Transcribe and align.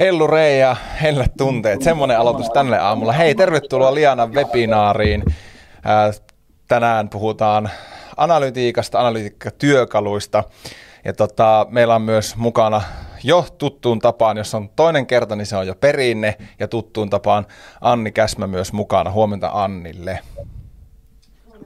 Hellurei 0.00 0.60
ja 0.60 0.76
helle 1.02 1.26
tunteet. 1.38 1.82
Semmoinen 1.82 2.18
aloitus 2.18 2.50
tänne 2.50 2.78
aamulla. 2.78 3.12
Hei, 3.12 3.34
tervetuloa 3.34 3.94
Lianan 3.94 4.34
webinaariin. 4.34 5.24
Tänään 6.68 7.08
puhutaan 7.08 7.70
analytiikasta, 8.16 9.00
analytiikkatyökaluista. 9.00 10.44
Ja 11.04 11.12
tota, 11.12 11.66
meillä 11.70 11.94
on 11.94 12.02
myös 12.02 12.36
mukana 12.36 12.82
jo 13.24 13.46
tuttuun 13.58 13.98
tapaan, 13.98 14.36
jos 14.36 14.54
on 14.54 14.68
toinen 14.68 15.06
kerta, 15.06 15.36
niin 15.36 15.46
se 15.46 15.56
on 15.56 15.66
jo 15.66 15.74
perinne. 15.74 16.36
Ja 16.58 16.68
tuttuun 16.68 17.10
tapaan 17.10 17.46
Anni 17.80 18.12
Käsmä 18.12 18.46
myös 18.46 18.72
mukana. 18.72 19.10
Huomenta 19.10 19.50
Annille. 19.52 20.18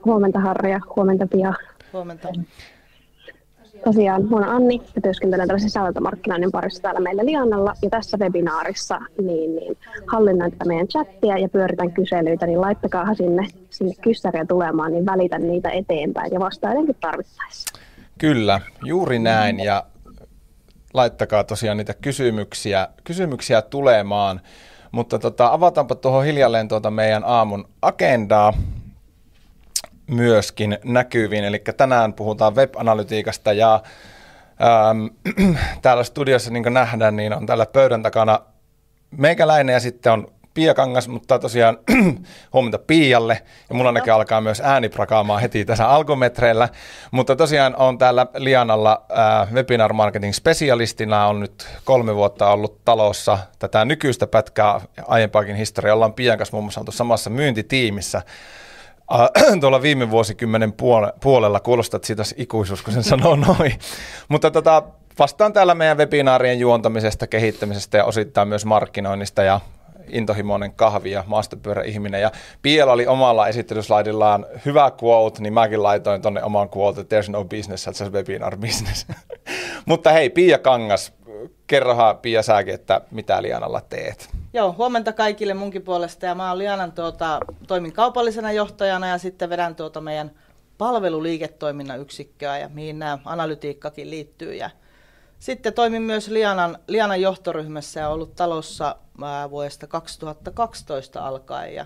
Huomenta 0.05 0.39
Harri 0.39 0.71
ja 0.71 0.79
huomenta 0.95 1.27
Pia. 1.27 1.53
Huomenta. 1.93 2.27
Tosiaan, 3.83 4.23
minä 4.23 4.37
olen 4.37 4.49
Anni 4.49 4.81
ja 4.95 5.01
työskentelen 5.01 5.47
tällaisen 5.47 5.69
sisältömarkkinoinnin 5.69 6.51
parissa 6.51 6.81
täällä 6.81 6.99
meillä 6.99 7.25
Liannalla. 7.25 7.73
Ja 7.81 7.89
tässä 7.89 8.17
webinaarissa 8.17 8.99
niin, 9.21 9.55
niin, 9.55 9.77
hallinnoin 10.07 10.51
tätä 10.51 10.65
meidän 10.65 10.87
chattia 10.87 11.37
ja 11.37 11.49
pyöritän 11.49 11.91
kyselyitä, 11.91 12.45
niin 12.45 12.61
laittakaa 12.61 13.15
sinne, 13.15 13.47
sinne 13.69 13.93
kyssäriä 14.01 14.45
tulemaan, 14.45 14.91
niin 14.91 15.05
välitän 15.05 15.47
niitä 15.47 15.69
eteenpäin 15.69 16.33
ja 16.33 16.39
vastailenkin 16.39 16.95
tarvittaessa. 17.01 17.79
Kyllä, 18.17 18.61
juuri 18.83 19.19
näin 19.19 19.59
ja 19.59 19.85
laittakaa 20.93 21.43
tosiaan 21.43 21.77
niitä 21.77 21.93
kysymyksiä, 21.93 22.87
kysymyksiä 23.03 23.61
tulemaan. 23.61 24.41
Mutta 24.91 25.19
tota, 25.19 25.47
avataanpa 25.47 25.95
tuohon 25.95 26.25
hiljalleen 26.25 26.67
tuota 26.67 26.91
meidän 26.91 27.23
aamun 27.25 27.67
agendaa 27.81 28.53
myöskin 30.07 30.77
näkyviin. 30.83 31.43
Eli 31.43 31.59
tänään 31.77 32.13
puhutaan 32.13 32.55
web-analytiikasta 32.55 33.53
ja 33.53 33.83
ähm, 34.61 35.55
täällä 35.81 36.03
studiossa 36.03 36.51
niin 36.51 36.63
kuin 36.63 36.73
nähdään, 36.73 37.15
niin 37.15 37.33
on 37.33 37.45
täällä 37.45 37.65
pöydän 37.65 38.03
takana 38.03 38.39
meikäläinen 39.17 39.73
ja 39.73 39.79
sitten 39.79 40.13
on 40.13 40.27
Pia 40.55 40.73
Kangas, 40.73 41.07
mutta 41.07 41.39
tosiaan 41.39 41.77
huomenta 42.53 42.79
Pialle. 42.79 43.41
Ja 43.69 43.75
mulla 43.75 43.89
ainakin 43.89 44.13
alkaa 44.13 44.41
myös 44.41 44.61
ääni 44.65 44.89
prakaamaan 44.89 45.41
heti 45.41 45.65
tässä 45.65 45.87
alkumetreillä. 45.87 46.69
Mutta 47.11 47.35
tosiaan 47.35 47.75
on 47.75 47.97
täällä 47.97 48.27
Lianalla 48.35 49.05
äh, 49.11 49.53
webinar 49.53 49.93
marketing 49.93 50.33
specialistina. 50.33 51.27
On 51.27 51.39
nyt 51.39 51.67
kolme 51.83 52.15
vuotta 52.15 52.49
ollut 52.49 52.85
talossa 52.85 53.37
tätä 53.59 53.85
nykyistä 53.85 54.27
pätkää 54.27 54.81
aiempaakin 55.07 55.55
historiaa. 55.55 55.95
Ollaan 55.95 56.13
Pian 56.13 56.37
kanssa 56.37 56.55
muun 56.55 56.63
muassa 56.63 56.81
oltu 56.81 56.91
samassa 56.91 57.29
myyntitiimissä 57.29 58.21
tuolla 59.61 59.81
viime 59.81 60.11
vuosikymmenen 60.11 60.73
puolella. 61.21 61.59
Kuulostaa, 61.59 61.97
että 61.97 62.07
siitä 62.07 62.23
ikuisuus, 62.37 62.81
kun 62.81 62.93
sen 62.93 63.03
sanoo 63.03 63.35
noin. 63.47 63.79
Mutta 64.27 64.51
tota, 64.51 64.83
vastaan 65.19 65.53
täällä 65.53 65.75
meidän 65.75 65.97
webinaarien 65.97 66.59
juontamisesta, 66.59 67.27
kehittämisestä 67.27 67.97
ja 67.97 68.05
osittain 68.05 68.47
myös 68.47 68.65
markkinoinnista 68.65 69.43
ja 69.43 69.59
intohimoinen 70.07 70.73
kahvi 70.73 71.11
ja 71.11 71.23
maastopyöräihminen. 71.27 72.21
Ja 72.21 72.31
Piel 72.61 72.89
oli 72.89 73.07
omalla 73.07 73.47
esittelyslaidillaan 73.47 74.45
hyvä 74.65 74.91
quote, 75.03 75.41
niin 75.41 75.53
mäkin 75.53 75.83
laitoin 75.83 76.21
tonne 76.21 76.43
oman 76.43 76.69
quote, 76.77 77.01
there's 77.01 77.31
no 77.31 77.45
business, 77.45 77.87
it's 77.87 78.07
a 78.07 78.09
webinar 78.09 78.57
business. 78.57 79.07
Mutta 79.85 80.11
hei, 80.11 80.29
Pia 80.29 80.57
Kangas, 80.57 81.13
kerrohan 81.67 82.17
Pia 82.17 82.43
säkin, 82.43 82.73
että 82.73 83.01
mitä 83.11 83.41
Lianalla 83.41 83.81
teet. 83.81 84.29
Joo, 84.53 84.75
huomenta 84.77 85.13
kaikille 85.13 85.53
munkin 85.53 85.81
puolesta. 85.81 86.25
Ja 86.25 86.35
mä 86.35 86.49
oon 86.49 86.57
Lianan 86.57 86.91
tuota, 86.91 87.39
toimin 87.67 87.93
kaupallisena 87.93 88.51
johtajana 88.51 89.07
ja 89.07 89.17
sitten 89.17 89.49
vedän 89.49 89.75
tuota 89.75 90.01
meidän 90.01 90.31
palveluliiketoiminnan 90.77 91.99
yksikköä 91.99 92.57
ja 92.57 92.69
mihin 92.69 92.99
nämä 92.99 93.19
analytiikkakin 93.25 94.09
liittyy. 94.09 94.55
Ja 94.55 94.69
sitten 95.39 95.73
toimin 95.73 96.01
myös 96.01 96.27
Lianan, 96.27 96.77
Lianan 96.87 97.21
johtoryhmässä 97.21 97.99
ja 97.99 98.09
ollut 98.09 98.35
talossa 98.35 98.95
vuodesta 99.49 99.87
2012 99.87 101.27
alkaen. 101.27 101.75
Ja 101.75 101.85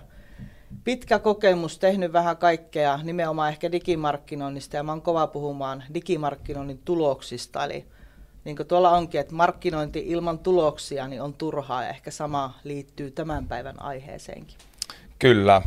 pitkä 0.84 1.18
kokemus, 1.18 1.78
tehnyt 1.78 2.12
vähän 2.12 2.36
kaikkea, 2.36 3.00
nimenomaan 3.02 3.48
ehkä 3.48 3.72
digimarkkinoinnista 3.72 4.76
ja 4.76 4.82
mä 4.82 4.92
oon 4.92 5.02
kova 5.02 5.26
puhumaan 5.26 5.84
digimarkkinoinnin 5.94 6.80
tuloksista. 6.84 7.64
Eli 7.64 7.86
niin 8.44 8.56
kuin 8.56 8.66
tuolla 8.66 8.90
onkin, 8.90 9.20
että 9.20 9.34
markkinointi 9.34 10.04
ilman 10.06 10.38
tuloksia 10.38 11.08
niin 11.08 11.22
on 11.22 11.34
turhaa 11.34 11.82
ja 11.82 11.90
ehkä 11.90 12.10
sama 12.10 12.54
liittyy 12.64 13.10
tämän 13.10 13.48
päivän 13.48 13.82
aiheeseenkin. 13.82 14.56
Kyllä. 15.18 15.62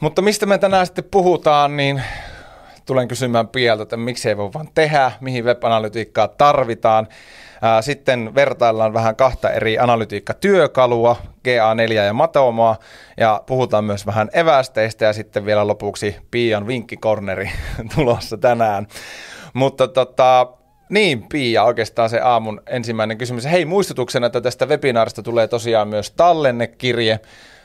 Mutta 0.00 0.22
mistä 0.22 0.46
me 0.46 0.58
tänään 0.58 0.86
sitten 0.86 1.04
puhutaan, 1.10 1.76
niin 1.76 2.02
tulen 2.86 3.08
kysymään 3.08 3.48
Pieltä, 3.48 3.82
että 3.82 3.96
miksi 3.96 4.28
ei 4.28 4.36
voi 4.36 4.50
vaan 4.54 4.68
tehdä, 4.74 5.12
mihin 5.20 5.44
web-analytiikkaa 5.44 6.28
tarvitaan. 6.28 7.08
Sitten 7.80 8.34
vertaillaan 8.34 8.94
vähän 8.94 9.16
kahta 9.16 9.50
eri 9.50 9.78
analytiikkatyökalua, 9.78 11.16
GA4 11.48 11.92
ja 11.92 12.12
Matomoa, 12.12 12.76
ja 13.16 13.42
puhutaan 13.46 13.84
myös 13.84 14.06
vähän 14.06 14.30
evästeistä, 14.32 15.04
ja 15.04 15.12
sitten 15.12 15.44
vielä 15.44 15.66
lopuksi 15.66 16.16
Pian 16.30 16.66
vinkkikorneri 16.66 17.50
tulossa 17.94 18.36
tänään. 18.36 18.86
Mutta 19.54 19.88
tota, 19.88 20.46
niin, 20.88 21.26
Pia, 21.28 21.64
oikeastaan 21.64 22.10
se 22.10 22.20
aamun 22.20 22.62
ensimmäinen 22.66 23.18
kysymys. 23.18 23.44
Hei, 23.44 23.64
muistutuksena, 23.64 24.26
että 24.26 24.40
tästä 24.40 24.66
webinaarista 24.66 25.22
tulee 25.22 25.48
tosiaan 25.48 25.88
myös 25.88 26.10
tallennekirje 26.10 27.20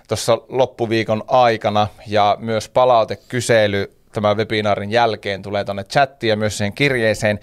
tuossa 0.07 0.37
loppuviikon 0.49 1.23
aikana 1.27 1.87
ja 2.07 2.37
myös 2.39 2.69
palautekysely 2.69 3.91
tämän 4.13 4.37
webinaarin 4.37 4.91
jälkeen 4.91 5.41
tulee 5.41 5.63
tuonne 5.63 5.83
chattiin 5.83 6.29
ja 6.29 6.35
myös 6.35 6.57
siihen 6.57 6.73
kirjeeseen. 6.73 7.39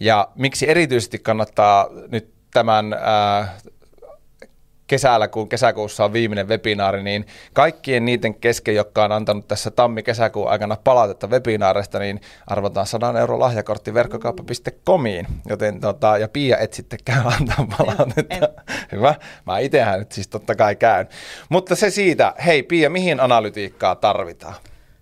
Ja 0.00 0.28
miksi 0.34 0.70
erityisesti 0.70 1.18
kannattaa 1.18 1.88
nyt 2.08 2.30
tämän 2.52 2.92
äh, 2.92 3.50
kesällä, 4.88 5.28
kun 5.28 5.48
kesäkuussa 5.48 6.04
on 6.04 6.12
viimeinen 6.12 6.48
webinaari, 6.48 7.02
niin 7.02 7.26
kaikkien 7.52 8.04
niiden 8.04 8.34
kesken, 8.34 8.74
jotka 8.74 9.04
on 9.04 9.12
antanut 9.12 9.48
tässä 9.48 9.70
tammi-kesäkuun 9.70 10.48
aikana 10.48 10.76
palautetta 10.84 11.26
webinaarista, 11.26 11.98
niin 11.98 12.20
arvotaan 12.46 12.86
100 12.86 13.20
euro 13.20 13.40
lahjakortti 13.40 13.94
verkkokauppa.comiin, 13.94 15.26
joten 15.48 15.80
tota, 15.80 16.18
ja 16.18 16.28
Pia 16.28 16.58
et 16.58 16.72
sitten 16.72 16.98
käy 17.04 17.22
antaa 17.38 17.66
palautetta. 17.78 18.34
En, 18.34 18.42
en. 18.42 18.48
Hyvä, 18.92 19.14
mä 19.46 19.58
itsehän 19.58 19.98
nyt 19.98 20.12
siis 20.12 20.28
totta 20.28 20.54
kai 20.54 20.76
käyn. 20.76 21.08
Mutta 21.48 21.76
se 21.76 21.90
siitä, 21.90 22.34
hei 22.46 22.62
Pia, 22.62 22.90
mihin 22.90 23.20
analytiikkaa 23.20 23.94
tarvitaan? 23.94 24.54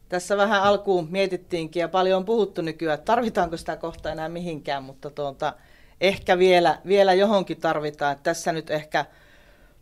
Tässä 0.09 0.37
vähän 0.37 0.63
alkuun 0.63 1.09
mietittiinkin 1.11 1.81
ja 1.81 1.89
paljon 1.89 2.17
on 2.17 2.25
puhuttu 2.25 2.63
nykyään, 2.63 2.95
että 2.95 3.05
tarvitaanko 3.05 3.57
sitä 3.57 3.77
kohta 3.77 4.13
enää 4.13 4.29
mihinkään, 4.29 4.83
mutta 4.83 5.11
tuota, 5.11 5.53
ehkä 6.01 6.39
vielä, 6.39 6.79
vielä 6.87 7.15
johonkin 7.15 7.61
tarvitaan. 7.61 8.17
Tässä 8.23 8.53
nyt 8.53 8.71
ehkä 8.71 9.05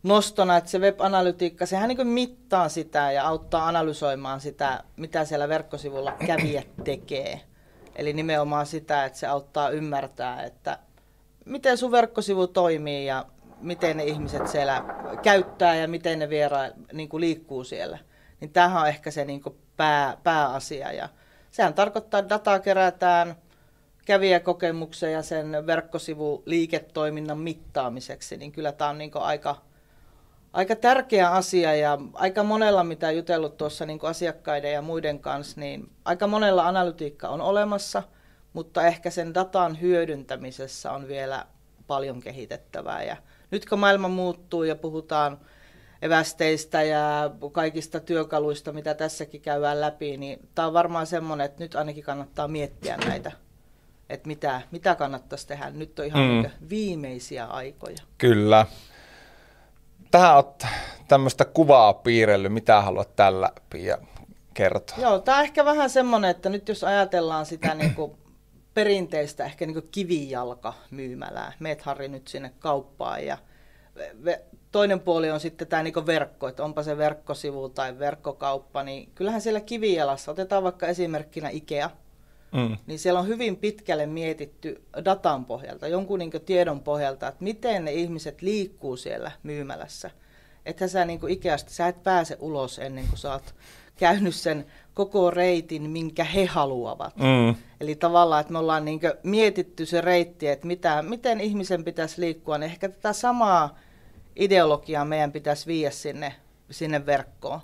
nostona, 0.04 0.56
että 0.56 0.70
se 0.70 0.78
web-analytiikka, 0.78 1.66
sehän 1.66 1.88
niin 1.88 2.06
mittaa 2.06 2.69
sitä 2.69 3.12
ja 3.12 3.26
auttaa 3.26 3.69
analysoimaan 3.69 4.41
sitä, 4.41 4.84
mitä 4.97 5.25
siellä 5.25 5.48
verkkosivulla 5.48 6.12
kävijät 6.26 6.69
tekee. 6.84 7.41
Eli 7.97 8.12
nimenomaan 8.12 8.66
sitä, 8.66 9.04
että 9.04 9.19
se 9.19 9.26
auttaa 9.26 9.70
ymmärtää, 9.70 10.42
että 10.42 10.78
miten 11.44 11.78
sun 11.78 11.92
verkkosivu 11.92 12.47
toimii 12.47 13.06
ja 13.06 13.26
miten 13.60 13.97
ne 13.97 14.04
ihmiset 14.04 14.48
siellä 14.48 14.84
käyttää 15.22 15.75
ja 15.75 15.88
miten 15.88 16.19
ne 16.19 16.28
viera, 16.28 16.59
niin 16.92 17.09
kuin 17.09 17.21
liikkuu 17.21 17.65
siellä. 17.65 17.98
Niin 18.41 18.50
tämähän 18.50 18.82
on 18.82 18.88
ehkä 18.88 19.10
se 19.10 19.25
niin 19.25 19.42
kuin 19.42 19.59
pää, 19.76 20.16
pääasia. 20.22 20.92
Ja 20.92 21.09
sehän 21.50 21.75
tarkoittaa, 21.75 22.21
että 22.21 22.34
dataa 22.34 22.59
kerätään 22.59 23.36
kävijäkokemuksen 24.04 25.12
ja 25.12 25.22
sen 25.22 25.66
verkkosivu 25.66 26.42
liiketoiminnan 26.47 27.38
mittaamiseksi, 27.38 28.36
niin 28.36 28.53
kyllä 28.53 28.72
tämä 28.72 28.91
on 28.91 28.98
niin 28.98 29.10
aika, 29.15 29.56
aika 30.54 30.76
tärkeä 30.76 31.31
asia 31.31 31.75
ja 31.75 31.98
aika 32.12 32.42
monella, 32.42 32.84
mitä 32.84 33.10
jutellut 33.10 33.56
tuossa 33.56 33.87
niin 33.87 33.98
asiakkaiden 34.03 34.72
ja 34.72 34.82
muiden 34.82 35.19
kanssa, 35.19 35.60
niin 35.60 35.91
aika 36.04 36.26
monella 36.26 36.69
analytiikka 36.69 37.28
on 37.28 37.41
olemassa, 37.41 38.03
mutta 38.53 38.86
ehkä 38.86 39.10
sen 39.10 39.34
datan 39.34 39.80
hyödyntämisessä 39.80 40.92
on 40.92 41.09
vielä 41.09 41.47
paljon 41.86 42.21
kehitettävää. 42.21 43.03
Ja 43.03 43.16
nyt 43.51 43.68
kun 43.68 43.78
maailma 43.78 44.09
muuttuu 44.09 44.65
ja 44.65 44.77
puhutaan 44.77 45.39
evästeistä 46.03 46.83
ja 46.83 47.30
kaikista 47.53 48.01
työkaluista, 48.01 48.72
mitä 48.72 48.95
tässäkin 48.95 49.41
käydään 49.41 49.80
läpi, 49.80 50.16
niin 50.16 50.48
tämä 50.54 50.68
on 50.68 50.74
varmaan 50.74 51.06
semmoinen, 51.06 51.45
että 51.45 51.65
nyt 51.65 51.74
ainakin 51.74 52.04
kannattaa 52.04 52.48
miettiä 52.48 52.97
näitä, 52.97 53.33
että 54.09 54.27
mitä, 54.27 54.60
mitä 54.71 54.95
kannattaisi 54.95 55.47
tehdä. 55.47 55.71
Nyt 55.71 55.98
on 55.98 56.06
ihan 56.06 56.22
mm. 56.22 56.68
viimeisiä 56.68 57.45
aikoja. 57.45 57.98
Kyllä. 58.18 58.66
Tähän 60.15 60.37
olet 60.37 60.66
tämmöistä 61.09 61.45
kuvaa 61.45 61.95
piirrellyt. 61.95 62.53
Mitä 62.53 62.81
haluat 62.81 63.16
tällä 63.16 63.51
Pia 63.71 63.99
kertoa? 64.55 64.97
Joo, 64.99 65.19
tämä 65.19 65.39
on 65.39 65.45
ehkä 65.45 65.65
vähän 65.65 65.91
semmoinen, 65.91 66.31
että 66.31 66.49
nyt 66.49 66.69
jos 66.69 66.84
ajatellaan 66.84 67.47
sitä 67.47 67.75
niin 67.75 67.95
kuin 67.95 68.13
perinteistä 68.75 69.45
ehkä 69.45 69.66
niin 69.66 69.75
kuin 69.75 69.89
kivijalka 69.91 70.75
myymälää, 70.91 71.53
meet 71.59 71.83
Harri 71.83 72.09
nyt 72.09 72.28
sinne 72.28 72.53
kauppaan 72.59 73.27
ja 73.27 73.39
toinen 74.72 75.01
puoli 75.01 75.31
on 75.31 75.41
sitten 75.41 75.69
tämä 75.69 75.83
niin 75.83 76.07
verkko, 76.07 76.49
että 76.49 76.65
onpa 76.65 76.83
se 76.83 76.99
verkkosivu 76.99 77.69
tai 77.69 77.99
verkkokauppa, 77.99 78.83
niin 78.83 79.11
kyllähän 79.15 79.41
siellä 79.41 79.61
kivijalassa, 79.61 80.31
otetaan 80.31 80.63
vaikka 80.63 80.87
esimerkkinä 80.87 81.49
IKEA, 81.49 81.91
mm. 82.54 82.77
niin 82.86 82.98
siellä 82.98 83.21
on 83.21 83.28
hyvin 83.28 83.56
pitkälle 83.56 84.06
mietitty 84.06 84.83
datan 85.04 85.45
pohjalta, 85.45 85.89
jonkun 85.89 86.18
niin 86.18 86.30
tiedon 86.47 86.80
pohjalta, 86.80 87.28
että 87.28 87.45
miten 87.45 87.84
ne 87.84 87.92
ihmiset 87.92 88.42
liikkuu 88.42 88.97
siellä 88.97 89.33
myymälässä. 89.42 90.10
Että 90.66 90.89
sä 90.89 91.04
niin 91.04 91.28
Ikeasta, 91.28 91.71
sä 91.71 91.89
et 91.89 92.03
pääse 92.03 92.36
ulos 92.41 92.78
ennen 92.78 93.09
kuin 93.09 93.18
sä 93.18 93.33
oot 93.33 93.54
käynyt 93.97 94.34
sen 94.34 94.66
koko 94.95 95.30
reitin, 95.30 95.91
minkä 95.91 96.24
he 96.24 96.45
haluavat. 96.45 97.16
Mm. 97.16 97.54
Eli 97.80 97.95
tavallaan, 97.95 98.41
että 98.41 98.53
me 98.53 98.59
ollaan 98.59 98.84
niin 98.84 99.01
mietitty 99.22 99.86
se 99.86 100.01
reitti, 100.01 100.48
että 100.48 100.66
mitä, 100.66 101.03
miten 101.03 101.41
ihmisen 101.41 101.84
pitäisi 101.84 102.21
liikkua, 102.21 102.59
niin 102.59 102.71
ehkä 102.71 102.89
tätä 102.89 103.12
samaa 103.12 103.78
ideologiaa 104.36 105.04
meidän 105.04 105.33
pitäisi 105.33 105.66
viedä 105.66 105.91
sinne, 105.91 106.34
sinne 106.71 107.06
verkkoon. 107.06 107.60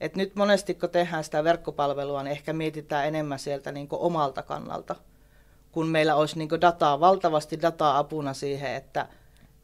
Et 0.00 0.16
nyt 0.16 0.36
monesti 0.36 0.74
kun 0.74 0.90
tehdään 0.90 1.24
sitä 1.24 1.44
verkkopalvelua, 1.44 2.22
niin 2.22 2.32
ehkä 2.32 2.52
mietitään 2.52 3.06
enemmän 3.06 3.38
sieltä 3.38 3.72
niin 3.72 3.88
omalta 3.90 4.42
kannalta, 4.42 4.96
kun 5.72 5.86
meillä 5.86 6.14
olisi 6.14 6.38
niin 6.38 6.60
dataa, 6.60 7.00
valtavasti 7.00 7.62
dataa 7.62 7.98
apuna 7.98 8.34
siihen, 8.34 8.74
että 8.74 9.06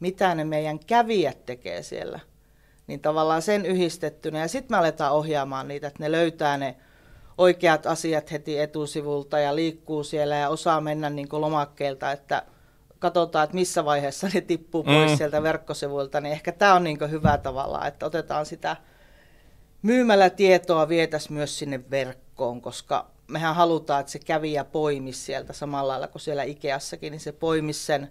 mitä 0.00 0.34
ne 0.34 0.44
meidän 0.44 0.78
kävijät 0.78 1.46
tekee 1.46 1.82
siellä. 1.82 2.20
Niin 2.86 3.00
tavallaan 3.00 3.42
sen 3.42 3.66
yhdistettynä 3.66 4.38
ja 4.38 4.48
sitten 4.48 4.76
me 4.76 4.78
aletaan 4.78 5.12
ohjaamaan 5.12 5.68
niitä, 5.68 5.86
että 5.86 6.02
ne 6.02 6.12
löytää 6.12 6.56
ne 6.56 6.76
oikeat 7.38 7.86
asiat 7.86 8.32
heti 8.32 8.58
etusivulta 8.58 9.38
ja 9.38 9.56
liikkuu 9.56 10.04
siellä 10.04 10.36
ja 10.36 10.48
osaa 10.48 10.80
mennä 10.80 11.10
niin 11.10 11.28
lomakkeelta, 11.32 12.12
että 12.12 12.42
katsotaan, 12.98 13.44
että 13.44 13.54
missä 13.54 13.84
vaiheessa 13.84 14.28
ne 14.34 14.40
tippuu 14.40 14.84
pois 14.84 15.10
mm. 15.10 15.16
sieltä 15.16 15.42
verkkosivuilta, 15.42 16.20
niin 16.20 16.32
ehkä 16.32 16.52
tämä 16.52 16.74
on 16.74 16.84
niin 16.84 17.10
hyvä 17.10 17.38
tavalla, 17.38 17.86
että 17.86 18.06
otetaan 18.06 18.46
sitä 18.46 18.76
myymällä 19.84 20.30
tietoa 20.30 20.88
vietäisi 20.88 21.32
myös 21.32 21.58
sinne 21.58 21.80
verkkoon, 21.90 22.60
koska 22.60 23.10
mehän 23.28 23.54
halutaan, 23.54 24.00
että 24.00 24.12
se 24.12 24.18
kävijä 24.18 24.64
poimisi 24.64 25.20
sieltä 25.20 25.52
samalla 25.52 25.92
lailla 25.92 26.08
kuin 26.08 26.22
siellä 26.22 26.42
Ikeassakin, 26.42 27.10
niin 27.10 27.20
se 27.20 27.32
poimisi 27.32 27.84
sen, 27.84 28.10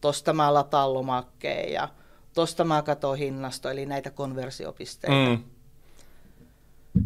tosta 0.00 0.32
mä 0.32 0.54
lataan 0.54 0.94
lomakkeen 0.94 1.72
ja 1.72 1.88
tosta 2.34 2.64
mä 2.64 2.82
katon 2.82 3.18
hinnasto, 3.18 3.70
eli 3.70 3.86
näitä 3.86 4.10
konversiopisteitä. 4.10 5.30
Mm. 5.30 5.44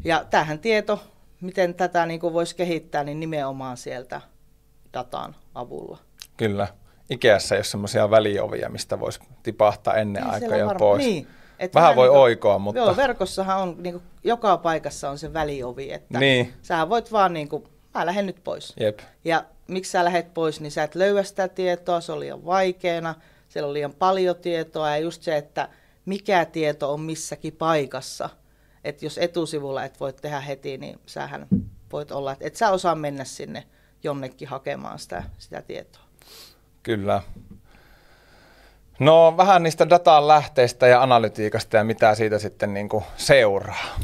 Ja 0.05 0.25
tähän 0.31 0.59
tieto, 0.59 1.03
miten 1.41 1.75
tätä 1.75 2.07
niin 2.07 2.21
voisi 2.21 2.57
kehittää, 2.57 3.05
niin 3.05 3.21
nimenomaan 3.21 3.77
sieltä 3.77 4.21
datan 4.93 5.37
avulla. 5.55 5.99
Kyllä. 6.37 6.69
Ikeassa 7.11 7.55
ei 7.55 7.59
ole 7.59 7.65
semmoisia 7.65 8.11
väliovia, 8.11 8.69
mistä 8.69 9.01
voisi 9.01 9.21
tipahtaa 9.43 9.95
ennen 9.95 10.23
niin, 10.23 10.35
aikaa 10.35 10.59
jo 10.59 10.75
pois. 10.79 11.05
Niin. 11.05 11.27
Et 11.59 11.75
vähän 11.75 11.97
voi 11.97 12.07
niin 12.07 12.13
kuin, 12.13 12.21
oikoa, 12.21 12.59
mutta... 12.59 12.81
Joo, 12.81 12.97
verkossahan 12.97 13.59
on, 13.59 13.77
niin 13.79 13.93
kuin, 13.93 14.05
joka 14.25 14.57
paikassa 14.57 15.11
on 15.11 15.19
se 15.19 15.33
väliovi, 15.33 15.93
että 15.93 16.19
niin. 16.19 16.53
sä 16.63 16.89
voit 16.89 17.13
vaan 17.13 17.33
niin 17.33 17.49
kuin, 17.49 17.65
mä 17.95 18.07
lähden 18.07 18.27
nyt 18.27 18.45
pois. 18.45 18.73
Jep. 18.81 18.99
Ja 19.25 19.45
miksi 19.69 19.91
sä 19.91 20.05
lähdet 20.05 20.35
pois, 20.35 20.61
niin 20.61 20.71
sä 20.73 20.83
et 20.83 20.95
löyä 20.95 21.23
sitä 21.23 21.49
tietoa, 21.49 22.01
se 22.01 22.13
on 22.13 22.21
liian 22.21 22.45
vaikeana, 22.45 23.15
siellä 23.49 23.67
on 23.67 23.73
liian 23.73 23.95
paljon 23.95 24.37
tietoa 24.37 24.91
ja 24.91 24.99
just 24.99 25.23
se, 25.23 25.37
että 25.37 25.69
mikä 26.07 26.45
tieto 26.45 26.93
on 26.93 27.01
missäkin 27.01 27.53
paikassa. 27.53 28.29
Että 28.85 29.05
jos 29.07 29.19
etusivulla 29.19 29.85
et 29.85 30.01
voi 30.01 30.13
tehdä 30.13 30.41
heti, 30.41 30.79
niin 30.79 30.99
sähän 31.07 31.47
voit 31.93 32.13
olla, 32.13 32.33
että 32.33 32.47
et 32.47 32.57
sä 32.57 32.71
osaa 32.71 32.95
mennä 32.95 33.25
sinne 33.25 33.67
jonnekin 34.03 34.49
hakemaan 34.49 34.99
sitä, 34.99 35.23
sitä 35.39 35.63
tietoa. 35.63 36.03
Kyllä. 36.83 37.23
No 39.03 39.35
vähän 39.37 39.63
niistä 39.63 39.91
datan 39.91 40.29
lähteistä 40.29 40.87
ja 40.87 41.03
analytiikasta 41.03 41.77
ja 41.77 41.85
mitä 41.85 42.15
siitä 42.15 42.39
sitten 42.39 42.75
niin 42.75 42.89
kuin 42.89 43.05
seuraa. 43.17 43.97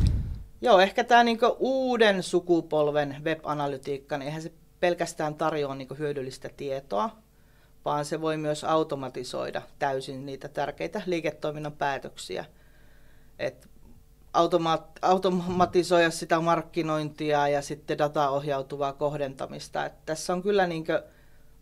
Joo, 0.61 0.81
ehkä 0.81 1.05
tämä 1.05 1.25
niin 1.25 1.39
uuden 1.59 2.23
sukupolven 2.23 3.17
web-analytiikka, 3.25 4.19
niin 4.19 4.27
eihän 4.27 4.43
se 4.43 4.53
pelkästään 4.81 5.35
tarjoa 5.35 5.75
niin 5.75 5.89
hyödyllistä 5.99 6.51
tietoa, 6.57 7.11
vaan 7.85 8.05
se 8.05 8.21
voi 8.21 8.37
myös 8.37 8.65
automatisoida 8.65 9.63
täysin 9.79 10.27
niitä 10.27 10.49
tärkeitä 10.49 11.03
liiketoiminnan 11.07 11.73
päätöksiä. 11.73 12.45
Et 13.39 13.69
automa- 14.33 14.89
automatisoida 15.03 16.11
sitä 16.11 16.41
markkinointia 16.41 17.49
ja 17.49 17.63
sitten 17.63 17.99
dataohjautuvaa 17.99 18.93
kohdentamista. 18.93 19.85
Et 19.85 20.07
tässä 20.07 20.33
on 20.33 20.43
kyllä 20.43 20.67
niin 20.67 20.87
kuin 20.87 20.99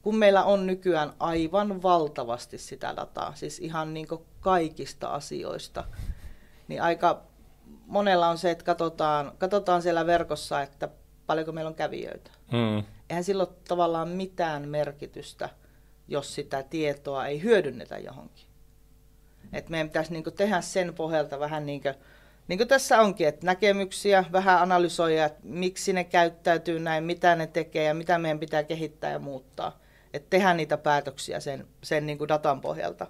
kun 0.06 0.16
meillä 0.16 0.44
on 0.44 0.66
nykyään 0.66 1.12
aivan 1.18 1.82
valtavasti 1.82 2.58
sitä 2.58 2.96
dataa, 2.96 3.34
siis 3.34 3.58
ihan 3.58 3.94
niin 3.94 4.06
kaikista 4.40 5.08
asioista, 5.08 5.84
niin 6.68 6.82
aika 6.82 7.22
monella 7.86 8.28
on 8.28 8.38
se, 8.38 8.50
että 8.50 8.64
katsotaan, 8.64 9.32
katsotaan 9.38 9.82
siellä 9.82 10.06
verkossa, 10.06 10.62
että 10.62 10.88
paljonko 11.26 11.52
meillä 11.52 11.68
on 11.68 11.74
kävijöitä. 11.74 12.30
Mm. 12.52 12.84
Eihän 13.10 13.24
sillä 13.24 13.42
ole 13.42 13.52
tavallaan 13.68 14.08
mitään 14.08 14.68
merkitystä, 14.68 15.48
jos 16.08 16.34
sitä 16.34 16.62
tietoa 16.62 17.26
ei 17.26 17.42
hyödynnetä 17.42 17.98
johonkin. 17.98 18.46
Et 19.52 19.68
meidän 19.68 19.88
pitäisi 19.88 20.12
niin 20.12 20.24
tehdä 20.36 20.60
sen 20.60 20.94
pohjalta 20.94 21.40
vähän 21.40 21.66
niin 21.66 21.82
kuin, 21.82 21.94
niin 22.48 22.58
kuin 22.58 22.68
tässä 22.68 23.00
onkin, 23.00 23.28
että 23.28 23.46
näkemyksiä, 23.46 24.24
vähän 24.32 24.62
analysoida, 24.62 25.24
että 25.24 25.40
miksi 25.42 25.92
ne 25.92 26.04
käyttäytyy 26.04 26.80
näin, 26.80 27.04
mitä 27.04 27.36
ne 27.36 27.46
tekee 27.46 27.84
ja 27.84 27.94
mitä 27.94 28.18
meidän 28.18 28.40
pitää 28.40 28.62
kehittää 28.64 29.10
ja 29.10 29.18
muuttaa 29.18 29.85
että 30.16 30.30
tehdä 30.30 30.54
niitä 30.54 30.76
päätöksiä 30.76 31.40
sen, 31.40 31.66
sen 31.82 32.06
niin 32.06 32.18
kuin 32.18 32.28
datan 32.28 32.60
pohjalta. 32.60 33.06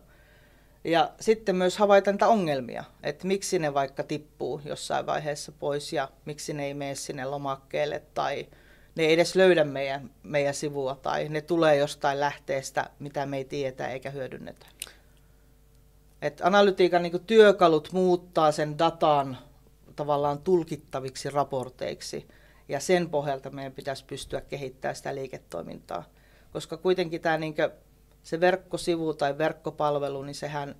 Ja 0.84 1.10
sitten 1.20 1.56
myös 1.56 1.78
havaita 1.78 2.12
niitä 2.12 2.28
ongelmia, 2.28 2.84
että 3.02 3.26
miksi 3.26 3.58
ne 3.58 3.74
vaikka 3.74 4.02
tippuu 4.02 4.60
jossain 4.64 5.06
vaiheessa 5.06 5.52
pois 5.52 5.92
ja 5.92 6.08
miksi 6.24 6.52
ne 6.52 6.64
ei 6.64 6.74
mene 6.74 6.94
sinne 6.94 7.24
lomakkeelle 7.24 8.02
tai 8.14 8.46
ne 8.94 9.04
ei 9.04 9.12
edes 9.12 9.36
löydä 9.36 9.64
meidän, 9.64 10.10
meidän 10.22 10.54
sivua 10.54 10.98
tai 11.02 11.28
ne 11.28 11.40
tulee 11.40 11.76
jostain 11.76 12.20
lähteestä, 12.20 12.90
mitä 12.98 13.26
me 13.26 13.36
ei 13.36 13.44
tiedetä 13.44 13.88
eikä 13.88 14.10
hyödynnetä. 14.10 14.66
Et 16.22 16.40
analytiikan 16.44 17.02
niin 17.02 17.24
työkalut 17.26 17.92
muuttaa 17.92 18.52
sen 18.52 18.78
datan 18.78 19.38
tavallaan 19.96 20.38
tulkittaviksi 20.38 21.30
raporteiksi 21.30 22.28
ja 22.68 22.80
sen 22.80 23.10
pohjalta 23.10 23.50
meidän 23.50 23.72
pitäisi 23.72 24.04
pystyä 24.04 24.40
kehittämään 24.40 24.96
sitä 24.96 25.14
liiketoimintaa 25.14 26.04
koska 26.56 26.76
kuitenkin 26.76 27.20
tämä 27.20 27.38
niin 27.38 27.54
se 28.22 28.40
verkkosivu 28.40 29.14
tai 29.14 29.38
verkkopalvelu, 29.38 30.22
niin 30.22 30.34
sehän 30.34 30.74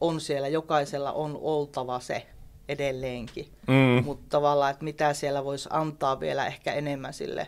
on 0.00 0.20
siellä, 0.20 0.48
jokaisella 0.48 1.12
on 1.12 1.38
oltava 1.42 2.00
se 2.00 2.26
edelleenkin. 2.68 3.48
Mm. 3.66 4.04
Mutta 4.04 4.26
tavallaan, 4.28 4.70
että 4.70 4.84
mitä 4.84 5.12
siellä 5.12 5.44
voisi 5.44 5.68
antaa 5.72 6.20
vielä 6.20 6.46
ehkä 6.46 6.72
enemmän 6.72 7.12
sille, 7.12 7.46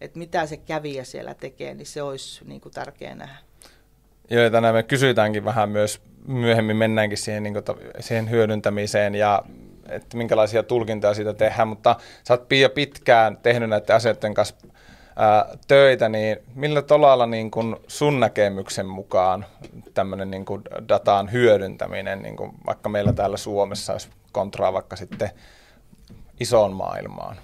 että 0.00 0.18
mitä 0.18 0.46
se 0.46 0.56
kävijä 0.56 1.04
siellä 1.04 1.34
tekee, 1.34 1.74
niin 1.74 1.86
se 1.86 2.02
olisi 2.02 2.44
niin 2.44 2.60
kuin 2.60 2.72
tärkeää 2.72 3.14
nähdä. 3.14 3.36
Joo, 4.30 4.42
ja 4.42 4.50
tänään 4.50 4.74
me 4.74 4.82
kysytäänkin 4.82 5.44
vähän 5.44 5.70
myös, 5.70 6.00
myöhemmin 6.26 6.76
mennäänkin 6.76 7.18
siihen, 7.18 7.42
niin 7.42 7.52
kuin, 7.52 7.64
siihen 8.00 8.30
hyödyntämiseen 8.30 9.14
ja 9.14 9.42
että 9.88 10.16
minkälaisia 10.16 10.62
tulkintoja 10.62 11.14
siitä 11.14 11.34
tehdään, 11.34 11.68
mutta 11.68 11.96
sä 12.28 12.34
oot 12.34 12.48
Pia 12.48 12.68
pitkään 12.68 13.36
tehnyt 13.36 13.68
näiden 13.68 13.96
asioiden 13.96 14.34
kanssa 14.34 14.56
ää, 15.20 15.56
töitä, 15.68 16.08
niin 16.08 16.36
millä 16.54 16.82
tolalla 16.82 17.26
niin 17.26 17.50
kun 17.50 17.80
sun 17.86 18.20
näkemyksen 18.20 18.86
mukaan 18.86 19.46
tämmöinen 19.94 20.30
niin 20.30 20.44
datan 20.88 21.32
hyödyntäminen, 21.32 22.22
niin 22.22 22.36
kun 22.36 22.54
vaikka 22.66 22.88
meillä 22.88 23.12
täällä 23.12 23.36
Suomessa 23.36 23.92
olisi 23.92 24.08
kontraa 24.32 24.72
vaikka 24.72 24.96
sitten 24.96 25.30
isoon 26.40 26.72
maailmaan? 26.72 27.36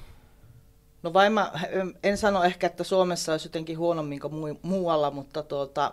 No 1.02 1.12
vain 1.12 1.32
mä 1.32 1.52
en 2.02 2.18
sano 2.18 2.44
ehkä, 2.44 2.66
että 2.66 2.84
Suomessa 2.84 3.32
olisi 3.32 3.48
jotenkin 3.48 3.78
huonommin 3.78 4.20
kuin 4.20 4.58
muualla, 4.62 5.10
mutta 5.10 5.42
tuota, 5.42 5.92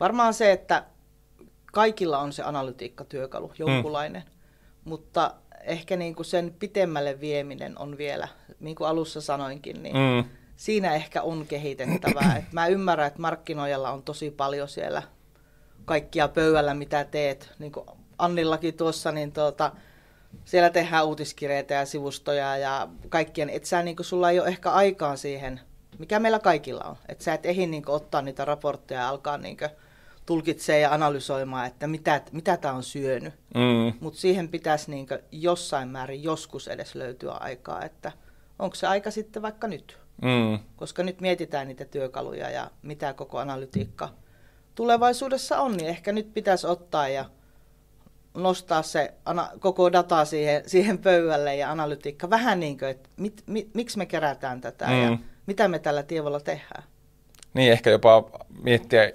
varmaan 0.00 0.34
se, 0.34 0.52
että 0.52 0.84
kaikilla 1.72 2.18
on 2.18 2.32
se 2.32 2.42
analytiikkatyökalu, 2.42 3.48
mm. 3.48 3.54
jonkunlainen, 3.58 4.22
mm. 4.22 4.30
mutta 4.84 5.34
ehkä 5.64 5.96
niin 5.96 6.14
kuin 6.14 6.26
sen 6.26 6.54
pitemmälle 6.58 7.20
vieminen 7.20 7.78
on 7.78 7.98
vielä, 7.98 8.28
niin 8.60 8.76
kuin 8.76 8.88
alussa 8.88 9.20
sanoinkin, 9.20 9.82
niin 9.82 9.96
mm 9.96 10.41
siinä 10.62 10.94
ehkä 10.94 11.22
on 11.22 11.46
kehitettävää. 11.46 12.36
Et 12.36 12.52
mä 12.52 12.66
ymmärrän, 12.66 13.06
että 13.06 13.20
markkinoijalla 13.20 13.90
on 13.90 14.02
tosi 14.02 14.30
paljon 14.30 14.68
siellä 14.68 15.02
kaikkia 15.84 16.28
pöydällä, 16.28 16.74
mitä 16.74 17.04
teet. 17.04 17.52
Niin 17.58 17.72
kuin 17.72 17.86
Annillakin 18.18 18.74
tuossa, 18.74 19.12
niin 19.12 19.32
tuota, 19.32 19.72
siellä 20.44 20.70
tehdään 20.70 21.06
uutiskirjeitä 21.06 21.74
ja 21.74 21.86
sivustoja 21.86 22.56
ja 22.56 22.88
kaikkien. 23.08 23.50
Että 23.50 23.68
sä, 23.68 23.82
niin 23.82 23.96
kuin, 23.96 24.06
sulla 24.06 24.30
ei 24.30 24.40
ole 24.40 24.48
ehkä 24.48 24.70
aikaan 24.70 25.18
siihen, 25.18 25.60
mikä 25.98 26.18
meillä 26.18 26.38
kaikilla 26.38 26.84
on. 26.84 26.96
Että 27.08 27.24
sä 27.24 27.34
et 27.34 27.46
ehdi 27.46 27.66
niin 27.66 27.84
kuin, 27.84 27.96
ottaa 27.96 28.22
niitä 28.22 28.44
raportteja 28.44 29.00
ja 29.00 29.08
alkaa 29.08 29.38
niin 29.38 29.56
kuin, 29.56 29.70
tulkitsee 30.26 30.80
ja 30.80 30.94
analysoimaan, 30.94 31.66
että 31.66 31.86
mitä, 31.86 32.22
mitä 32.32 32.56
tämä 32.56 32.74
on 32.74 32.82
syönyt. 32.82 33.34
Mm. 33.54 33.92
Mutta 34.00 34.20
siihen 34.20 34.48
pitäisi 34.48 34.90
niin 34.90 35.06
kuin, 35.06 35.20
jossain 35.32 35.88
määrin 35.88 36.22
joskus 36.22 36.68
edes 36.68 36.94
löytyä 36.94 37.32
aikaa, 37.32 37.84
että 37.84 38.12
onko 38.58 38.74
se 38.74 38.86
aika 38.86 39.10
sitten 39.10 39.42
vaikka 39.42 39.68
nyt. 39.68 40.01
Mm. 40.22 40.58
Koska 40.76 41.02
nyt 41.02 41.20
mietitään 41.20 41.68
niitä 41.68 41.84
työkaluja 41.84 42.50
ja 42.50 42.70
mitä 42.82 43.12
koko 43.12 43.38
analytiikka 43.38 44.08
tulevaisuudessa 44.74 45.60
on, 45.60 45.76
niin 45.76 45.88
ehkä 45.88 46.12
nyt 46.12 46.34
pitäisi 46.34 46.66
ottaa 46.66 47.08
ja 47.08 47.24
nostaa 48.34 48.82
se 48.82 49.14
ana- 49.24 49.50
koko 49.58 49.92
data 49.92 50.24
siihen, 50.24 50.62
siihen 50.70 50.98
pöydälle 50.98 51.56
ja 51.56 51.70
analytiikka 51.70 52.30
vähän 52.30 52.60
niin 52.60 52.78
kuin, 52.78 52.90
että 52.90 53.08
mit, 53.16 53.42
mit, 53.46 53.74
miksi 53.74 53.98
me 53.98 54.06
kerätään 54.06 54.60
tätä 54.60 54.86
mm. 54.86 55.02
ja 55.02 55.18
mitä 55.46 55.68
me 55.68 55.78
tällä 55.78 56.02
tiedolla 56.02 56.40
tehdään. 56.40 56.84
Niin, 57.54 57.72
ehkä 57.72 57.90
jopa 57.90 58.30
miettiä, 58.62 59.12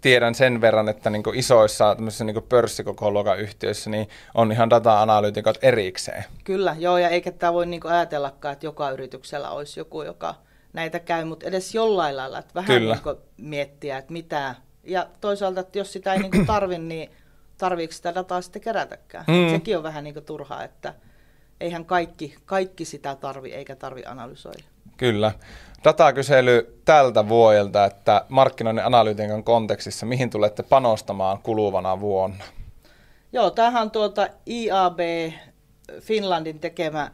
tiedän 0.00 0.34
sen 0.34 0.60
verran, 0.60 0.88
että 0.88 1.10
niin 1.10 1.22
isoissa 1.34 1.96
niin 2.24 2.42
pörssikokoluokan 2.48 3.38
yhtiöissä 3.38 3.90
niin 3.90 4.08
on 4.34 4.52
ihan 4.52 4.70
data-analyytikot 4.70 5.58
erikseen. 5.62 6.24
Kyllä, 6.44 6.76
joo, 6.78 6.98
ja 6.98 7.08
eikä 7.08 7.32
tämä 7.32 7.52
voi 7.52 7.66
niin 7.66 7.86
ajatellakaan, 7.86 8.52
että 8.52 8.66
joka 8.66 8.90
yrityksellä 8.90 9.50
olisi 9.50 9.80
joku, 9.80 10.02
joka 10.02 10.34
näitä 10.72 10.98
käy, 10.98 11.24
mutta 11.24 11.46
edes 11.46 11.74
jollain 11.74 12.16
lailla, 12.16 12.38
että 12.38 12.54
vähän 12.54 12.80
Kyllä. 12.80 12.98
niin 13.04 13.16
miettiä, 13.36 13.98
että 13.98 14.12
mitä, 14.12 14.54
ja 14.84 15.06
toisaalta, 15.20 15.60
että 15.60 15.78
jos 15.78 15.92
sitä 15.92 16.14
ei 16.14 16.18
niin 16.28 16.46
tarvi, 16.46 16.78
niin 16.78 17.10
tarviiko 17.58 17.92
sitä 17.92 18.14
dataa 18.14 18.42
sitten 18.42 18.62
kerätäkään. 18.62 19.24
Mm. 19.28 19.50
Sekin 19.50 19.76
on 19.76 19.82
vähän 19.82 20.04
niin 20.04 20.24
turhaa, 20.26 20.64
että 20.64 20.94
eihän 21.60 21.84
kaikki, 21.84 22.34
kaikki 22.44 22.84
sitä 22.84 23.16
tarvi 23.16 23.52
eikä 23.52 23.76
tarvi 23.76 24.04
analysoida. 24.04 24.71
Kyllä. 24.96 25.32
Datakysely 25.84 26.80
tältä 26.84 27.28
vuodelta, 27.28 27.84
että 27.84 28.24
markkinoinnin 28.28 28.84
analyytiikan 28.84 29.44
kontekstissa, 29.44 30.06
mihin 30.06 30.30
tulette 30.30 30.62
panostamaan 30.62 31.38
kuluvana 31.38 32.00
vuonna? 32.00 32.44
Joo, 33.32 33.50
tämähän 33.50 33.82
on 33.82 33.90
tuolta 33.90 34.28
IAB 34.46 34.98
Finlandin 36.00 36.58
tekemä 36.58 37.10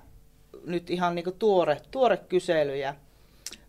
nyt 0.66 0.90
ihan 0.90 1.14
niin 1.14 1.34
tuore, 1.38 1.80
tuore 1.90 2.16
kysely 2.16 2.76
ja 2.76 2.94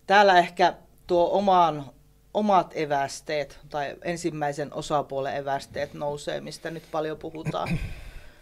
täällä 0.07 0.37
ehkä 0.39 0.73
tuo 1.07 1.29
omaan, 1.31 1.85
omat 2.33 2.71
evästeet 2.75 3.59
tai 3.69 3.95
ensimmäisen 4.03 4.73
osapuolen 4.73 5.35
evästeet 5.35 5.93
nousee, 5.93 6.41
mistä 6.41 6.71
nyt 6.71 6.83
paljon 6.91 7.17
puhutaan 7.17 7.69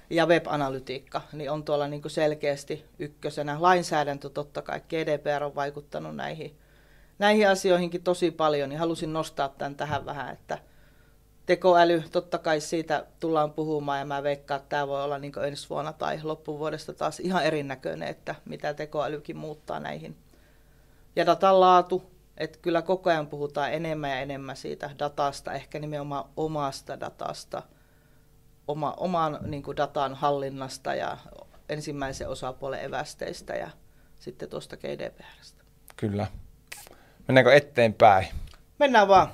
ja 0.10 0.26
web-analytiikka, 0.26 1.22
niin 1.34 1.52
on 1.52 1.64
tuolla 1.64 1.88
niin 1.88 2.02
selkeästi 2.08 2.86
ykkösenä. 3.00 3.58
Lainsäädäntö 3.60 4.30
totta 4.30 4.62
kai, 4.62 4.82
GDPR 4.90 5.44
on 5.44 5.56
vaikuttanut 5.56 6.16
näihin, 6.16 6.58
näihin 7.20 7.50
asioihinkin 7.50 8.04
tosi 8.04 8.32
paljon, 8.32 8.70
niin 8.70 8.80
halusin 8.80 9.14
nostaa 9.14 9.50
tämän 9.50 9.76
tähän 9.76 10.06
vähän, 10.06 10.34
että 10.34 10.58
tekoäly, 11.46 12.04
totta 12.12 12.38
kai 12.38 12.62
siitä 12.62 13.06
tullaan 13.20 13.52
puhumaan 13.52 14.00
ja 14.00 14.06
mä 14.06 14.24
veikkaan, 14.24 14.60
että 14.60 14.70
tämä 14.70 14.88
voi 14.88 15.04
olla 15.04 15.20
niin 15.20 15.40
ensi 15.48 15.70
vuonna 15.70 15.94
tai 15.94 16.20
loppuvuodesta 16.24 16.94
taas 16.94 17.20
ihan 17.20 17.44
erinäköinen, 17.44 18.08
että 18.08 18.36
mitä 18.46 18.74
tekoälykin 18.74 19.38
muuttaa 19.38 19.80
näihin. 19.80 20.18
Ja 21.16 21.26
datan 21.26 21.60
laatu, 21.60 22.12
että 22.38 22.60
kyllä 22.62 22.82
koko 22.82 23.10
ajan 23.10 23.28
puhutaan 23.28 23.74
enemmän 23.74 24.10
ja 24.10 24.20
enemmän 24.20 24.58
siitä 24.58 24.90
datasta, 25.00 25.54
ehkä 25.54 25.80
nimenomaan 25.80 26.30
omasta 26.36 27.00
datasta– 27.00 27.64
oma, 28.68 28.94
oman 28.98 29.40
niin 29.42 29.64
kuin 29.64 29.78
datan 29.78 30.16
hallinnasta 30.16 30.96
ja 30.96 31.18
ensimmäisen 31.70 32.30
osapuolen 32.30 32.84
evästeistä 32.84 33.54
ja 33.54 33.70
sitten 34.20 34.50
tuosta 34.50 34.78
GDPRstä. 34.78 35.64
Kyllä. 35.96 36.28
Mennäänkö 37.28 37.54
eteenpäin? 37.56 38.28
Mennään 38.80 39.08
vaan. 39.08 39.28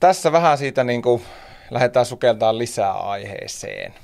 Tässä 0.00 0.32
vähän 0.32 0.58
siitä 0.58 0.84
niin 0.84 1.02
kuin 1.02 1.22
lähdetään 1.70 2.06
sukeltaan 2.06 2.58
lisää 2.58 2.92
aiheeseen. 2.92 3.94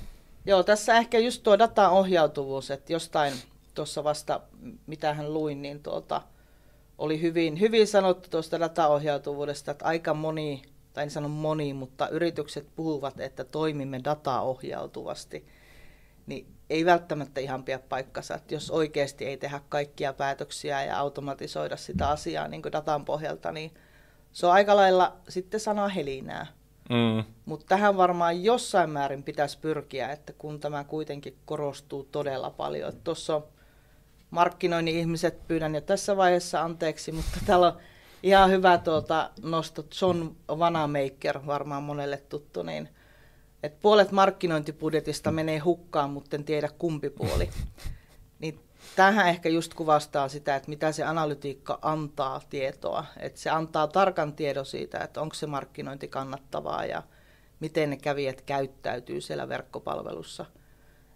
Joo, 0.47 0.63
tässä 0.63 0.95
ehkä 0.95 1.19
just 1.19 1.43
tuo 1.43 1.59
datan 1.59 1.91
ohjautuvuus, 1.91 2.71
että 2.71 2.93
jostain 2.93 3.33
tuossa 3.75 4.05
vasta, 4.05 4.41
mitä 4.87 5.15
hän 5.15 5.35
luin, 5.35 5.63
niin 5.63 5.83
tuota, 5.83 6.23
oli 6.99 7.21
hyvin, 7.21 7.61
hyvin 7.61 7.87
sanottu 7.87 8.31
tuosta 8.31 8.61
dataohjautuvuudesta, 8.61 9.71
että 9.71 9.85
aika 9.85 10.15
moni 10.15 10.63
tai 10.95 11.05
en 11.05 11.11
sano 11.11 11.29
moni, 11.29 11.73
mutta 11.73 12.09
yritykset 12.09 12.67
puhuvat, 12.77 13.21
että 13.21 13.45
toimimme 13.45 14.01
dataohjautuvasti, 14.05 15.47
niin 16.27 16.47
ei 16.71 16.85
välttämättä 16.85 17.41
ihan 17.41 17.65
pidä 17.65 17.79
paikkansa, 17.79 18.35
että 18.35 18.55
jos 18.55 18.71
oikeasti 18.71 19.25
ei 19.25 19.37
tehdä 19.37 19.61
kaikkia 19.69 20.13
päätöksiä 20.13 20.85
ja 20.85 20.99
automatisoida 20.99 21.77
sitä 21.77 22.09
asiaa 22.09 22.49
niin 22.49 22.63
datan 22.73 23.05
pohjalta, 23.05 23.53
niin 23.53 23.75
se 24.33 24.47
on 24.47 24.53
aika 24.53 24.77
lailla 24.77 25.17
sitten 25.29 25.61
sanoa 25.61 25.89
helinää. 25.89 26.47
Mm. 26.91 27.25
Mutta 27.45 27.67
tähän 27.67 27.97
varmaan 27.97 28.45
jossain 28.45 28.91
määrin 28.91 29.23
pitäisi 29.23 29.59
pyrkiä, 29.59 30.09
että 30.09 30.33
kun 30.33 30.61
tämä 30.61 30.85
kuitenkin 30.85 31.37
korostuu 31.45 32.05
todella 32.05 32.51
paljon. 32.51 32.93
Tuossa 33.05 33.37
on 33.37 33.45
markkinoinnin 34.31 34.97
ihmiset, 34.97 35.49
pyydän 35.49 35.75
jo 35.75 35.81
tässä 35.81 36.17
vaiheessa 36.17 36.63
anteeksi, 36.63 37.13
mutta 37.13 37.39
täällä 37.47 37.67
on 37.67 37.79
ihan 38.25 38.51
hyvä 38.51 38.79
tuota 38.79 39.31
nosto. 39.43 39.85
John 40.01 40.31
Vanamaker, 40.49 41.47
varmaan 41.47 41.83
monelle 41.83 42.17
tuttu, 42.17 42.63
niin 42.63 42.89
että 43.63 43.79
puolet 43.83 44.13
markkinointibudjetista 44.13 45.31
menee 45.31 45.59
hukkaan, 45.59 46.11
mutta 46.11 46.37
en 46.37 46.45
tiedä 46.45 46.69
kumpi 46.79 47.11
puoli. 47.11 47.51
Niin 48.39 48.61
tähän 48.97 49.29
ehkä 49.29 49.49
just 49.49 49.75
kuvastaa 49.75 50.29
sitä, 50.29 50.57
että 50.57 50.69
mitä 50.69 50.93
se 50.93 51.05
analytiikka 51.05 51.79
antaa 51.83 52.41
tietoa. 52.51 53.05
Että 53.17 53.41
se 53.41 53.51
antaa 53.51 53.87
tarkan 53.87 54.33
tiedon 54.33 54.67
siitä, 54.67 54.99
että 54.99 55.21
onko 55.21 55.35
se 55.35 55.47
markkinointi 55.47 56.09
kannattavaa 56.09 56.85
ja 56.85 57.03
miten 57.61 57.91
ne 57.91 57.97
kävijät 57.97 58.41
käyttäytyy 58.41 59.21
siellä 59.21 59.49
verkkopalvelussa– 59.49 60.47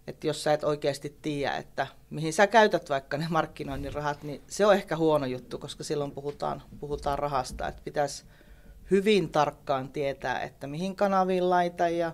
että 0.07 0.27
jos 0.27 0.43
sä 0.43 0.53
et 0.53 0.63
oikeasti 0.63 1.17
tiedä, 1.21 1.55
että 1.55 1.87
mihin 2.09 2.33
sä 2.33 2.47
käytät 2.47 2.89
vaikka 2.89 3.17
ne 3.17 3.27
markkinoinnin 3.29 3.93
rahat, 3.93 4.23
niin 4.23 4.41
se 4.47 4.65
on 4.65 4.73
ehkä 4.73 4.97
huono 4.97 5.25
juttu, 5.25 5.57
koska 5.57 5.83
silloin 5.83 6.11
puhutaan, 6.11 6.63
puhutaan 6.79 7.19
rahasta, 7.19 7.67
että 7.67 7.81
pitäisi 7.85 8.25
hyvin 8.91 9.29
tarkkaan 9.29 9.89
tietää, 9.89 10.41
että 10.41 10.67
mihin 10.67 10.95
kanaviin 10.95 11.49
laita 11.49 11.89
ja 11.89 12.11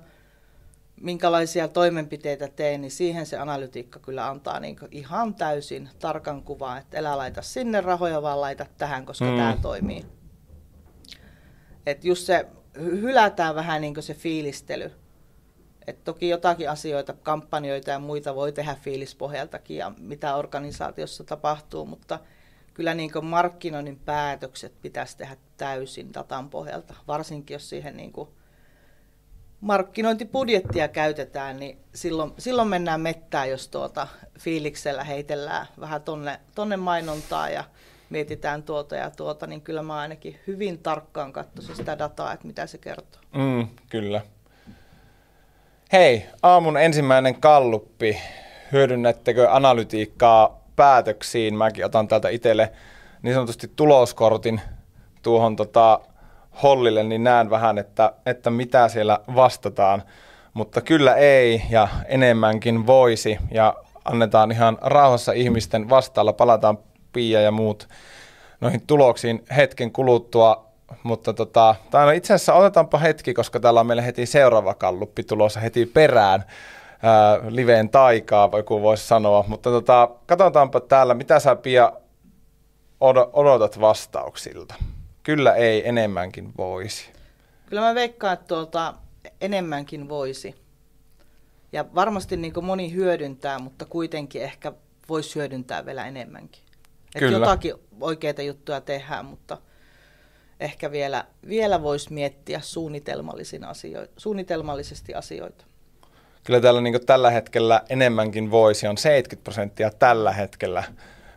minkälaisia 1.02 1.68
toimenpiteitä 1.68 2.48
teen, 2.48 2.82
niin 2.82 2.92
siihen 2.92 3.26
se 3.26 3.38
analytiikka 3.38 4.00
kyllä 4.00 4.28
antaa 4.28 4.60
niin 4.60 4.78
ihan 4.92 5.36
täysin 5.36 5.90
tarkan 6.00 6.44
kuvan, 6.44 6.78
että 6.78 6.98
älä 6.98 7.18
laita 7.18 7.42
sinne 7.42 7.82
rahoja, 7.82 8.22
vaan 8.22 8.42
laita 8.42 8.66
tähän, 8.78 9.06
koska 9.06 9.26
mm. 9.26 9.38
tämä 9.38 9.58
toimii. 9.62 10.06
Että 11.86 12.08
just 12.08 12.26
se 12.26 12.46
hylätään 12.76 13.56
vähän 13.56 13.82
niin 13.82 14.04
se 14.04 14.14
fiilistely, 14.14 14.92
et 15.88 16.04
toki 16.04 16.30
jotakin 16.30 16.70
asioita, 16.70 17.14
kampanjoita 17.14 17.92
ja 17.92 18.00
muita 18.00 18.36
voi 18.36 18.52
tehdä 18.52 18.76
fiilispohjaltakin 18.82 19.78
ja 19.78 19.92
mitä 20.00 20.36
organisaatiossa 20.36 21.24
tapahtuu, 21.24 21.86
mutta 21.86 22.20
kyllä 22.74 22.94
niin 22.94 23.12
markkinoinnin 23.22 24.00
päätökset 24.00 24.82
pitäisi 24.82 25.18
tehdä 25.18 25.38
täysin 25.58 26.14
datan 26.14 26.50
pohjalta, 26.50 26.94
varsinkin 27.08 27.56
jos 27.56 27.70
siihen 27.70 27.98
niin 27.98 28.12
kuin 28.12 28.30
markkinointibudjettia 29.62 30.88
käytetään, 30.88 31.58
niin 31.58 31.78
silloin, 31.94 32.34
silloin 32.38 32.68
mennään 32.68 33.02
mettään, 33.02 33.50
jos 33.50 33.68
tuota 33.68 34.08
fiiliksellä 34.40 35.04
heitellään 35.04 35.68
vähän 35.80 36.02
tonne, 36.02 36.40
tonne 36.56 36.78
mainontaa 36.78 37.50
ja 37.50 37.64
mietitään 38.10 38.64
tuota 38.64 38.96
ja 38.96 39.10
tuota, 39.10 39.48
niin 39.48 39.62
kyllä 39.62 39.84
mä 39.84 39.98
ainakin 39.98 40.40
hyvin 40.48 40.80
tarkkaan 40.80 41.34
katsoisin 41.34 41.76
sitä 41.76 42.00
dataa, 42.00 42.34
että 42.34 42.48
mitä 42.48 42.68
se 42.68 42.78
kertoo. 42.78 43.22
Mm, 43.36 43.68
kyllä. 43.90 44.22
Hei, 45.92 46.26
aamun 46.44 46.78
ensimmäinen 46.78 47.42
kalluppi. 47.42 48.18
Hyödynnättekö 48.72 49.52
analytiikkaa 49.52 50.62
päätöksiin? 50.76 51.58
Mäkin 51.58 51.86
otan 51.86 52.08
täältä 52.08 52.30
itselle 52.30 52.72
niin 53.22 53.34
sanotusti 53.34 53.72
tuloskortin 53.76 54.62
tuohon 55.22 55.56
tota, 55.56 56.00
hollille, 56.64 57.04
niin 57.04 57.24
näen 57.24 57.50
vähän, 57.50 57.78
että, 57.78 58.14
että 58.26 58.50
mitä 58.50 58.88
siellä 58.88 59.20
vastataan. 59.36 60.04
Mutta 60.54 60.82
kyllä 60.82 61.16
ei 61.16 61.62
ja 61.70 61.88
enemmänkin 62.08 62.88
voisi 62.88 63.38
ja 63.52 63.76
annetaan 64.06 64.52
ihan 64.52 64.78
rauhassa 64.82 65.32
ihmisten 65.32 65.90
vastaalla. 65.90 66.34
Palataan 66.34 66.78
Pia 67.14 67.42
ja 67.42 67.52
muut 67.52 67.88
noihin 68.62 68.88
tuloksiin 68.88 69.46
hetken 69.56 69.92
kuluttua 69.92 70.65
mutta 71.04 71.34
tota, 71.34 71.76
tai 71.92 72.06
no 72.06 72.12
itse 72.12 72.34
asiassa 72.34 72.54
otetaanpa 72.54 72.98
hetki, 72.98 73.34
koska 73.34 73.60
täällä 73.60 73.80
on 73.80 73.88
meillä 73.88 74.02
heti 74.02 74.26
seuraava 74.26 74.74
kalluppi 74.74 75.24
tulossa 75.24 75.60
heti 75.60 75.86
perään 75.86 76.44
ää, 77.04 77.40
liveen 77.50 77.90
taikaa, 77.90 78.50
joku 78.54 78.82
voisi 78.82 79.08
sanoa. 79.08 79.46
Mutta 79.48 79.70
tota, 79.70 80.10
katsotaanpa 80.26 80.80
täällä, 80.80 81.14
mitä 81.14 81.40
sä 81.40 81.56
Pia 81.56 81.94
odotat 83.34 83.80
vastauksilta. 83.82 84.76
Kyllä 85.24 85.54
ei, 85.54 85.88
enemmänkin 85.88 86.52
voisi. 86.58 87.12
Kyllä 87.66 87.82
mä 87.82 87.96
veikkaan, 87.96 88.34
että 88.34 88.48
tuolta 88.48 88.94
enemmänkin 89.42 90.10
voisi. 90.10 90.56
Ja 91.72 91.86
varmasti 91.96 92.38
niin 92.38 92.54
moni 92.62 92.94
hyödyntää, 92.94 93.60
mutta 93.60 93.86
kuitenkin 93.86 94.42
ehkä 94.42 94.74
voisi 95.10 95.36
hyödyntää 95.36 95.86
vielä 95.86 96.08
enemmänkin. 96.08 96.62
Että 97.16 97.30
jotakin 97.30 97.74
oikeita 98.02 98.42
juttuja 98.42 98.82
tehdään, 98.82 99.26
mutta– 99.26 99.58
ehkä 100.60 100.92
vielä, 100.92 101.26
vielä 101.50 101.84
voisi 101.84 102.14
miettiä 102.14 102.58
asio- 103.68 104.08
suunnitelmallisesti 104.18 105.14
asioita. 105.14 105.66
Kyllä 106.44 106.62
täällä 106.62 106.82
niin 106.82 107.06
tällä 107.06 107.30
hetkellä 107.30 107.82
enemmänkin 107.90 108.52
voisi, 108.52 108.88
on 108.88 108.98
70 108.98 109.44
prosenttia 109.44 109.92
tällä 110.00 110.32
hetkellä, 110.32 110.84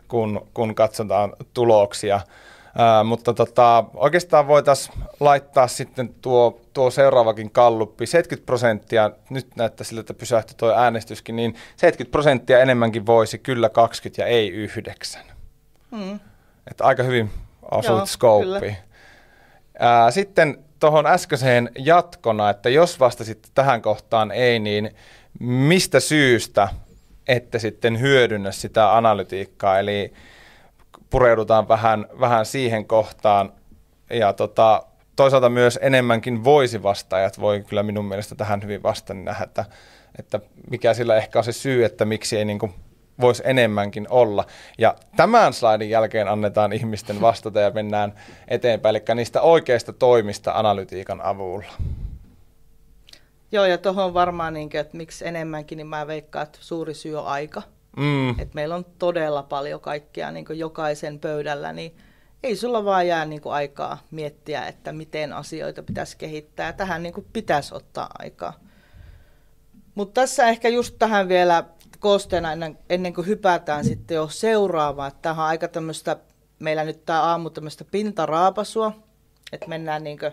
kun, 0.07 0.47
kun 0.53 0.75
katsotaan 0.75 1.33
tuloksia. 1.53 2.21
Ää, 2.77 3.03
mutta 3.03 3.33
tota, 3.33 3.83
oikeastaan 3.93 4.47
voitaisiin 4.47 5.03
laittaa 5.19 5.67
sitten 5.67 6.13
tuo, 6.21 6.61
tuo 6.73 6.91
seuraavakin 6.91 7.51
kalluppi. 7.51 8.05
70 8.05 8.45
prosenttia, 8.45 9.11
nyt 9.29 9.47
näyttää 9.55 9.85
siltä, 9.85 9.99
että 9.99 10.13
pysähtyi 10.13 10.55
tuo 10.57 10.73
äänestyskin, 10.73 11.35
niin 11.35 11.55
70 11.77 12.11
prosenttia 12.11 12.59
enemmänkin 12.59 13.05
voisi, 13.05 13.37
kyllä 13.37 13.69
20 13.69 14.21
ja 14.21 14.27
ei 14.27 14.49
9. 14.49 15.21
Hmm. 15.91 16.19
Että 16.71 16.83
aika 16.83 17.03
hyvin 17.03 17.31
osuit 17.71 18.09
skooppiin. 19.79 20.11
Sitten 20.11 20.57
tuohon 20.79 21.05
äskeiseen 21.05 21.69
jatkona, 21.77 22.49
että 22.49 22.69
jos 22.69 22.99
vastasit 22.99 23.49
tähän 23.53 23.81
kohtaan 23.81 24.31
ei, 24.31 24.59
niin 24.59 24.95
mistä 25.39 25.99
syystä 25.99 26.67
ette 27.27 27.59
sitten 27.59 27.99
hyödynnä 27.99 28.51
sitä 28.51 28.97
analytiikkaa, 28.97 29.79
eli 29.79 30.13
pureudutaan 31.09 31.67
vähän, 31.67 32.05
vähän 32.19 32.45
siihen 32.45 32.85
kohtaan, 32.85 33.53
ja 34.09 34.33
tota, 34.33 34.83
toisaalta 35.15 35.49
myös 35.49 35.79
enemmänkin 35.81 36.43
voisi 36.43 36.83
vastaajat 36.83 37.39
voi 37.39 37.63
kyllä 37.67 37.83
minun 37.83 38.05
mielestä 38.05 38.35
tähän 38.35 38.63
hyvin 38.63 38.83
niin 38.83 39.25
nähdä, 39.25 39.43
että, 39.43 39.65
että 40.19 40.39
mikä 40.71 40.93
sillä 40.93 41.15
ehkä 41.15 41.39
on 41.39 41.45
se 41.45 41.51
syy, 41.51 41.85
että 41.85 42.05
miksi 42.05 42.37
ei 42.37 42.45
niin 42.45 42.59
kuin 42.59 42.73
voisi 43.21 43.43
enemmänkin 43.45 44.07
olla. 44.09 44.45
Ja 44.77 44.95
tämän 45.15 45.53
slaidin 45.53 45.89
jälkeen 45.89 46.27
annetaan 46.27 46.73
ihmisten 46.73 47.21
vastata 47.21 47.59
ja 47.59 47.71
mennään 47.71 48.13
eteenpäin, 48.47 48.95
eli 48.95 49.15
niistä 49.15 49.41
oikeista 49.41 49.93
toimista 49.93 50.51
analytiikan 50.51 51.21
avulla. 51.21 51.65
Joo, 53.51 53.65
ja 53.65 53.77
tuohon 53.77 54.13
varmaan, 54.13 54.53
niin 54.53 54.69
että 54.73 54.97
miksi 54.97 55.27
enemmänkin, 55.27 55.77
niin 55.77 55.87
mä 55.87 56.07
veikkaan, 56.07 56.43
että 56.43 56.59
suuri 56.61 56.93
syy 56.93 57.15
on 57.15 57.27
aika. 57.27 57.61
Mm. 57.97 58.29
Että 58.29 58.53
meillä 58.53 58.75
on 58.75 58.85
todella 58.99 59.43
paljon 59.43 59.81
kaikkea 59.81 60.31
niin 60.31 60.45
jokaisen 60.53 61.19
pöydällä, 61.19 61.73
niin 61.73 61.95
ei 62.43 62.55
sulla 62.55 62.85
vaan 62.85 63.07
jää 63.07 63.25
niin 63.25 63.41
kuin 63.41 63.53
aikaa 63.53 63.97
miettiä, 64.11 64.67
että 64.67 64.91
miten 64.91 65.33
asioita 65.33 65.83
pitäisi 65.83 66.17
kehittää. 66.17 66.73
Tähän 66.73 67.03
niin 67.03 67.13
kuin 67.13 67.27
pitäisi 67.33 67.75
ottaa 67.75 68.09
aikaa. 68.19 68.53
Mutta 69.95 70.21
tässä 70.21 70.47
ehkä 70.47 70.69
just 70.69 70.95
tähän 70.99 71.27
vielä 71.27 71.63
koosteena 71.99 72.51
ennen, 72.51 72.77
ennen 72.89 73.13
kuin 73.13 73.27
hypätään 73.27 73.85
sitten 73.85 74.15
jo 74.15 74.27
seuraavaan. 74.27 75.11
Tämä 75.21 75.35
on 75.43 75.49
aika 75.49 75.67
tämmöistä, 75.67 76.17
meillä 76.59 76.83
nyt 76.83 77.05
tämä 77.05 77.21
aamu 77.21 77.49
tämmöistä 77.49 77.85
pintaraapasua, 77.91 78.91
että 79.51 79.67
mennään 79.67 80.03
niin 80.03 80.19
kuin, 80.19 80.31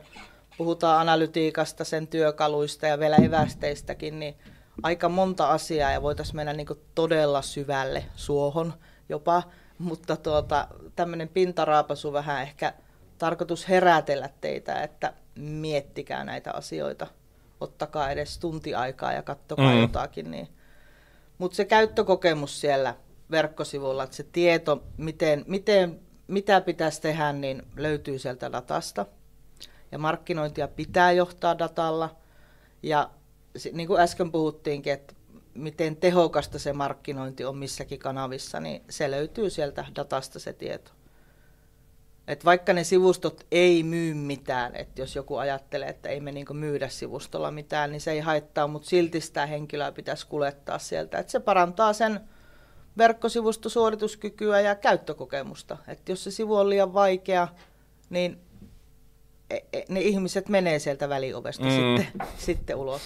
puhutaan 0.58 1.00
analytiikasta, 1.00 1.85
sen 1.85 2.06
työkaluista 2.06 2.87
ja 2.87 2.99
vielä 2.99 3.16
evästeistäkin, 3.16 4.18
niin 4.18 4.37
aika 4.82 5.08
monta 5.08 5.49
asiaa 5.49 5.90
ja 5.90 6.02
voitaisiin 6.02 6.37
mennä 6.37 6.52
niin 6.52 6.66
todella 6.94 7.42
syvälle 7.42 8.04
suohon 8.14 8.75
jopa, 9.08 9.42
mutta 9.78 10.16
tuota, 10.16 10.68
tämmöinen 10.96 11.28
pintaraapasu 11.28 12.12
vähän 12.12 12.42
ehkä 12.42 12.73
tarkoitus 13.18 13.68
herätellä 13.68 14.28
teitä, 14.40 14.82
että 14.82 15.12
miettikää 15.35 16.25
näitä 16.25 16.52
asioita, 16.52 17.06
ottakaa 17.61 18.11
edes 18.11 18.38
tunti 18.38 18.75
aikaa 18.75 19.12
ja 19.12 19.23
kattokaa 19.23 19.73
mm. 19.73 19.80
jotakin, 19.80 20.30
niin 20.30 20.49
mutta 21.38 21.56
se 21.56 21.64
käyttökokemus 21.64 22.60
siellä 22.60 22.94
verkkosivulla, 23.30 24.04
että 24.04 24.16
se 24.16 24.22
tieto, 24.32 24.82
miten, 24.96 25.44
miten, 25.46 26.00
mitä 26.26 26.60
pitäisi 26.60 27.02
tehdä, 27.02 27.32
niin 27.32 27.62
löytyy 27.76 28.18
sieltä 28.18 28.52
datasta. 28.52 29.06
Ja 29.92 29.98
markkinointia 29.98 30.68
pitää 30.68 31.12
johtaa 31.12 31.58
datalla. 31.58 32.16
Ja 32.82 33.10
niin 33.72 33.88
kuin 33.88 34.00
äsken 34.00 34.32
puhuttiinkin, 34.32 34.92
että 34.92 35.14
miten 35.54 35.96
tehokasta 35.96 36.58
se 36.58 36.72
markkinointi 36.72 37.44
on 37.44 37.56
missäkin 37.56 37.98
kanavissa, 37.98 38.60
niin 38.60 38.84
se 38.90 39.10
löytyy 39.10 39.50
sieltä 39.50 39.84
datasta 39.96 40.38
se 40.38 40.52
tieto. 40.52 40.90
Et 42.28 42.45
vaikka 42.45 42.73
ne 42.73 42.85
sivustot 42.85 43.47
ei 43.50 43.83
myy 43.83 44.14
mitään, 44.14 44.76
että 44.76 45.00
jos 45.00 45.16
joku 45.16 45.37
ajattelee, 45.37 45.88
että 45.88 46.09
ei 46.09 46.21
me 46.21 46.33
niinku 46.33 46.54
myydä 46.54 46.88
sivustolla 46.88 47.50
mitään, 47.50 47.92
niin 47.92 48.00
se 48.00 48.11
ei 48.11 48.21
haittaa, 48.21 48.66
mutta 48.66 48.88
silti 48.88 49.21
sitä 49.21 49.47
henkilöä 49.47 49.92
pitäisi 49.92 50.26
kulettaa 50.26 50.78
sieltä. 50.78 51.18
Et 51.18 51.28
se 51.28 51.40
parantaa 51.40 51.92
sen 51.92 52.21
verkkosivustosuorituskykyä 52.99 54.61
ja 54.61 54.75
käyttökokemusta. 54.75 55.76
Et 55.88 56.09
jos 56.09 56.25
se 56.25 56.30
sivu 56.30 56.54
on 56.56 56.71
liian 56.71 56.95
vaikea, 56.95 57.49
niin 58.11 58.40
e, 59.50 59.56
e, 59.73 59.83
ne 59.88 60.00
ihmiset 60.00 60.49
menee 60.49 60.78
sieltä 60.78 61.08
väliovesta 61.08 61.65
mm. 61.65 61.71
sitten, 61.71 62.28
sitten 62.39 62.76
ulos. 62.76 63.02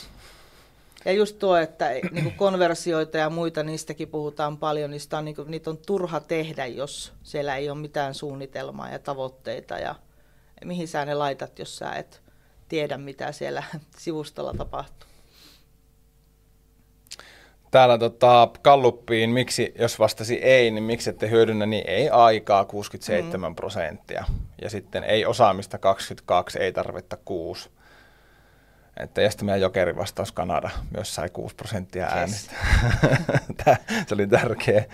Ja 1.04 1.12
just 1.12 1.38
tuo, 1.38 1.56
että 1.56 1.88
niin 1.88 2.24
kuin 2.24 2.34
konversioita 2.36 3.18
ja 3.18 3.30
muita, 3.30 3.62
niistäkin 3.62 4.08
puhutaan 4.08 4.58
paljon, 4.58 4.90
niistä 4.90 5.18
on, 5.18 5.24
niin 5.24 5.36
kuin, 5.36 5.50
niitä 5.50 5.70
on 5.70 5.78
turha 5.78 6.20
tehdä, 6.20 6.66
jos 6.66 7.12
siellä 7.22 7.56
ei 7.56 7.70
ole 7.70 7.78
mitään 7.78 8.14
suunnitelmaa 8.14 8.90
ja 8.90 8.98
tavoitteita. 8.98 9.78
Ja 9.78 9.94
mihin 10.64 10.88
sä 10.88 11.04
ne 11.04 11.14
laitat, 11.14 11.58
jos 11.58 11.78
sä 11.78 11.92
et 11.92 12.22
tiedä, 12.68 12.98
mitä 12.98 13.32
siellä 13.32 13.62
sivustolla 13.98 14.54
tapahtuu. 14.54 15.10
Täällä 17.70 17.98
tota, 17.98 18.48
Kalluppiin, 18.62 19.30
miksi, 19.30 19.74
jos 19.78 19.98
vastasi 19.98 20.34
ei, 20.34 20.70
niin 20.70 20.84
miksi 20.84 21.10
ette 21.10 21.30
hyödynnä, 21.30 21.66
niin 21.66 21.84
ei 21.86 22.08
aikaa 22.08 22.64
67 22.64 23.52
mm. 23.52 23.56
prosenttia. 23.56 24.24
Ja 24.62 24.70
sitten 24.70 25.04
ei 25.04 25.26
osaamista 25.26 25.78
22, 25.78 26.58
ei 26.58 26.72
tarvetta 26.72 27.16
6. 27.24 27.70
Että 29.02 29.22
ja 29.22 29.30
sitten 29.30 29.46
meidän 29.46 29.60
jokerin 29.60 29.96
vastaus 29.96 30.32
Kanada 30.32 30.70
myös 30.94 31.14
sai 31.14 31.28
6 31.28 31.54
prosenttia 31.54 32.06
äänistä. 32.06 32.54
Yes. 33.68 33.78
se 34.06 34.14
oli 34.14 34.26
tärkeä. 34.26 34.84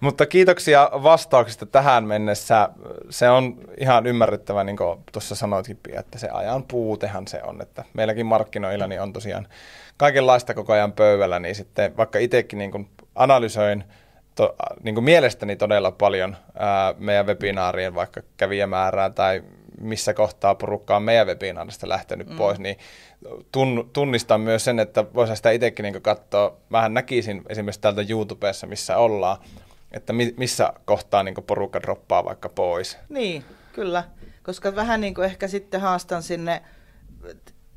Mutta 0.00 0.26
kiitoksia 0.26 0.90
vastauksista 0.92 1.66
tähän 1.66 2.04
mennessä. 2.04 2.68
Se 3.10 3.30
on 3.30 3.56
ihan 3.80 4.06
ymmärrettävä, 4.06 4.64
niin 4.64 4.76
kuin 4.76 4.98
tuossa 5.12 5.34
sanoitkin, 5.34 5.78
että 5.92 6.18
se 6.18 6.28
ajan 6.28 6.62
puutehan 6.62 7.28
se 7.28 7.40
on. 7.42 7.62
Että 7.62 7.84
meilläkin 7.94 8.26
markkinoilla 8.26 8.86
niin 8.86 9.00
on 9.02 9.12
tosiaan 9.12 9.48
kaikenlaista 9.96 10.54
koko 10.54 10.72
ajan 10.72 10.92
pöydällä, 10.92 11.38
niin 11.38 11.54
sitten 11.54 11.96
vaikka 11.96 12.18
itsekin 12.18 12.58
niin 12.58 12.70
kuin 12.70 12.88
analysoin 13.14 13.84
to, 14.34 14.56
niin 14.82 14.94
kuin 14.94 15.04
mielestäni 15.04 15.56
todella 15.56 15.90
paljon 15.90 16.36
ää, 16.58 16.94
meidän 16.98 17.26
webinaarien 17.26 17.94
vaikka 17.94 18.20
kävijämäärää 18.36 19.10
tai 19.10 19.42
missä 19.80 20.14
kohtaa 20.14 20.54
porukka 20.54 20.96
on 20.96 21.02
meidän 21.02 21.26
webinaarista 21.26 21.88
lähtenyt 21.88 22.28
mm. 22.28 22.36
pois, 22.36 22.58
niin 22.58 22.76
tun, 23.52 23.90
tunnistan 23.92 24.40
myös 24.40 24.64
sen, 24.64 24.78
että 24.78 25.04
voisi 25.14 25.36
sitä 25.36 25.50
itsekin 25.50 25.82
niin 25.82 26.02
katsoa, 26.02 26.56
vähän 26.72 26.94
näkisin 26.94 27.42
esimerkiksi 27.48 27.80
täältä 27.80 28.04
YouTubessa, 28.08 28.66
missä 28.66 28.96
ollaan, 28.96 29.38
että 29.92 30.12
mi, 30.12 30.34
missä 30.36 30.72
kohtaa 30.84 31.22
niin 31.22 31.34
porukka 31.46 31.82
droppaa 31.82 32.24
vaikka 32.24 32.48
pois. 32.48 32.98
Niin, 33.08 33.44
kyllä, 33.72 34.04
koska 34.42 34.74
vähän 34.74 35.00
niin 35.00 35.14
kuin 35.14 35.24
ehkä 35.24 35.48
sitten 35.48 35.80
haastan 35.80 36.22
sinne 36.22 36.62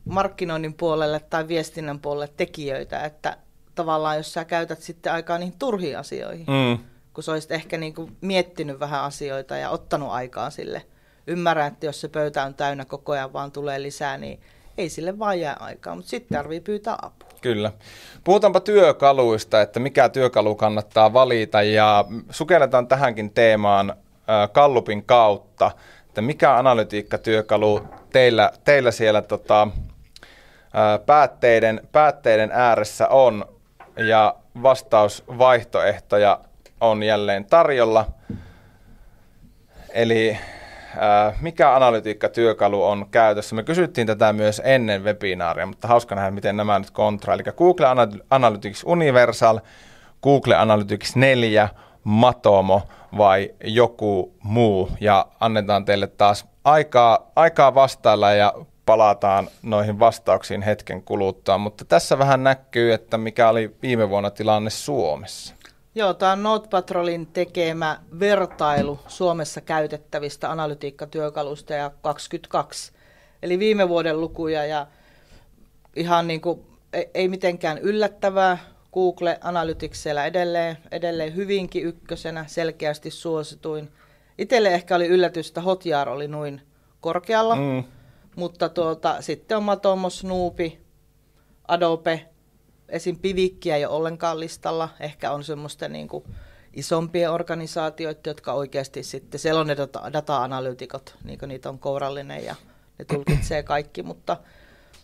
markkinoinnin 0.06 0.74
puolelle 0.74 1.20
tai 1.20 1.48
viestinnän 1.48 2.00
puolelle 2.00 2.34
tekijöitä, 2.38 3.04
että 3.04 3.38
tavallaan 3.76 4.18
jos 4.18 4.34
sä 4.34 4.46
käytät 4.46 4.82
sitten 4.82 5.14
aikaa 5.14 5.38
niihin 5.38 5.60
turhiin 5.60 5.98
asioihin, 5.98 6.46
mm. 6.46 6.84
kun 7.14 7.24
sä 7.24 7.32
olisit 7.32 7.52
ehkä 7.52 7.78
niin 7.78 7.94
kuin 7.94 8.18
miettinyt 8.22 8.80
vähän 8.80 9.02
asioita 9.02 9.58
ja 9.58 9.70
ottanut 9.70 10.12
aikaa 10.12 10.50
sille. 10.50 10.86
Ymmärrän, 11.28 11.68
että 11.68 11.86
jos 11.86 12.02
se 12.02 12.08
pöytä 12.08 12.44
on 12.44 12.54
täynnä 12.54 12.86
koko 12.86 13.12
ajan 13.12 13.34
vaan 13.34 13.52
tulee 13.52 13.82
lisää, 13.82 14.18
niin 14.18 14.40
ei 14.78 14.90
sille 14.90 15.20
vaan 15.20 15.40
jää 15.40 15.58
aikaa, 15.60 15.96
mutta 15.96 16.10
sitten 16.10 16.38
tarvii 16.38 16.60
pyytää 16.60 16.98
apua. 17.02 17.30
Kyllä. 17.42 17.72
Puhutaanpa 18.24 18.60
työkaluista, 18.60 19.62
että 19.62 19.80
mikä 19.80 20.10
työkalu 20.10 20.56
kannattaa 20.56 21.14
valita 21.14 21.62
ja 21.62 22.06
sukelletaan 22.30 22.88
tähänkin 22.88 23.34
teemaan 23.34 23.96
Kallupin 24.52 25.06
kautta, 25.06 25.72
että 26.06 26.22
mikä 26.22 26.58
analytiikkatyökalu 26.58 27.82
teillä, 28.12 28.52
teillä 28.64 28.92
siellä 28.92 29.22
tota, 29.22 29.68
päätteiden, 31.06 31.82
päätteiden 31.92 32.52
ääressä 32.54 33.08
on 33.08 33.46
ja 33.98 34.36
vastausvaihtoehtoja 34.64 36.40
on 36.82 37.04
jälleen 37.04 37.46
tarjolla. 37.46 38.06
Eli 39.90 40.38
mikä 41.42 41.76
analytiikkatyökalu 41.76 42.84
on 42.84 43.06
käytössä. 43.12 43.56
Me 43.56 43.64
kysyttiin 43.64 44.08
tätä 44.08 44.34
myös 44.34 44.62
ennen 44.66 45.04
webinaaria, 45.04 45.66
mutta 45.66 45.88
hauska 45.88 46.16
nähdä, 46.16 46.32
miten 46.32 46.58
nämä 46.58 46.80
nyt 46.80 46.92
kontra. 46.92 47.34
Eli 47.34 47.44
Google 47.44 47.86
Analytics 48.30 48.84
Universal, 48.86 49.60
Google 50.24 50.56
Analytics 50.56 51.16
4, 51.16 51.70
Matomo 52.04 52.82
vai 53.18 53.54
joku 53.64 54.36
muu. 54.44 54.92
Ja 55.00 55.26
annetaan 55.40 55.86
teille 55.86 56.08
taas 56.08 56.46
aikaa, 56.64 57.32
aikaa 57.36 57.76
vastailla 57.76 58.32
ja 58.32 58.54
palataan 58.86 59.48
noihin 59.62 60.00
vastauksiin 60.00 60.62
hetken 60.62 61.04
kuluttua. 61.04 61.58
Mutta 61.58 61.86
tässä 61.86 62.18
vähän 62.18 62.44
näkyy, 62.44 62.94
että 62.94 63.18
mikä 63.18 63.50
oli 63.50 63.76
viime 63.82 64.10
vuonna 64.10 64.30
tilanne 64.30 64.70
Suomessa. 64.70 65.56
Joo, 65.96 66.14
tämä 66.14 66.32
on 66.32 66.44
NotePatrolin 66.44 67.28
tekemä 67.28 68.00
vertailu 68.20 69.00
Suomessa 69.08 69.62
käytettävistä 69.62 70.52
analytiikkatyökalusta 70.52 71.74
ja 71.74 71.92
22. 72.02 72.92
Eli 73.44 73.60
viime 73.60 73.90
vuoden 73.90 74.22
lukuja 74.22 74.66
ja 74.66 74.88
ihan 75.96 76.28
niin 76.28 76.42
kuin, 76.42 76.66
ei 77.14 77.28
mitenkään 77.28 77.78
yllättävää. 77.78 78.58
Google 78.94 79.38
Analytics 79.42 80.04
siellä 80.04 80.26
edelleen, 80.26 80.78
edelleen 80.92 81.36
hyvinkin 81.36 81.84
ykkösenä, 81.86 82.46
selkeästi 82.48 83.12
suosituin. 83.12 83.92
Itselle 84.38 84.74
ehkä 84.74 84.96
oli 84.96 85.08
yllätys, 85.08 85.48
että 85.48 85.62
Hotjar 85.62 86.10
oli 86.10 86.28
noin 86.28 86.62
korkealla, 87.02 87.56
mm. 87.56 87.84
mutta 88.36 88.70
tuota, 88.70 89.22
sitten 89.22 89.58
on 89.58 89.64
Matomo, 89.64 90.10
Snoopi, 90.10 90.82
Adobe, 91.68 92.30
esim. 92.92 93.20
pivikkiä 93.20 93.76
ei 93.76 93.86
ole 93.86 93.96
ollenkaan 93.96 94.40
listalla. 94.40 94.90
Ehkä 95.00 95.32
on 95.32 95.44
semmoista 95.44 95.88
niin 95.88 96.08
kuin 96.08 96.24
isompien 96.74 97.32
organisaatioita, 97.32 98.30
jotka 98.30 98.54
oikeasti 98.54 99.04
sitten, 99.04 99.40
siellä 99.40 99.62
on 99.62 99.68
ne 99.68 99.78
data- 99.78 100.14
data-analytikot, 100.14 101.16
niin 101.24 101.40
kuin 101.40 101.50
niitä 101.50 101.70
on 101.70 101.80
kourallinen 101.80 102.46
ja 102.46 102.56
ne 103.00 103.06
tulkitsee 103.06 103.64
kaikki, 103.64 104.04
mutta 104.04 104.38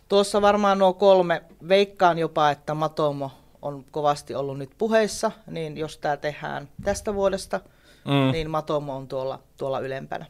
tuossa 0.08 0.42
varmaan 0.42 0.78
nuo 0.78 0.92
kolme, 0.92 1.42
veikkaan 1.68 2.18
jopa, 2.18 2.50
että 2.50 2.74
Matomo 2.74 3.30
on 3.62 3.84
kovasti 3.90 4.34
ollut 4.34 4.58
nyt 4.58 4.70
puheissa, 4.78 5.32
niin 5.46 5.78
jos 5.78 5.98
tämä 5.98 6.16
tehdään 6.16 6.68
tästä 6.84 7.14
vuodesta, 7.14 7.60
mm. 8.04 8.32
niin 8.32 8.50
Matomo 8.50 8.96
on 8.96 9.08
tuolla, 9.08 9.38
tuolla 9.56 9.80
ylempänä. 9.80 10.26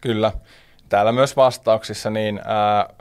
Kyllä. 0.00 0.32
Täällä 0.88 1.12
myös 1.12 1.36
vastauksissa, 1.36 2.10
niin 2.10 2.40
ää, 2.44 2.94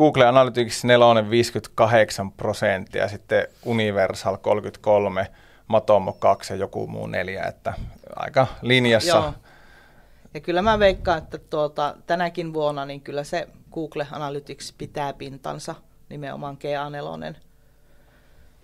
Google 0.00 0.26
Analytics 0.26 0.84
4 0.84 1.30
58 1.30 2.32
prosenttia, 2.32 3.08
sitten 3.08 3.48
Universal 3.64 4.36
33, 4.36 5.26
Matomo 5.66 6.12
2 6.12 6.52
ja 6.52 6.56
joku 6.56 6.86
muu 6.86 7.06
neljä, 7.06 7.44
että 7.44 7.74
aika 8.16 8.46
linjassa. 8.62 9.16
Joo. 9.16 9.32
Ja 10.34 10.40
kyllä 10.40 10.62
mä 10.62 10.78
veikkaan, 10.78 11.18
että 11.18 11.38
tuota, 11.38 11.96
tänäkin 12.06 12.54
vuonna 12.54 12.84
niin 12.84 13.00
kyllä 13.00 13.24
se 13.24 13.48
Google 13.72 14.06
Analytics 14.10 14.74
pitää 14.78 15.12
pintansa 15.12 15.74
nimenomaan 16.08 16.58
GA4. 16.58 17.36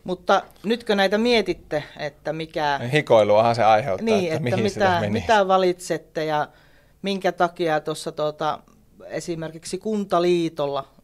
Mutta 0.05 0.43
nytkö 0.63 0.95
näitä 0.95 1.19
mietitte, 1.19 1.85
että 1.99 2.33
mikä... 2.33 2.81
Hikoiluahan 2.93 3.55
se 3.55 3.65
aiheuttaa, 3.65 4.05
niin, 4.05 4.33
että, 4.33 4.49
että 4.49 4.63
mitä, 4.63 5.03
mitä 5.11 5.49
valitsette 5.49 6.25
ja 6.25 6.49
minkä 7.03 7.33
takia 7.33 7.81
tuossa 7.81 8.13
tuota, 8.13 8.59
esimerkiksi 9.07 9.79
Kuntaliitolla 9.79 10.96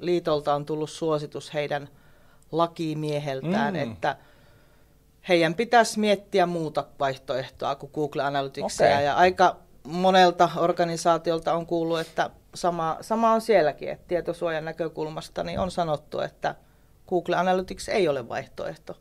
liitolta 0.00 0.54
on 0.54 0.64
tullut 0.64 0.90
suositus 0.90 1.54
heidän 1.54 1.88
lakimieheltään, 2.52 3.74
mm. 3.74 3.92
että 3.92 4.16
heidän 5.28 5.54
pitäisi 5.54 6.00
miettiä 6.00 6.46
muuta 6.46 6.84
vaihtoehtoa 7.00 7.74
kuin 7.74 7.92
Google 7.94 8.22
Analyticsia. 8.22 8.86
Okay. 8.86 9.04
Ja 9.04 9.14
aika 9.14 9.56
monelta 9.84 10.50
organisaatiolta 10.56 11.52
on 11.52 11.66
kuullut, 11.66 12.00
että 12.00 12.30
sama, 12.54 12.96
sama 13.00 13.32
on 13.32 13.40
sielläkin, 13.40 13.88
että 13.88 14.08
tietosuojan 14.08 14.64
näkökulmasta 14.64 15.44
niin 15.44 15.58
on 15.58 15.70
sanottu, 15.70 16.20
että 16.20 16.54
Google 17.08 17.36
Analytics 17.36 17.88
ei 17.88 18.08
ole 18.08 18.28
vaihtoehto. 18.28 18.96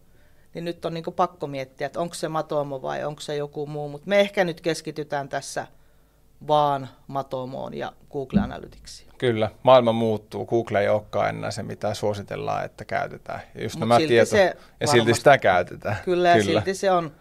Niin 0.53 0.65
nyt 0.65 0.85
on 0.85 0.93
niin 0.93 1.03
pakko 1.15 1.47
miettiä, 1.47 1.87
että 1.87 1.99
onko 1.99 2.15
se 2.15 2.27
Matomo 2.27 2.81
vai 2.81 3.03
onko 3.03 3.21
se 3.21 3.35
joku 3.35 3.65
muu, 3.65 3.89
mutta 3.89 4.09
me 4.09 4.19
ehkä 4.19 4.43
nyt 4.43 4.61
keskitytään 4.61 5.29
tässä 5.29 5.67
vaan 6.47 6.89
Matomoon 7.07 7.73
ja 7.73 7.93
Google 8.11 8.41
Analyticsiin. 8.41 9.09
Kyllä, 9.17 9.49
maailma 9.63 9.91
muuttuu. 9.91 10.45
Google 10.45 10.81
ei 10.81 10.89
olekaan 10.89 11.29
enää 11.29 11.51
se, 11.51 11.63
mitä 11.63 11.93
suositellaan, 11.93 12.65
että 12.65 12.85
käytetään. 12.85 13.41
Ja, 13.55 13.63
just 13.63 13.79
nämä 13.79 13.97
tieto, 13.97 14.37
ja 14.37 14.43
varmasti, 14.43 14.87
silti 14.87 15.13
sitä 15.13 15.37
käytetään. 15.37 15.97
Kyllä, 16.05 16.29
ja 16.29 16.43
silti 16.43 16.73
se 16.73 16.91
on 16.91 17.11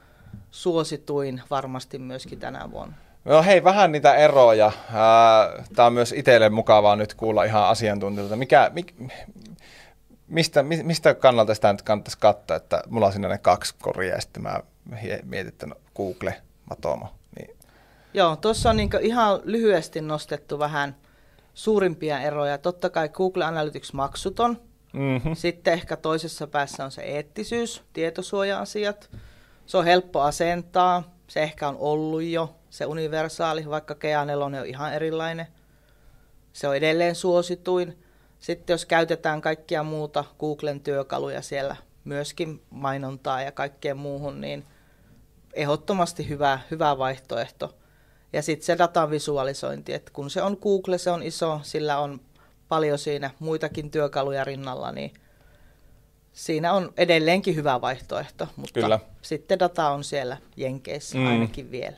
suosituin 0.51 1.43
varmasti 1.51 1.99
myöskin 1.99 2.39
tänä 2.39 2.71
vuonna. 2.71 2.97
No 3.25 3.43
hei, 3.43 3.65
vähän 3.65 3.93
niitä 3.93 4.15
eroja. 4.15 4.73
Tämä 5.75 5.87
on 5.87 5.93
myös 5.93 6.13
itselle 6.13 6.49
mukavaa 6.49 6.97
nyt 6.97 7.15
kuulla 7.15 7.45
ihan 7.45 7.65
asiantuntijoilta. 7.65 8.37
Mikä, 8.37 8.71
mik, 8.75 8.95
mistä, 10.29 10.63
mistä 10.63 11.15
kannalta 11.15 11.55
sitä 11.55 11.73
nyt 11.73 11.83
kannattaisi 11.83 12.19
katsoa, 12.19 12.57
että 12.57 12.83
mulla 12.89 13.07
on 13.07 13.13
sinne 13.13 13.29
ne 13.29 13.39
kaksi 13.39 13.75
koria 13.83 14.15
ja 14.15 14.21
sitten 14.21 14.43
mä 14.43 14.61
mietin, 15.25 15.49
että 15.49 15.67
no 15.67 15.75
Google, 15.97 16.35
Matomo. 16.71 17.16
Joo, 18.15 18.37
tuossa 18.37 18.71
on 18.71 18.77
niin 18.77 18.91
ihan 19.01 19.41
lyhyesti 19.45 20.01
nostettu 20.01 20.59
vähän 20.59 20.97
suurimpia 21.55 22.21
eroja. 22.21 22.59
Totta 22.59 22.91
kai 22.91 23.09
Google 23.09 23.45
Analytics 23.45 23.93
maksuton. 23.93 24.61
Mm-hmm. 24.93 25.35
Sitten 25.35 25.73
ehkä 25.73 25.97
toisessa 25.97 26.47
päässä 26.47 26.85
on 26.85 26.91
se 26.91 27.03
eettisyys, 27.03 27.83
tietosuoja-asiat. 27.93 29.11
Se 29.67 29.77
on 29.77 29.85
helppo 29.85 30.21
asentaa. 30.21 31.17
Se 31.27 31.43
ehkä 31.43 31.69
on 31.69 31.77
ollut 31.79 32.23
jo 32.23 32.57
se 32.71 32.87
universaali, 32.87 33.71
vaikka 33.71 33.95
GA4 33.95 34.43
on 34.43 34.67
ihan 34.67 34.95
erilainen. 34.95 35.47
Se 36.53 36.69
on 36.69 36.77
edelleen 36.77 37.15
suosituin. 37.15 37.99
Sitten 38.39 38.75
jos 38.75 38.87
käytetään 38.87 39.41
kaikkia 39.41 39.83
muuta 39.83 40.25
Googlen 40.39 40.81
työkaluja 40.81 41.43
siellä, 41.43 41.77
myöskin 42.05 42.63
mainontaa 42.71 43.43
ja 43.43 43.53
kaikkeen 43.53 43.97
muuhun, 43.97 44.41
niin 44.41 44.65
ehdottomasti 45.55 46.29
hyvä, 46.29 46.59
hyvä 46.71 46.99
vaihtoehto. 46.99 47.75
Ja 48.37 48.43
sitten 48.43 48.67
se 48.67 48.79
datan 48.79 49.11
visualisointi, 49.11 49.93
että 49.95 50.11
kun 50.13 50.31
se 50.31 50.43
on 50.43 50.57
Google, 50.63 50.99
se 50.99 51.11
on 51.11 51.23
iso, 51.23 51.61
sillä 51.63 51.99
on 51.99 52.21
paljon 52.69 52.99
siinä 52.99 53.31
muitakin 53.39 53.91
työkaluja 53.91 54.45
rinnalla, 54.45 54.93
niin 54.93 55.15
siinä 56.33 56.73
on 56.73 56.93
edelleenkin 56.97 57.57
hyvä 57.57 57.81
vaihtoehto, 57.81 58.49
mutta 58.57 58.81
Kyllä. 58.81 59.01
sitten 59.23 59.59
data 59.59 59.91
on 59.91 60.05
siellä 60.05 60.37
Jenkeissä 60.57 61.19
mm. 61.19 61.27
ainakin 61.27 61.71
vielä. 61.71 61.97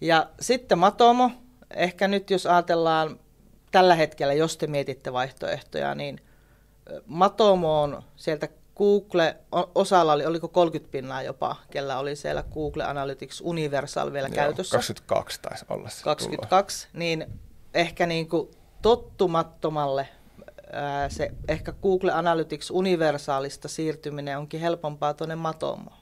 Ja 0.00 0.30
sitten 0.40 0.78
Matomo, 0.78 1.30
ehkä 1.74 2.08
nyt 2.08 2.30
jos 2.30 2.46
ajatellaan 2.46 3.20
tällä 3.70 3.94
hetkellä, 3.94 4.34
jos 4.34 4.56
te 4.56 4.66
mietitte 4.66 5.12
vaihtoehtoja, 5.12 5.94
niin 5.94 6.20
Matomo 7.06 7.82
on 7.82 8.02
sieltä 8.16 8.48
Google, 8.76 9.36
osalla 9.74 10.12
oli, 10.12 10.26
oliko 10.26 10.48
30 10.48 10.92
pinnaa 10.92 11.22
jopa, 11.22 11.56
kellä 11.70 11.98
oli 11.98 12.16
siellä 12.16 12.42
Google 12.42 12.84
Analytics 12.84 13.42
Universal 13.44 14.12
vielä 14.12 14.28
Joo, 14.28 14.34
käytössä. 14.34 14.76
22 14.76 15.40
taisi 15.42 15.64
olla 15.68 15.88
se 15.88 16.04
22, 16.04 16.86
tulla. 16.86 16.98
niin 16.98 17.26
ehkä 17.74 18.06
niin 18.06 18.28
kuin 18.28 18.50
tottumattomalle 18.82 20.08
ää, 20.72 21.08
se 21.08 21.30
ehkä 21.48 21.72
Google 21.72 22.12
Analytics 22.12 22.70
Universalista 22.70 23.68
siirtyminen 23.68 24.38
onkin 24.38 24.60
helpompaa 24.60 25.14
tuonne 25.14 25.34
Matomoon. 25.34 25.96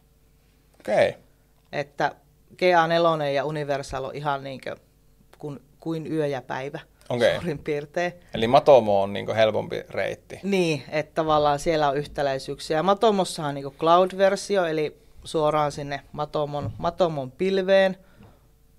Okei. 0.81 1.09
Okay. 1.09 1.21
Että 1.73 2.15
GA4 2.53 3.23
ja 3.35 3.45
Universal 3.45 4.05
on 4.05 4.15
ihan 4.15 4.45
niin 4.45 4.61
kuin, 4.61 4.77
kuin, 5.39 5.61
kuin 5.81 6.13
yö 6.13 6.27
ja 6.27 6.43
päivä 6.43 6.81
okay. 7.09 7.35
suurin 7.35 7.59
piirtein. 7.59 8.13
Eli 8.35 8.47
Matomo 8.47 9.03
on 9.03 9.13
niin 9.13 9.35
helpompi 9.35 9.83
reitti. 9.89 10.41
Niin, 10.43 10.83
että 10.89 11.15
tavallaan 11.15 11.59
siellä 11.59 11.89
on 11.89 11.97
yhtäläisyyksiä. 11.97 12.83
Matomossahan 12.83 13.49
on 13.49 13.55
niin 13.55 13.75
cloud-versio, 13.79 14.65
eli 14.65 14.97
suoraan 15.25 15.73
sinne 15.73 16.01
Matomon, 16.13 16.73
Matomon 16.79 17.31
pilveen 17.31 17.97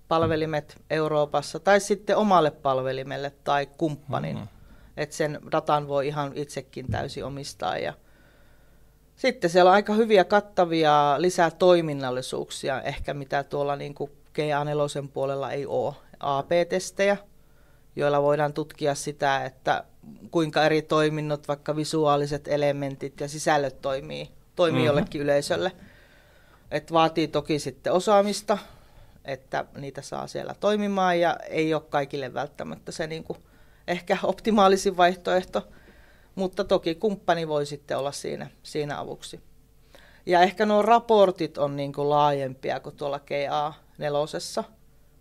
palvelimet 0.08 0.76
Euroopassa, 0.90 1.58
tai 1.60 1.80
sitten 1.80 2.16
omalle 2.16 2.50
palvelimelle 2.50 3.32
tai 3.44 3.66
kumppanin. 3.66 4.36
Mm-hmm. 4.36 4.48
Että 4.96 5.16
sen 5.16 5.38
datan 5.52 5.88
voi 5.88 6.06
ihan 6.06 6.32
itsekin 6.34 6.86
täysin 6.90 7.24
omistaa 7.24 7.78
ja 7.78 7.94
sitten 9.16 9.50
siellä 9.50 9.68
on 9.68 9.74
aika 9.74 9.94
hyviä 9.94 10.24
kattavia 10.24 11.14
lisää 11.18 11.50
toiminnallisuuksia, 11.50 12.82
ehkä 12.82 13.14
mitä 13.14 13.44
tuolla 13.44 13.76
niin 13.76 13.94
kuin 13.94 14.10
GA4 14.38 15.08
puolella 15.12 15.52
ei 15.52 15.66
ole. 15.66 15.94
AP-testejä, 16.20 17.16
joilla 17.96 18.22
voidaan 18.22 18.52
tutkia 18.52 18.94
sitä, 18.94 19.44
että 19.44 19.84
kuinka 20.30 20.64
eri 20.64 20.82
toiminnot, 20.82 21.48
vaikka 21.48 21.76
visuaaliset 21.76 22.48
elementit 22.48 23.20
ja 23.20 23.28
sisällöt 23.28 23.80
toimii, 23.80 24.30
toimii 24.56 24.78
mm-hmm. 24.78 24.86
jollekin 24.86 25.20
yleisölle. 25.20 25.72
Et 26.70 26.92
vaatii 26.92 27.28
toki 27.28 27.58
sitten 27.58 27.92
osaamista, 27.92 28.58
että 29.24 29.64
niitä 29.76 30.02
saa 30.02 30.26
siellä 30.26 30.54
toimimaan 30.60 31.20
ja 31.20 31.36
ei 31.48 31.74
ole 31.74 31.82
kaikille 31.88 32.34
välttämättä 32.34 32.92
se 32.92 33.06
niin 33.06 33.24
kuin 33.24 33.38
ehkä 33.88 34.18
optimaalisin 34.22 34.96
vaihtoehto– 34.96 35.62
mutta 36.36 36.64
toki 36.64 36.94
kumppani 36.94 37.48
voi 37.48 37.66
sitten 37.66 37.98
olla 37.98 38.12
siinä, 38.12 38.50
siinä 38.62 39.00
avuksi. 39.00 39.40
Ja 40.26 40.40
ehkä 40.40 40.66
nuo 40.66 40.82
raportit 40.82 41.58
on 41.58 41.76
niin 41.76 41.92
kuin 41.92 42.10
laajempia 42.10 42.80
kuin 42.80 42.96
tuolla 42.96 43.18
GA4, 43.18 44.64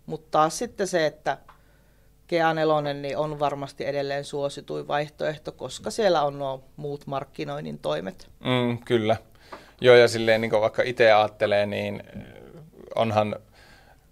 mutta 0.06 0.28
taas 0.32 0.58
sitten 0.58 0.88
se, 0.88 1.06
että 1.06 1.38
GA4 2.34 2.94
niin 2.94 3.18
on 3.18 3.40
varmasti 3.40 3.86
edelleen 3.86 4.24
suosituin 4.24 4.88
vaihtoehto, 4.88 5.52
koska 5.52 5.92
siellä 5.92 6.24
on 6.24 6.40
nuo 6.40 6.64
muut 6.76 7.08
markkinoinnin 7.08 7.80
toimet. 7.80 8.30
Mm, 8.40 8.78
kyllä. 8.86 9.18
Joo, 9.82 9.96
ja 9.96 10.08
silleen 10.08 10.42
niin 10.42 10.52
vaikka 10.52 10.84
itse 10.86 11.12
ajattelee, 11.12 11.66
niin 11.66 12.04
onhan, 12.96 13.36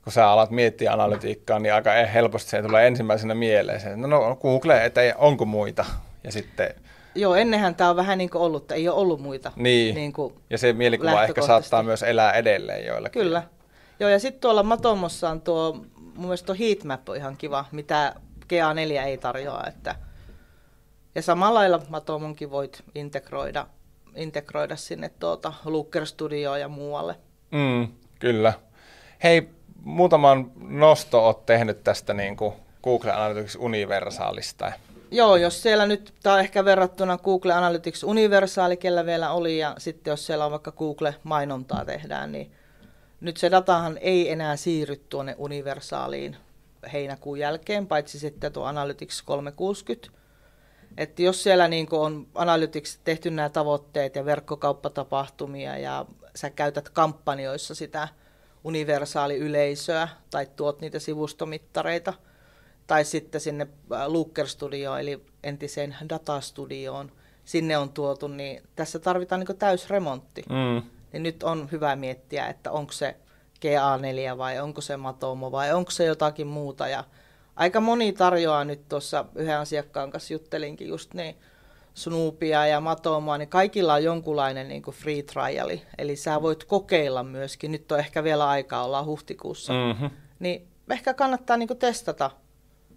kun 0.03 0.13
sä 0.13 0.29
alat 0.29 0.51
miettiä 0.51 0.93
analytiikkaa, 0.93 1.59
niin 1.59 1.73
aika 1.73 1.91
helposti 1.91 2.49
se 2.49 2.61
tulee 2.61 2.87
ensimmäisenä 2.87 3.35
mieleen. 3.35 3.81
Se, 3.81 3.95
no, 3.95 4.07
no 4.07 4.35
Google, 4.35 4.85
että 4.85 5.01
ei, 5.01 5.13
onko 5.17 5.45
muita. 5.45 5.85
Ja 6.23 6.31
sitten 6.31 6.75
Joo, 7.15 7.35
ennenhän 7.35 7.75
tämä 7.75 7.89
on 7.89 7.95
vähän 7.95 8.17
niin 8.17 8.29
kuin 8.29 8.41
ollut, 8.41 8.63
että 8.63 8.75
ei 8.75 8.89
ole 8.89 8.97
ollut 8.97 9.21
muita. 9.21 9.51
Niin, 9.55 9.95
niin 9.95 10.13
kuin 10.13 10.33
ja 10.49 10.57
se 10.57 10.73
mielikuva 10.73 11.23
ehkä 11.23 11.41
saattaa 11.41 11.83
myös 11.83 12.03
elää 12.03 12.31
edelleen 12.31 12.85
joillakin. 12.85 13.21
Kyllä. 13.21 13.43
Joo, 13.99 14.09
ja 14.09 14.19
sitten 14.19 14.41
tuolla 14.41 14.63
Matomossa 14.63 15.29
on 15.29 15.41
tuo, 15.41 15.85
mun 16.15 16.25
mielestä 16.25 16.45
tuo 16.45 16.55
heatmap 16.59 17.09
on 17.09 17.15
ihan 17.15 17.37
kiva, 17.37 17.65
mitä 17.71 18.15
GA4 18.43 19.05
ei 19.05 19.17
tarjoa. 19.17 19.63
Että, 19.67 19.95
ja 21.15 21.21
samalla 21.21 21.59
lailla 21.59 21.81
Matomonkin 21.89 22.51
voit 22.51 22.83
integroida, 22.95 23.67
integroida 24.15 24.75
sinne 24.75 25.09
tuota 25.09 25.53
Looker 25.65 26.05
Studioon 26.05 26.59
ja 26.59 26.67
muualle. 26.67 27.15
Mm, 27.51 27.87
kyllä. 28.19 28.53
Hei, 29.23 29.49
muutaman 29.83 30.51
nosto 30.55 31.25
olet 31.27 31.45
tehnyt 31.45 31.83
tästä 31.83 32.13
niin 32.13 32.37
kuin 32.37 32.53
Google 32.83 33.11
Analytics 33.11 33.55
Universaalista. 33.55 34.71
Joo, 35.11 35.35
jos 35.35 35.61
siellä 35.61 35.85
nyt, 35.85 36.13
tämä 36.23 36.33
on 36.33 36.39
ehkä 36.39 36.65
verrattuna 36.65 37.17
Google 37.17 37.53
Analytics 37.53 38.03
Universaali, 38.03 38.77
kellä 38.77 39.05
vielä 39.05 39.31
oli, 39.31 39.57
ja 39.57 39.75
sitten 39.77 40.11
jos 40.11 40.25
siellä 40.25 40.45
on 40.45 40.51
vaikka 40.51 40.71
Google-mainontaa 40.71 41.85
tehdään, 41.85 42.31
niin, 42.31 42.51
nyt 43.23 43.37
se 43.37 43.51
datahan 43.51 43.97
ei 44.01 44.31
enää 44.31 44.55
siirry 44.55 44.95
tuonne 45.09 45.35
universaaliin 45.37 46.37
heinäkuun 46.93 47.39
jälkeen, 47.39 47.87
paitsi 47.87 48.19
sitten 48.19 48.53
tuo 48.53 48.63
Analytics 48.63 49.21
360. 49.21 50.23
Että 50.97 51.21
jos 51.21 51.43
siellä 51.43 51.67
niin 51.67 51.87
on 51.91 52.27
Analytics 52.35 52.99
tehty 53.03 53.31
nämä 53.31 53.49
tavoitteet 53.49 54.15
ja 54.15 54.25
verkkokauppatapahtumia 54.25 55.77
ja 55.77 56.05
sä 56.35 56.49
käytät 56.49 56.89
kampanjoissa 56.89 57.75
sitä 57.75 58.07
universaali 58.63 59.37
yleisöä 59.37 60.07
tai 60.29 60.47
tuot 60.55 60.81
niitä 60.81 60.99
sivustomittareita, 60.99 62.13
tai 62.87 63.05
sitten 63.05 63.41
sinne 63.41 63.67
äh, 63.93 64.07
Looker 64.07 64.47
Studioon, 64.47 64.99
eli 64.99 65.25
entiseen 65.43 65.95
datastudioon, 66.09 67.11
sinne 67.45 67.77
on 67.77 67.89
tuotu, 67.89 68.27
niin 68.27 68.63
tässä 68.75 68.99
tarvitaan 68.99 69.45
niin 69.47 69.57
täysremontti. 69.57 70.43
Mm. 70.49 70.89
Niin 71.13 71.23
nyt 71.23 71.43
on 71.43 71.69
hyvä 71.71 71.95
miettiä, 71.95 72.47
että 72.47 72.71
onko 72.71 72.91
se 72.91 73.15
GA4 73.65 74.37
vai 74.37 74.59
onko 74.59 74.81
se 74.81 74.97
Matomo 74.97 75.51
vai 75.51 75.73
onko 75.73 75.91
se 75.91 76.05
jotakin 76.05 76.47
muuta. 76.47 76.87
Ja 76.87 77.03
aika 77.55 77.79
moni 77.79 78.13
tarjoaa 78.13 78.63
nyt 78.63 78.89
tuossa 78.89 79.25
yhden 79.35 79.57
asiakkaan 79.57 80.11
kanssa 80.11 80.33
juttelinkin 80.33 80.87
just 80.87 81.13
niin, 81.13 81.35
Snoopia 81.93 82.67
ja 82.67 82.79
Matomoa, 82.79 83.37
niin 83.37 83.49
kaikilla 83.49 83.93
on 83.93 84.03
jonkunlainen 84.03 84.67
niin 84.67 84.81
kuin 84.81 84.95
free 84.95 85.23
triali. 85.23 85.81
Eli 85.97 86.15
sä 86.15 86.41
voit 86.41 86.63
kokeilla 86.63 87.23
myöskin, 87.23 87.71
nyt 87.71 87.91
on 87.91 87.99
ehkä 87.99 88.23
vielä 88.23 88.49
aikaa, 88.49 88.85
ollaan 88.85 89.05
huhtikuussa. 89.05 89.73
Mm-hmm. 89.73 90.09
Niin 90.39 90.67
ehkä 90.91 91.13
kannattaa 91.13 91.57
niin 91.57 91.67
kuin 91.67 91.79
testata 91.79 92.31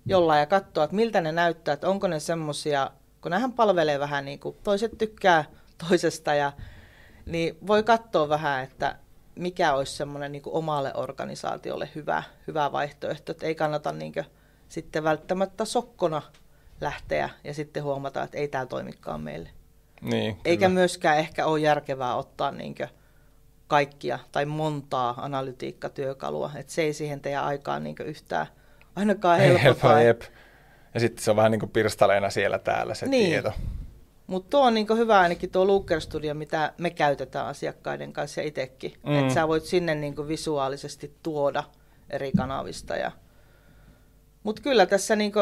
jollain 0.07 0.41
ja 0.41 0.47
katsoa, 0.47 0.85
että 0.85 0.97
miltä 0.97 1.21
ne 1.21 1.33
näyttää, 1.33 1.75
että 1.75 1.89
onko 1.89 2.09
ne 2.09 2.21
semmoisia, 2.21 2.91
kun 3.21 3.31
nähän 3.31 3.53
palvelee 3.53 3.99
vähän 3.99 4.25
niin 4.25 4.41
kuin 4.41 4.57
toiset 4.65 4.99
tykkää 4.99 5.45
toisesta 5.89 6.35
ja 6.35 6.53
niin 7.27 7.59
voi 7.67 7.83
katsoa 7.83 8.29
vähän, 8.29 8.65
että 8.65 8.97
mikä 9.35 9.75
olisi 9.75 9.97
semmoinen 9.97 10.33
niin 10.33 10.43
omalle 10.47 10.95
organisaatiolle 10.95 11.89
hyvä, 11.95 12.23
hyvä 12.47 12.73
vaihtoehto, 12.73 13.33
että 13.33 13.47
ei 13.47 13.55
kannata 13.55 13.93
niin 13.93 14.13
kuin, 14.13 14.27
sitten 14.69 15.05
välttämättä 15.05 15.65
sokkona 15.65 16.23
lähteä 16.81 17.31
ja 17.45 17.55
sitten 17.55 17.83
huomata, 17.83 18.23
että 18.23 18.39
ei 18.39 18.49
tämä 18.49 18.67
toimikaan 18.67 19.21
meille. 19.21 19.49
Niin, 20.01 20.35
kyllä. 20.35 20.43
Eikä 20.45 20.69
myöskään 20.69 21.19
ehkä 21.19 21.47
ole 21.47 21.61
järkevää 21.61 22.17
ottaa 22.17 22.51
niin 22.51 22.75
kaikkia 23.67 24.19
tai 24.33 24.47
montaa 24.47 25.15
analytiikkatyökalua, 25.17 26.51
että 26.55 26.73
se 26.73 26.83
ei 26.83 26.93
siihen 26.93 27.21
teidän 27.21 27.45
aikaan 27.45 27.85
niin 27.85 27.97
yhtään 28.05 28.47
ainakaan 28.97 29.41
helpota. 29.41 30.01
Ja 30.95 31.01
sitten 31.01 31.25
se 31.25 31.31
on 31.31 31.37
vähän 31.37 31.51
niin 31.51 31.61
kuin 31.61 31.71
pirstaleena 31.71 32.31
siellä 32.31 32.59
täällä 32.59 32.95
se 32.95 33.07
niin. 33.07 33.31
tieto. 33.31 33.53
Mutta 34.27 34.51
tuo 34.51 34.67
on 34.67 34.75
niin 34.75 34.87
hyvä 34.97 35.21
ainakin 35.21 35.51
tuo 35.51 35.67
Looker 35.67 36.01
Studio, 36.01 36.35
mitä 36.35 36.73
me 36.79 36.91
käytetään 36.91 37.47
asiakkaiden 37.47 38.13
kanssa 38.13 38.41
ja 38.41 38.47
itsekin. 38.47 38.93
Mm. 39.07 39.19
Että 39.19 39.35
sä 39.35 39.49
voit 39.49 39.65
sinne 39.65 39.95
niin 39.95 40.29
visuaalisesti 40.29 41.17
tuoda 41.23 41.65
eri 42.11 42.33
kanavista. 42.33 42.97
Ja... 42.97 43.13
Mutta 44.43 44.63
kyllä 44.63 44.87
tässä 44.87 45.17
niin 45.17 45.33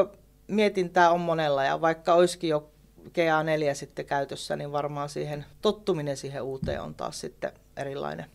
mietintää 0.46 1.10
on 1.10 1.20
monella 1.20 1.64
ja 1.64 1.80
vaikka 1.80 2.14
olisikin 2.14 2.50
jo 2.50 2.70
GA4 3.08 3.74
sitten 3.74 4.06
käytössä, 4.06 4.56
niin 4.56 4.72
varmaan 4.72 5.08
siihen 5.08 5.44
tottuminen 5.62 6.16
siihen 6.16 6.42
uuteen 6.42 6.82
on 6.82 6.94
taas 6.94 7.20
sitten 7.20 7.52
erilainen. 7.76 8.26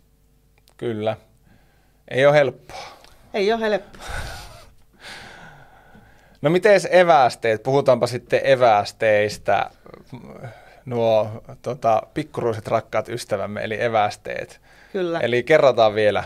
Kyllä. 0.78 1.18
Ei 2.08 2.26
ole 2.26 2.36
helppoa. 2.36 2.84
Ei 3.34 3.54
ole 3.54 3.62
helppoa. 3.62 4.04
No 6.42 6.50
miten 6.50 6.82
evästeet? 6.90 7.64
Puhutaanpa 7.64 8.08
sitten 8.08 8.42
evästeistä. 8.44 9.72
Nuo 10.86 11.44
tota, 11.62 12.04
pikkuruiset 12.14 12.68
rakkaat 12.68 13.10
ystävämme, 13.10 13.64
eli 13.64 13.84
evästeet. 13.84 14.62
Kyllä. 14.92 15.20
Eli 15.20 15.44
kerrotaan 15.44 15.96
vielä, 15.96 16.24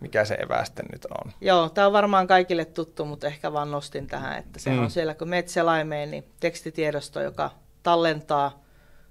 mikä 0.00 0.24
se 0.24 0.34
eväste 0.34 0.82
nyt 0.92 1.04
on. 1.04 1.32
Joo, 1.40 1.68
tämä 1.68 1.86
on 1.86 1.92
varmaan 1.92 2.26
kaikille 2.26 2.64
tuttu, 2.64 3.04
mutta 3.04 3.26
ehkä 3.26 3.52
vaan 3.52 3.70
nostin 3.70 4.06
tähän, 4.06 4.38
että 4.38 4.58
se 4.58 4.70
mm. 4.70 4.78
on 4.78 4.90
siellä, 4.90 5.14
kun 5.14 5.28
menet 5.28 5.48
selaimeen, 5.48 6.10
niin 6.10 6.24
tekstitiedosto, 6.40 7.20
joka 7.20 7.50
tallentaa 7.82 8.62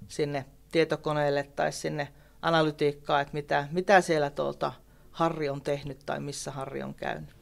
sinne 0.08 0.44
tietokoneelle 0.72 1.42
tai 1.56 1.72
sinne 1.72 2.08
analytiikkaan, 2.42 3.22
että 3.22 3.34
mitä, 3.34 3.68
mitä 3.72 4.00
siellä 4.00 4.30
tuolta 4.30 4.72
Harri 5.10 5.48
on 5.48 5.62
tehnyt 5.62 5.98
tai 6.06 6.20
missä 6.20 6.50
Harri 6.50 6.82
on 6.82 6.94
käynyt. 6.94 7.35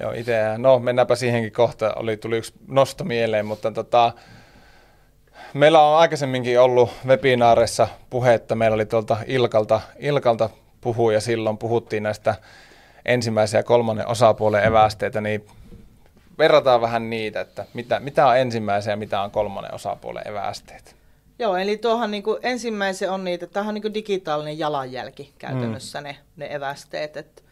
Joo, 0.00 0.12
itse, 0.12 0.34
no 0.58 0.78
mennäänpä 0.78 1.16
siihenkin 1.16 1.52
kohta, 1.52 1.94
oli, 1.94 2.16
tuli 2.16 2.36
yksi 2.36 2.54
nosto 2.68 3.04
mieleen, 3.04 3.46
mutta 3.46 3.72
tota, 3.72 4.12
meillä 5.54 5.80
on 5.80 5.98
aikaisemminkin 5.98 6.60
ollut 6.60 6.90
webinaareissa 7.06 7.88
puhetta, 8.10 8.54
meillä 8.54 8.74
oli 8.74 8.86
tuolta 8.86 9.16
Ilkalta, 9.26 9.80
Ilkalta 9.98 10.50
puhuja 10.80 11.20
silloin, 11.20 11.58
puhuttiin 11.58 12.02
näistä 12.02 12.34
ensimmäisen 13.04 13.58
ja 13.58 13.62
kolmannen 13.62 14.08
osapuolen 14.08 14.64
evästeitä, 14.64 15.20
niin 15.20 15.46
verrataan 16.38 16.80
vähän 16.80 17.10
niitä, 17.10 17.40
että 17.40 17.64
mitä, 17.74 18.00
mitä 18.00 18.26
on 18.26 18.38
ensimmäisen 18.38 18.90
ja 18.90 18.96
mitä 18.96 19.20
on 19.20 19.30
kolmannen 19.30 19.74
osapuolen 19.74 20.28
evästeet. 20.28 20.96
Joo, 21.38 21.56
eli 21.56 21.76
tuohan 21.76 22.10
niin 22.10 22.22
kuin 22.22 22.38
ensimmäisen 22.42 23.10
on 23.10 23.24
niitä, 23.24 23.46
tämä 23.46 23.68
on 23.68 23.74
niin 23.74 23.82
kuin 23.82 23.94
digitaalinen 23.94 24.58
jalanjälki 24.58 25.32
käytännössä 25.38 26.00
mm. 26.00 26.04
ne, 26.04 26.16
ne 26.36 26.54
evästeet, 26.54 27.16
että 27.16 27.42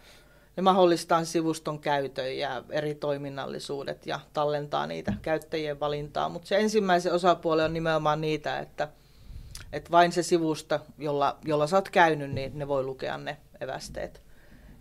ne 0.57 0.63
mahdollistaa 0.63 1.25
sivuston 1.25 1.79
käytön 1.79 2.39
ja 2.39 2.65
eri 2.71 2.95
toiminnallisuudet 2.95 4.07
ja 4.07 4.21
tallentaa 4.33 4.87
niitä 4.87 5.15
käyttäjien 5.23 5.81
valintaa, 5.81 6.29
mutta 6.29 6.49
se 6.49 6.57
ensimmäisen 6.57 7.13
osapuoli 7.13 7.63
on 7.63 7.73
nimenomaan 7.73 8.21
niitä, 8.21 8.59
että, 8.59 8.89
että 9.73 9.91
vain 9.91 10.13
se 10.13 10.23
sivusto, 10.23 10.81
jolla, 10.99 11.39
jolla 11.45 11.67
sä 11.67 11.77
oot 11.77 11.89
käynyt, 11.89 12.31
niin 12.31 12.59
ne 12.59 12.69
voi 12.69 12.83
lukea 12.83 13.19
ne 13.19 13.37
evästeet. 13.61 14.23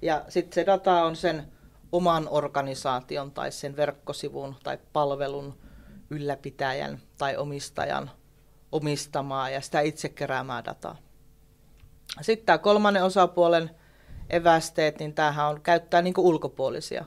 Ja 0.02 0.26
sitten 0.30 0.56
se 0.56 0.66
data 0.66 1.04
on 1.04 1.16
sen 1.16 1.48
oman 1.92 2.28
organisaation 2.30 3.32
tai 3.32 3.52
sen 3.52 3.76
verkkosivun 3.76 4.56
tai 4.64 4.78
palvelun 4.94 5.58
ylläpitäjän 6.10 7.00
tai 7.18 7.38
omistajan 7.38 8.12
omistamaa 8.74 9.50
ja 9.50 9.62
sitä 9.62 9.82
itse 9.82 10.10
keräämää 10.10 10.66
dataa. 10.66 10.98
Sitten 12.22 12.46
tämä 12.46 12.58
kolmannen 12.58 13.04
osapuolen 13.04 13.70
evästeet, 14.30 15.00
niin 15.00 15.14
tämähän 15.14 15.48
on 15.48 15.62
käyttää 15.62 16.02
niin 16.02 16.14
ulkopuolisia. 16.18 17.06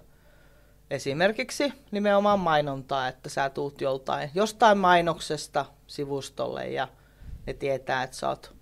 Esimerkiksi 0.90 1.72
nimenomaan 1.90 2.40
mainontaa, 2.40 3.08
että 3.08 3.28
sä 3.28 3.50
tuut 3.50 3.80
joltain, 3.80 4.30
jostain 4.34 4.78
mainoksesta 4.78 5.64
sivustolle 5.86 6.68
ja 6.68 6.88
ne 7.46 7.54
tietää, 7.54 8.02
että 8.02 8.16
sä 8.16 8.28
oot, 8.28 8.54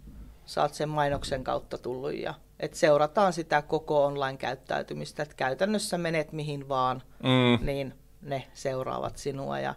sä 0.45 0.63
oot 0.63 0.75
sen 0.75 0.89
mainoksen 0.89 1.45
kautta 1.45 1.79
tullut 1.79 2.15
ja 2.15 2.35
että 2.61 2.77
seurataan 2.77 3.33
sitä 3.33 3.63
koko 3.63 4.05
online-käyttäytymistä, 4.05 5.23
että 5.23 5.35
käytännössä 5.35 5.99
menet 5.99 6.33
mihin 6.33 6.69
vaan, 6.69 7.03
mm. 7.23 7.67
niin 7.67 7.95
ne 8.23 8.47
seuraavat 8.55 9.17
sinua. 9.17 9.59
Ja 9.59 9.75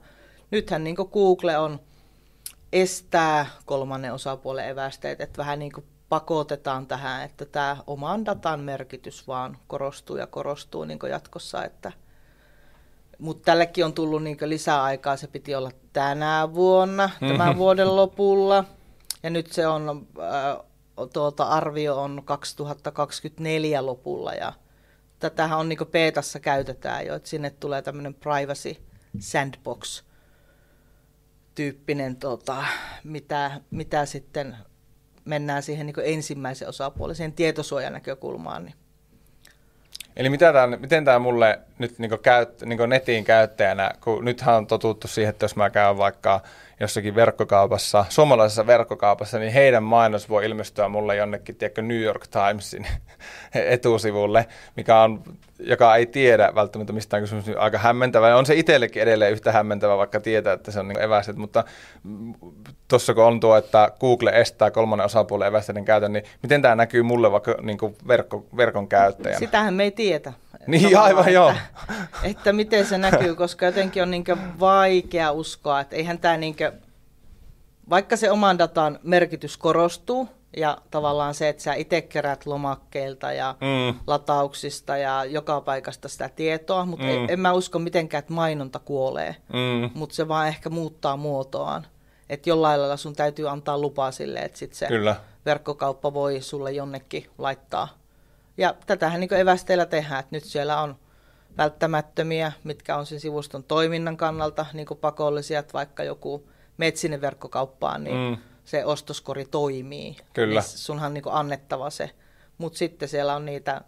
nythän 0.51 0.83
niin 0.83 0.95
Google 0.95 1.57
on 1.57 1.79
estää 2.73 3.45
kolmannen 3.65 4.13
osapuolen 4.13 4.69
evästeet, 4.69 5.21
että 5.21 5.37
vähän 5.37 5.59
niin 5.59 5.71
kuin 5.71 5.85
pakotetaan 6.09 6.87
tähän, 6.87 7.23
että 7.23 7.45
tämä 7.45 7.77
oman 7.87 8.25
datan 8.25 8.59
merkitys 8.59 9.27
vaan 9.27 9.57
korostuu 9.67 10.17
ja 10.17 10.27
korostuu 10.27 10.83
niin 10.83 10.99
jatkossa, 11.09 11.63
että 11.63 11.91
mutta 13.17 13.43
tällekin 13.45 13.85
on 13.85 13.93
tullut 13.93 14.23
niin 14.23 14.37
lisäaikaa, 14.45 15.17
se 15.17 15.27
piti 15.27 15.55
olla 15.55 15.71
tänä 15.93 16.49
vuonna, 16.53 17.09
tämän 17.19 17.37
mm-hmm. 17.37 17.57
vuoden 17.57 17.95
lopulla, 17.95 18.63
ja 19.23 19.29
nyt 19.29 19.51
se 19.51 19.67
on, 19.67 20.07
äh, 20.19 20.65
tuota, 21.13 21.43
arvio 21.43 22.01
on 22.01 22.21
2024 22.25 23.85
lopulla, 23.85 24.33
ja 24.33 24.53
tätähän 25.19 25.59
on 25.59 25.69
niin 25.69 25.87
Peetassa 25.91 26.39
käytetään 26.39 27.05
jo, 27.05 27.15
että 27.15 27.29
sinne 27.29 27.49
tulee 27.49 27.81
tämmöinen 27.81 28.13
privacy 28.13 28.75
sandbox 29.19 30.03
tyyppinen, 31.55 32.15
tota, 32.15 32.63
mitä, 33.03 33.61
mitä 33.71 34.05
sitten 34.05 34.57
mennään 35.27 35.63
siihen 35.63 35.85
niin 35.85 35.95
ensimmäisen 36.03 36.67
osapuoliseen 36.67 37.33
tietosuojan 37.33 37.93
näkökulmaan. 37.93 38.65
Niin. 38.65 38.75
Eli 40.15 40.29
mitä 40.29 40.53
tämän, 40.53 40.81
miten 40.81 41.05
tämä 41.05 41.19
mulle 41.19 41.59
nyt 41.79 41.99
niin 41.99 42.19
käyt, 42.21 42.61
niin 42.61 42.89
netin 42.89 43.23
käyttäjänä, 43.23 43.91
kun 44.03 44.25
nythän 44.25 44.55
on 44.55 44.67
totuttu 44.67 45.07
siihen, 45.07 45.29
että 45.29 45.43
jos 45.43 45.55
mä 45.55 45.69
käyn 45.69 45.97
vaikka 45.97 46.41
jossakin 46.79 47.15
verkkokaupassa, 47.15 48.05
suomalaisessa 48.09 48.67
verkkokaupassa, 48.67 49.39
niin 49.39 49.53
heidän 49.53 49.83
mainos 49.83 50.29
voi 50.29 50.45
ilmestyä 50.45 50.87
mulle 50.87 51.15
jonnekin, 51.15 51.55
tiedätkö, 51.55 51.81
New 51.81 52.01
York 52.01 52.27
Timesin 52.27 52.87
etusivulle, 53.53 54.45
mikä 54.75 55.01
on, 55.01 55.23
joka 55.59 55.95
ei 55.95 56.05
tiedä 56.05 56.51
välttämättä 56.55 56.93
mistään 56.93 57.23
kysymys, 57.23 57.45
niin 57.45 57.59
aika 57.59 57.77
hämmentävä. 57.77 58.35
On 58.35 58.45
se 58.45 58.55
itsellekin 58.55 59.01
edelleen 59.01 59.31
yhtä 59.31 59.51
hämmentävä, 59.51 59.97
vaikka 59.97 60.19
tietää, 60.19 60.53
että 60.53 60.71
se 60.71 60.79
on 60.79 60.87
niin 60.87 61.01
eväset, 61.01 61.35
mutta 61.35 61.63
tuossa 62.87 63.13
kun 63.13 63.23
on 63.23 63.39
tuo, 63.39 63.57
että 63.57 63.91
Google 63.99 64.31
estää 64.33 64.71
kolmannen 64.71 65.05
osapuolen 65.05 65.47
evästeiden 65.47 65.85
käytön, 65.85 66.13
niin 66.13 66.23
miten 66.41 66.61
tämä 66.61 66.75
näkyy 66.75 67.03
mulle 67.03 67.31
vaikka 67.31 67.55
niin 67.61 67.77
verkko, 68.07 68.45
verkon 68.57 68.87
käyttäjänä? 68.87 69.39
Sitähän 69.39 69.73
me 69.73 69.83
ei 69.83 69.91
tiedä. 69.91 70.33
Niin, 70.71 70.97
aivan 70.97 71.19
että, 71.21 71.31
joo. 71.31 71.53
Että 72.23 72.53
miten 72.53 72.85
se 72.85 72.97
näkyy, 72.97 73.35
koska 73.35 73.65
jotenkin 73.65 74.03
on 74.03 74.11
niin 74.11 74.23
vaikea 74.59 75.31
uskoa, 75.31 75.79
että 75.79 75.95
eihän 75.95 76.19
tämä 76.19 76.37
niin 76.37 76.55
vaikka 77.89 78.15
se 78.17 78.31
oman 78.31 78.57
datan 78.57 78.99
merkitys 79.03 79.57
korostuu 79.57 80.29
ja 80.57 80.77
tavallaan 80.91 81.33
se, 81.33 81.49
että 81.49 81.63
sä 81.63 81.73
itse 81.73 82.01
kerät 82.01 82.45
lomakkeilta 82.45 83.31
ja 83.33 83.55
Mm. 83.61 83.99
latauksista 84.07 84.97
ja 84.97 85.25
joka 85.25 85.61
paikasta 85.61 86.07
sitä 86.07 86.29
tietoa, 86.29 86.85
mutta 86.85 87.05
Mm. 87.05 87.11
en, 87.11 87.25
en 87.29 87.39
mä 87.39 87.53
usko 87.53 87.79
mitenkään, 87.79 88.19
että 88.19 88.33
mainonta 88.33 88.79
kuolee, 88.79 89.35
Mm. 89.53 89.89
mutta 89.93 90.15
se 90.15 90.27
vaan 90.27 90.47
ehkä 90.47 90.69
muuttaa 90.69 91.17
muotoaan. 91.17 91.85
Että 92.29 92.49
jollain 92.49 92.79
lailla 92.79 92.97
sun 92.97 93.15
täytyy 93.15 93.49
antaa 93.49 93.77
lupa 93.77 94.11
sille, 94.11 94.39
että 94.39 94.57
sit 94.57 94.73
se 94.73 94.87
Kyllä. 94.87 95.15
verkkokauppa 95.45 96.13
voi 96.13 96.41
sulle 96.41 96.71
jonnekin 96.71 97.25
laittaa. 97.37 97.87
Ja 98.57 98.75
tätähän 98.85 99.19
niin 99.19 99.33
evästeillä 99.33 99.85
tehdään, 99.85 100.19
että 100.19 100.35
nyt 100.35 100.43
siellä 100.43 100.81
on 100.81 100.95
välttämättömiä, 101.57 102.51
mitkä 102.63 102.97
on 102.97 103.05
sen 103.05 103.19
sivuston 103.19 103.63
toiminnan 103.63 104.17
kannalta 104.17 104.65
niin 104.73 104.87
pakollisia, 105.01 105.59
että 105.59 105.73
vaikka 105.73 106.03
joku 106.03 106.49
meet 106.77 106.97
sinne 106.97 107.21
verkkokauppaan, 107.21 108.03
niin 108.03 108.15
Mm. 108.15 108.21
mm. 108.29 108.37
se 108.65 108.85
ostoskori 108.85 109.45
toimii. 109.45 110.17
Kyllä. 110.33 110.59
Niin 110.61 110.69
sunhan 110.69 111.13
niin 111.13 111.23
annettava 111.27 111.89
se. 111.89 112.09
Mutta 112.57 112.77
sitten 112.77 113.09
siellä 113.09 113.35
on 113.35 113.45
niitä 113.45 113.81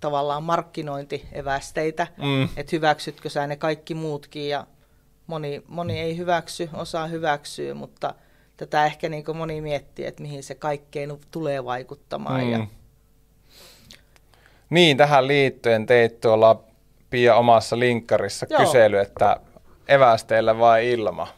tavallaan 0.00 0.42
markkinointievästeitä, 0.42 2.06
Mm. 2.16 2.44
että 2.56 2.76
hyväksytkö 2.76 3.28
sä 3.28 3.46
ne 3.46 3.56
kaikki 3.56 3.94
muutkin 3.94 4.48
ja 4.48 4.66
moni, 5.26 5.62
moni 5.68 6.00
ei 6.00 6.16
hyväksy, 6.16 6.68
osaa 6.74 7.06
hyväksyä, 7.06 7.74
mutta 7.74 8.14
tätä 8.56 8.86
ehkä 8.86 9.08
niin 9.08 9.24
moni 9.34 9.60
miettii, 9.60 10.06
että 10.06 10.22
mihin 10.22 10.42
se 10.42 10.54
kaikkein 10.54 11.20
tulee 11.30 11.64
vaikuttamaan. 11.64 12.44
Mm. 12.44 12.52
Ja, 12.52 12.66
Niin, 14.70 14.96
tähän 14.96 15.26
liittyen 15.26 15.86
teit 15.86 16.20
tuolla 16.20 16.64
Pia 17.10 17.34
omassa 17.34 17.78
linkkarissa 17.78 18.46
Joo. 18.50 18.60
kysely, 18.60 18.98
että 18.98 19.36
evästeillä 19.88 20.58
vai 20.58 20.90
ilma? 20.92 21.28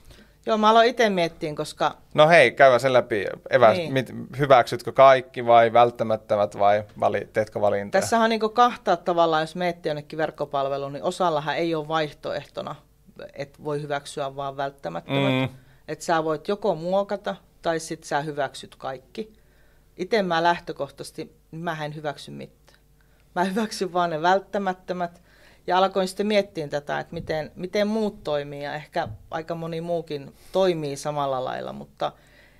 joo, 0.46 0.58
mä 0.58 0.70
aloin 0.70 0.88
itse 0.88 1.10
miettiä, 1.10 1.54
koska 1.54 1.96
No 2.14 2.28
hei, 2.28 2.50
käydään 2.52 2.80
sen 2.80 2.92
läpi. 2.92 3.24
Eväs, 3.50 3.76
Niin. 3.76 3.92
mit, 3.92 4.12
hyväksytkö 4.38 4.92
kaikki 4.92 5.46
vai 5.46 5.72
välttämättömät 5.72 6.58
vai 6.58 6.84
vali, 7.00 7.28
teetkö 7.32 7.60
valintoja? 7.60 8.00
tässä 8.00 8.18
on 8.18 8.30
niin 8.30 8.40
kahta 8.52 8.96
tavallaan, 8.96 9.42
jos 9.42 9.56
miettii 9.56 9.90
jonnekin 9.90 10.16
verkkopalveluun, 10.16 10.92
niin 10.92 11.02
osallahan 11.04 11.56
ei 11.56 11.74
ole 11.74 11.88
vaihtoehtona, 11.88 12.74
että 13.34 13.64
voi 13.64 13.82
hyväksyä 13.82 14.36
vaan 14.36 14.56
välttämättömät. 14.56 15.50
Mm. 15.50 15.56
Että 15.88 16.04
sä 16.04 16.24
voit 16.24 16.48
joko 16.48 16.74
muokata 16.74 17.36
tai 17.62 17.80
sitten 17.80 18.08
sä 18.08 18.20
hyväksyt 18.20 18.76
kaikki. 18.76 19.32
Itse 19.96 20.22
mä 20.22 20.42
lähtökohtaisesti, 20.42 21.36
mä 21.50 21.84
en 21.84 21.94
hyväksy 21.94 22.30
mitään. 22.30 22.61
Mä 23.34 23.44
hyväksyn 23.44 23.92
vaan 23.92 24.10
ne 24.10 24.22
välttämättömät. 24.22 25.22
Ja 25.66 25.78
alkoin 25.78 26.08
sitten 26.08 26.26
miettiä 26.26 26.68
tätä, 26.68 27.00
että 27.00 27.14
miten, 27.14 27.52
miten 27.56 27.86
muut 27.86 28.24
toimii 28.24 28.62
ja 28.62 28.74
ehkä 28.74 29.08
aika 29.30 29.54
moni 29.54 29.80
muukin 29.80 30.34
toimii 30.52 30.96
samalla 30.96 31.44
lailla, 31.44 31.72
mutta 31.72 32.12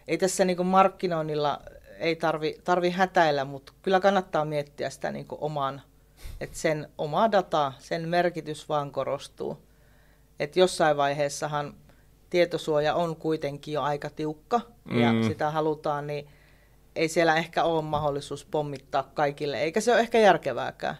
ei 0.09 0.19
tässä 0.19 0.45
niin 0.45 0.67
markkinoinnilla 0.67 1.61
ei 1.99 2.17
tarvi, 2.17 2.61
tarvi 2.65 2.91
hätäillä, 2.91 3.45
mutta 3.45 3.73
kyllä 3.83 4.01
kannattaa 4.01 4.45
miettiä 4.45 4.91
sitä 4.91 5.13
niin 5.13 5.27
oman, 5.31 5.83
että 6.41 6.57
sen 6.59 6.89
oma 6.99 7.33
data, 7.33 7.73
sen 7.79 8.09
merkitys 8.09 8.69
vaan 8.69 8.91
korostuu. 8.91 9.59
Että 10.41 10.61
jossain 10.61 10.97
vaiheessahan 10.97 11.75
tietosuoja 12.31 12.95
on 12.95 13.17
kuitenkin 13.17 13.75
jo 13.75 13.83
aika 13.83 14.11
tiukka 14.11 14.61
ja 15.01 15.13
Mm. 15.13 15.23
sitä 15.23 15.51
halutaan, 15.51 16.07
niin 16.07 16.29
ei 16.97 17.09
siellä 17.09 17.37
ehkä 17.37 17.65
ole 17.65 17.83
mahdollisuus 17.83 18.45
pommittaa 18.45 19.03
kaikille, 19.15 19.61
eikä 19.61 19.81
se 19.81 19.93
ole 19.93 20.01
ehkä 20.01 20.19
järkevääkään. 20.19 20.97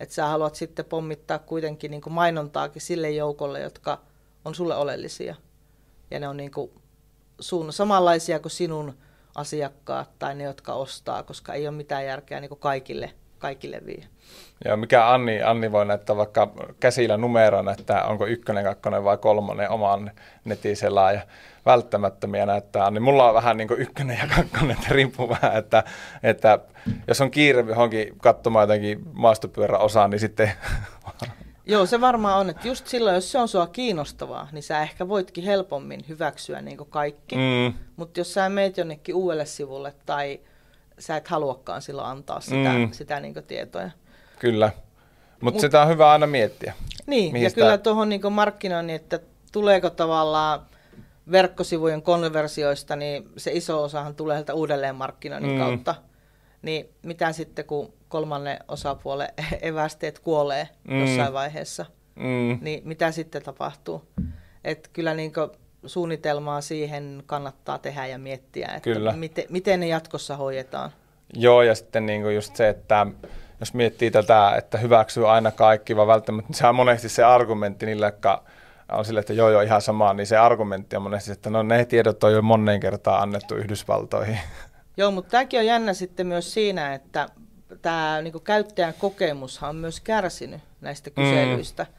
Että 0.00 0.14
sä 0.14 0.26
haluat 0.26 0.54
sitten 0.54 0.84
pommittaa 0.84 1.38
kuitenkin 1.38 1.90
niin 1.90 2.02
mainontaakin 2.10 2.82
sille 2.82 3.10
joukolle, 3.10 3.60
jotka 3.60 4.00
on 4.44 4.54
sulle 4.54 4.76
oleellisia. 4.76 5.34
Ja 6.10 6.20
ne 6.20 6.28
on 6.28 6.36
niin 6.36 6.50
kuin 6.50 6.70
sun, 7.40 7.72
samanlaisia 7.72 8.40
kuin 8.40 8.52
sinun 8.52 8.98
asiakkaat 9.34 10.10
tai 10.18 10.34
ne, 10.34 10.44
jotka 10.44 10.72
ostaa, 10.72 11.22
koska 11.22 11.54
ei 11.54 11.68
ole 11.68 11.76
mitään 11.76 12.06
järkeä 12.06 12.40
niin 12.40 12.48
kuin 12.48 12.60
kaikille, 12.60 13.12
kaikille 13.38 13.80
vie. 13.86 14.04
Ja 14.64 14.76
mikä 14.76 15.10
Anni, 15.10 15.42
Anni 15.42 15.72
voi 15.72 15.86
näyttää 15.86 16.16
vaikka 16.16 16.52
käsillä 16.80 17.16
numeron, 17.16 17.68
että 17.68 18.04
onko 18.04 18.26
ykkönen, 18.26 18.64
kakkonen 18.64 19.04
vai 19.04 19.18
kolmonen 19.18 19.70
oman 19.70 20.10
netisellä 20.44 21.12
ja 21.12 21.20
välttämättömiä 21.72 22.46
näyttää 22.46 22.86
Anni. 22.86 23.00
Mulla 23.00 23.28
on 23.28 23.34
vähän 23.34 23.56
niin 23.56 23.68
kuin 23.68 23.80
ykkönen 23.80 24.18
ja 24.22 24.36
kakkonen, 24.36 24.70
että 24.70 24.94
riippuu 24.94 25.28
vähän, 25.28 25.56
että, 25.56 25.84
että 26.22 26.58
jos 27.08 27.20
on 27.20 27.30
kiire 27.30 27.64
johonkin 27.68 28.18
katsomaan 28.18 28.62
jotenkin 28.62 29.00
maastopyöräosaa, 29.12 30.08
niin 30.08 30.20
sitten 30.20 30.50
Joo, 31.66 31.86
se 31.86 32.00
varmaan 32.00 32.38
on, 32.38 32.50
että 32.50 32.68
just 32.68 32.86
silloin, 32.86 33.14
jos 33.14 33.32
se 33.32 33.38
on 33.38 33.48
sua 33.48 33.66
kiinnostavaa, 33.66 34.48
niin 34.52 34.62
sä 34.62 34.82
ehkä 34.82 35.08
voitkin 35.08 35.44
helpommin 35.44 36.04
hyväksyä 36.08 36.60
niin 36.60 36.76
kuin 36.76 36.90
kaikki. 36.90 37.36
mm, 37.36 37.74
Mutta 37.96 38.20
jos 38.20 38.34
sä 38.34 38.48
meet 38.48 38.76
jonnekin 38.76 39.14
uudelle 39.14 39.46
sivulle 39.46 39.94
tai 40.06 40.40
sä 40.98 41.16
et 41.16 41.28
haluakaan 41.28 41.82
silloin 41.82 42.08
antaa 42.08 42.40
sitä, 42.40 42.72
Mm. 42.72 42.88
sitä 42.92 43.20
niin 43.20 43.34
kyllä. 43.34 43.90
kyllä. 44.38 44.70
Mutta 45.40 45.56
Mut- 45.58 45.60
sitä 45.60 45.82
on 45.82 45.88
hyvä 45.88 46.10
aina 46.12 46.26
miettiä. 46.26 46.74
Niin, 47.06 47.36
ja 47.36 47.50
sitä- 47.50 47.60
kyllä 47.60 47.78
tuohon 47.78 48.08
niin 48.08 48.32
markkinoinnin, 48.32 48.96
että 48.96 49.20
tuleeko 49.52 49.90
tavallaan 49.90 50.60
verkkosivujen 51.30 52.02
konversioista, 52.02 52.96
niin 52.96 53.28
se 53.36 53.50
iso 53.52 53.82
osahan 53.82 54.14
tulee 54.14 54.36
sieltä 54.36 54.54
uudelleen 54.54 54.94
markkinoinnin 54.96 55.52
Mm. 55.52 55.58
kautta. 55.58 55.94
Niin 56.62 56.88
mitä 57.02 57.32
sitten, 57.32 57.64
kun 57.64 57.92
kolmannen 58.08 58.58
osapuolen 58.68 59.28
evästeet 59.62 60.18
kuolee 60.18 60.68
Mm. 60.88 61.00
jossain 61.00 61.32
vaiheessa, 61.32 61.86
Mm, 62.16 62.58
niin 62.60 62.82
mitä 62.84 63.10
sitten 63.10 63.42
tapahtuu? 63.42 64.02
Et 64.64 64.90
kyllä 64.92 65.14
niin 65.14 65.32
suunnitelmaa 65.86 66.60
siihen 66.60 67.22
kannattaa 67.26 67.78
tehdä 67.78 68.06
ja 68.06 68.18
miettiä, 68.18 68.66
että 68.68 68.80
Kyllä. 68.80 69.12
Miten, 69.12 69.44
miten 69.48 69.80
ne 69.80 69.86
jatkossa 69.88 70.36
hoidetaan. 70.36 70.90
Joo, 71.34 71.62
ja 71.62 71.74
sitten 71.74 72.06
niin 72.06 72.34
just 72.34 72.56
se, 72.56 72.68
että 72.68 73.06
jos 73.60 73.74
miettii 73.74 74.10
tätä, 74.10 74.54
että 74.56 74.78
hyväksyy 74.78 75.30
aina 75.30 75.50
kaikki, 75.50 75.96
vaan 75.96 76.08
välttämättä, 76.08 76.48
niin 76.48 76.56
se 76.58 76.66
on 76.66 76.74
monesti 76.74 77.08
se 77.08 77.24
argumentti 77.24 77.86
niille, 77.86 78.06
jotka 78.06 78.44
on 78.92 79.04
sille, 79.04 79.20
että 79.20 79.32
joo 79.32 79.50
joo 79.50 79.60
ihan 79.60 79.82
sama, 79.82 80.14
niin 80.14 80.26
se 80.26 80.36
argumentti 80.36 80.96
on 80.96 81.02
monesti, 81.02 81.32
että 81.32 81.50
no 81.50 81.62
ne 81.62 81.84
tiedot 81.84 82.24
on 82.24 82.32
jo 82.32 82.42
moneen 82.42 82.80
kertaan 82.80 83.22
annettu 83.22 83.54
Yhdysvaltoihin. 83.54 84.38
Joo, 84.96 85.10
mutta 85.10 85.30
tämäkin 85.30 85.60
on 85.60 85.66
jännä 85.66 85.94
sitten 85.94 86.26
myös 86.26 86.54
siinä, 86.54 86.94
että 86.94 87.28
tämä 87.82 88.20
niinku 88.22 88.40
käyttäjän 88.40 88.94
kokemushan 88.98 89.70
on 89.70 89.76
myös 89.76 90.00
kärsinyt 90.00 90.60
näistä 90.80 91.10
kyselyistä, 91.10 91.82
mm. 91.82 91.92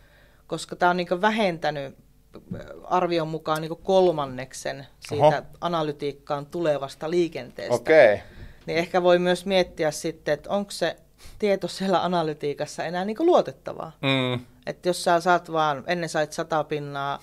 koska 0.47 0.75
tämä 0.75 0.89
on 0.89 0.97
niinku 0.97 1.21
vähentänyt 1.21 1.95
äh, 2.56 2.62
arvion 2.84 3.28
mukaan 3.28 3.62
niinku 3.62 3.75
kolmanneksen 3.75 4.88
siitä 4.99 5.25
Oho. 5.25 5.41
analytiikkaan 5.62 6.45
tulevasta 6.45 7.10
liikenteestä. 7.10 7.75
Okay. 7.75 8.17
Niin 8.65 8.78
ehkä 8.78 9.04
voi 9.04 9.19
myös 9.19 9.45
miettiä 9.45 9.91
sitten, 9.91 10.34
että 10.34 10.49
onko 10.49 10.71
se 10.71 10.95
tieto 11.39 11.67
siellä 11.67 12.04
analytiikassa 12.04 12.86
enää 12.86 13.06
niinku 13.06 13.25
luotettavaa. 13.25 13.91
Mm, 14.02 14.45
Että 14.69 14.89
jos 14.89 15.03
sä 15.03 15.19
saat 15.19 15.51
vaan, 15.51 15.84
ennen 15.88 16.10
sait 16.10 16.34
100 16.34 16.63
pinnaa, 16.63 17.19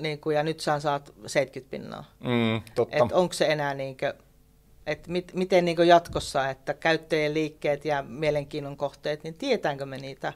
niin 0.00 0.20
kuin, 0.20 0.36
ja 0.36 0.42
nyt 0.42 0.60
sä 0.60 0.80
saat 0.80 1.12
70 1.26 1.70
pinnaa. 1.70 2.04
mm, 2.20 2.62
totta. 2.74 2.96
Että 2.96 3.16
onko 3.16 3.32
se 3.32 3.46
enää 3.46 3.74
niinkö, 3.74 4.14
että 4.86 5.10
mit, 5.10 5.32
miten 5.34 5.64
niinkö 5.64 5.84
jatkossa, 5.84 6.50
että 6.50 6.74
käyttäjien 6.74 7.34
liikkeet 7.34 7.84
ja 7.84 8.02
mielenkiinnon 8.02 8.76
kohteet, 8.76 9.24
niin 9.24 9.34
tietäänkö 9.34 9.86
me 9.86 9.98
niitä? 9.98 10.32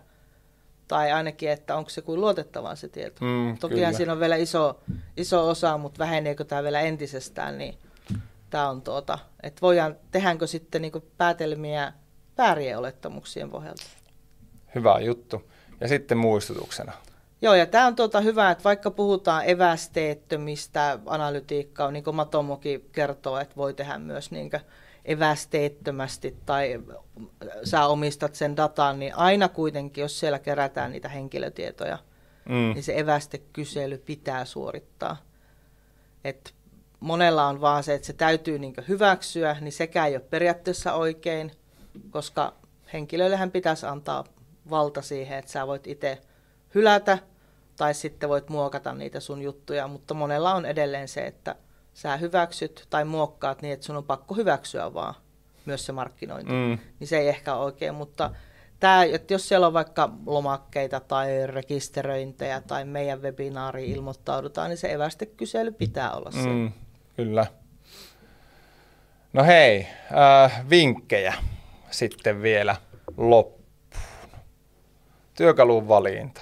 Tai 0.88 1.12
ainakin, 1.12 1.50
että 1.50 1.76
onko 1.76 1.90
se 1.90 2.02
kuin 2.02 2.20
luotettavaa 2.20 2.76
se 2.76 2.88
tieto. 2.88 3.24
Mm, 3.24 3.58
Tokihan 3.58 3.84
kyllä. 3.84 3.96
siinä 3.96 4.12
on 4.12 4.20
vielä 4.20 4.36
iso, 4.36 4.80
iso 5.16 5.48
osa, 5.48 5.78
mutta 5.78 5.98
väheneekö 5.98 6.44
tämä 6.44 6.62
vielä 6.62 6.80
entisestään, 6.80 7.58
niin 7.58 7.78
tämä 8.50 8.68
on 8.68 8.82
tuota, 8.82 9.18
että 9.42 9.60
voidaan, 9.60 9.96
tehdäänkö 10.10 10.46
sitten 10.46 10.82
niinku 10.82 11.04
päätelmiä 11.16 11.92
väärien 12.38 12.78
olettamuksien 12.78 13.50
pohjalta. 13.50 13.84
Hyvä 14.74 15.00
juttu. 15.00 15.50
Ja 15.80 15.88
sitten 15.88 16.18
muistutuksena. 16.18 16.92
Joo, 17.42 17.54
ja 17.54 17.66
tämä 17.66 17.86
on 17.86 17.96
tuota 17.96 18.20
hyvä, 18.20 18.50
että 18.50 18.64
vaikka 18.64 18.90
puhutaan 18.90 19.44
evästeettömistä 19.46 20.98
analytiikkaa, 21.06 21.90
niin 21.90 22.04
kuin 22.04 22.16
Matomoki 22.16 22.88
kertoo, 22.92 23.38
että 23.38 23.56
voi 23.56 23.74
tehdä 23.74 23.98
myös 23.98 24.30
niin 24.30 24.50
evästeettömästi 25.04 26.36
tai 26.46 26.80
sä 27.64 27.86
omistat 27.86 28.34
sen 28.34 28.56
datan, 28.56 28.98
niin 28.98 29.14
aina 29.14 29.48
kuitenkin, 29.48 30.02
jos 30.02 30.20
siellä 30.20 30.38
kerätään 30.38 30.92
niitä 30.92 31.08
henkilötietoja, 31.08 31.98
Mm, 32.48 32.74
niin 32.74 32.82
se 32.82 32.98
evästekysely 32.98 33.98
pitää 33.98 34.44
suorittaa. 34.44 35.16
Et 36.24 36.54
monella 37.00 37.46
on 37.46 37.60
vaan 37.60 37.82
se, 37.82 37.94
että 37.94 38.06
se 38.06 38.12
täytyy 38.12 38.58
niin 38.58 38.74
hyväksyä, 38.88 39.56
niin 39.60 39.72
sekä 39.72 40.06
ei 40.06 40.16
ole 40.16 40.24
periaatteessa 40.30 40.94
oikein, 40.94 41.52
koska 42.10 42.54
henkilöillehän 42.92 43.50
pitäisi 43.50 43.86
antaa 43.86 44.24
valta 44.70 45.02
siihen, 45.02 45.38
että 45.38 45.50
sä 45.50 45.66
voit 45.66 45.86
itse 45.86 46.18
hylätä 46.74 47.18
tai 47.76 47.94
sitten 47.94 48.28
voit 48.28 48.48
muokata 48.48 48.94
niitä 48.94 49.20
sun 49.20 49.42
juttuja, 49.42 49.88
mutta 49.88 50.14
monella 50.14 50.54
on 50.54 50.66
edelleen 50.66 51.08
se, 51.08 51.26
että 51.26 51.54
sä 51.94 52.16
hyväksyt 52.16 52.86
tai 52.90 53.04
muokkaat 53.04 53.62
niin, 53.62 53.72
että 53.74 53.86
sun 53.86 53.96
on 53.96 54.04
pakko 54.04 54.34
hyväksyä 54.34 54.94
vaan 54.94 55.14
myös 55.66 55.86
se 55.86 55.92
markkinointi. 55.92 56.52
mm, 56.52 56.78
Niin 57.00 57.08
se 57.08 57.18
ei 57.18 57.28
ehkä 57.28 57.54
ole 57.54 57.64
oikein, 57.64 57.94
mutta 57.94 58.30
tämä, 58.80 59.04
että 59.04 59.34
jos 59.34 59.48
siellä 59.48 59.66
on 59.66 59.72
vaikka 59.72 60.10
lomakkeita 60.26 61.00
tai 61.00 61.46
rekisteröintejä 61.46 62.60
tai 62.60 62.84
meidän 62.84 63.22
webinaariin 63.22 63.92
ilmoittaudutaan, 63.92 64.68
niin 64.68 64.78
se 64.78 64.92
evästekysely 64.92 65.72
pitää 65.72 66.12
olla 66.12 66.30
se. 66.30 66.48
mm, 66.48 66.72
kyllä. 67.16 67.46
No 69.32 69.44
hei, 69.44 69.86
äh, 70.42 70.70
vinkkejä 70.70 71.34
sitten 71.90 72.42
vielä 72.42 72.76
loppuun. 73.16 73.57
Työkalun 75.38 75.88
valinta. 75.88 76.40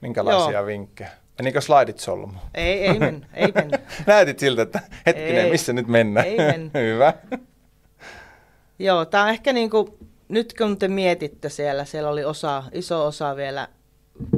Minkälaisia 0.00 0.58
Joo. 0.58 0.66
vinkkejä? 0.66 1.10
Menikö 1.38 1.60
slaidit 1.60 1.98
solmu? 1.98 2.38
Ei, 2.54 2.86
ei 2.86 2.98
men, 2.98 3.26
ei 3.34 3.52
men. 3.54 3.70
Näytit 4.06 4.38
siltä, 4.38 4.62
että 4.62 4.80
hetkinen, 5.06 5.44
ei, 5.44 5.50
missä 5.50 5.72
nyt 5.72 5.86
mennään? 5.86 6.26
Ei 6.26 6.36
men. 6.36 6.70
Hyvä. 6.92 7.14
Joo, 8.78 9.04
tämä 9.04 9.24
on 9.24 9.30
ehkä 9.30 9.52
niin 9.52 9.70
kuin, 9.70 9.88
nyt 10.28 10.54
kun 10.58 10.78
te 10.78 10.88
mietitte 10.88 11.48
siellä, 11.48 11.84
siellä 11.84 12.10
oli 12.10 12.24
osa, 12.24 12.64
iso 12.72 13.06
osa 13.06 13.36
vielä 13.36 13.68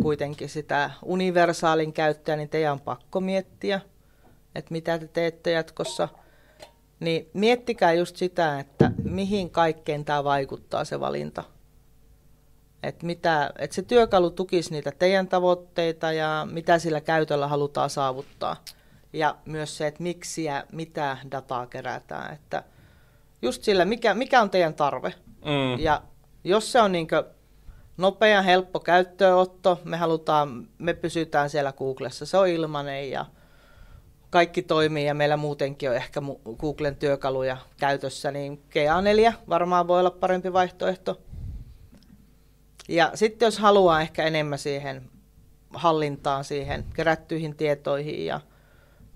kuitenkin 0.02 0.48
sitä 0.48 0.90
universaalin 1.02 1.92
käyttöä, 1.92 2.36
niin 2.36 2.48
teidän 2.48 2.72
on 2.72 2.80
pakko 2.80 3.20
miettiä, 3.20 3.80
että 4.54 4.72
mitä 4.72 4.98
te 4.98 5.08
teette 5.08 5.50
jatkossa. 5.50 6.08
Niin 7.00 7.28
miettikää 7.32 7.92
just 7.92 8.16
sitä, 8.16 8.60
että 8.60 8.90
mihin 9.04 9.50
kaikkeen 9.50 10.04
tämä 10.04 10.24
vaikuttaa 10.24 10.84
se 10.84 11.00
valinta. 11.00 11.44
Että, 12.84 13.06
mitä, 13.06 13.50
että 13.58 13.74
se 13.74 13.82
työkalu 13.82 14.30
tukisi 14.30 14.70
niitä 14.70 14.92
teidän 14.98 15.28
tavoitteita 15.28 16.12
ja 16.12 16.46
mitä 16.50 16.78
sillä 16.78 17.00
käytöllä 17.00 17.48
halutaan 17.48 17.90
saavuttaa. 17.90 18.56
Ja 19.12 19.36
myös 19.44 19.76
se, 19.76 19.86
että 19.86 20.02
miksi 20.02 20.44
ja 20.44 20.64
mitä 20.72 21.16
dataa 21.30 21.66
kerätään. 21.66 22.34
Että 22.34 22.62
just 23.42 23.62
sillä, 23.62 23.84
mikä, 23.84 24.14
mikä 24.14 24.42
on 24.42 24.50
teidän 24.50 24.74
tarve. 24.74 25.14
Mm. 25.44 25.78
Ja 25.78 26.02
jos 26.44 26.72
se 26.72 26.80
on 26.80 26.92
niin 26.92 27.08
nopea, 27.96 28.42
helppo 28.42 28.80
käyttöönotto, 28.80 29.80
me 29.84 29.96
halutaan, 29.96 30.68
me 30.78 30.94
pysytään 30.94 31.50
siellä 31.50 31.72
Googlessa, 31.72 32.26
se 32.26 32.38
on 32.38 32.48
ilmanen 32.48 33.10
ja 33.10 33.26
kaikki 34.30 34.62
toimii 34.62 35.06
ja 35.06 35.14
meillä 35.14 35.36
muutenkin 35.36 35.90
on 35.90 35.96
ehkä 35.96 36.22
Googlen 36.58 36.96
työkaluja 36.96 37.56
käytössä, 37.80 38.30
niin 38.30 38.62
GA4 38.70 39.32
varmaan 39.48 39.88
voi 39.88 40.00
olla 40.00 40.10
parempi 40.10 40.52
vaihtoehto. 40.52 41.20
Ja 42.88 43.10
sitten 43.14 43.46
jos 43.46 43.58
haluaa 43.58 44.00
ehkä 44.00 44.24
enemmän 44.24 44.58
siihen 44.58 45.10
hallintaan, 45.74 46.44
siihen 46.44 46.84
kerättyihin 46.94 47.56
tietoihin 47.56 48.26
ja 48.26 48.40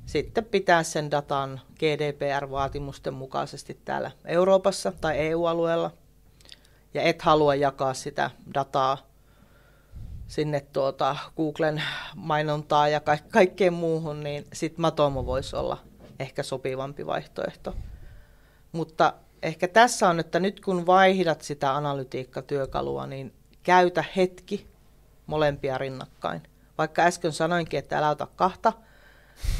sitten 0.07 0.45
pitää 0.45 0.83
sen 0.83 1.11
datan 1.11 1.61
GDPR-vaatimusten 1.79 3.15
mukaisesti 3.15 3.79
täällä 3.85 4.11
Euroopassa 4.25 4.93
tai 5.01 5.19
EU-alueella. 5.19 5.91
Ja 6.95 7.03
et 7.03 7.23
halua 7.23 7.55
jakaa 7.55 7.95
sitä 7.95 8.31
dataa 8.55 8.99
sinne 10.29 10.61
tuota 10.61 11.17
Googlen 11.37 11.83
mainontaa 12.15 12.89
ja 12.89 13.01
ka- 13.01 13.19
kaikkeen 13.31 13.73
muuhun, 13.73 14.21
niin 14.21 14.47
sitten 14.53 14.81
Matomo 14.81 15.27
voisi 15.27 15.57
olla 15.57 15.79
ehkä 16.19 16.43
sopivampi 16.43 17.07
vaihtoehto. 17.07 17.75
Mutta 18.73 19.13
ehkä 19.43 19.69
tässä 19.69 20.09
on, 20.09 20.21
että 20.21 20.41
nyt 20.41 20.61
kun 20.61 20.87
vaihdat 20.87 21.43
sitä 21.43 21.77
analytiikkatyökalua, 21.77 23.07
niin 23.07 23.35
käytä 23.69 24.05
hetki 24.17 24.67
molempia 25.27 25.79
rinnakkain. 25.79 26.43
Vaikka 26.79 27.03
äsken 27.03 27.33
sanoinkin, 27.33 27.79
että 27.79 27.99
älä 27.99 28.11
ota 28.11 28.27
kahta, 28.37 28.73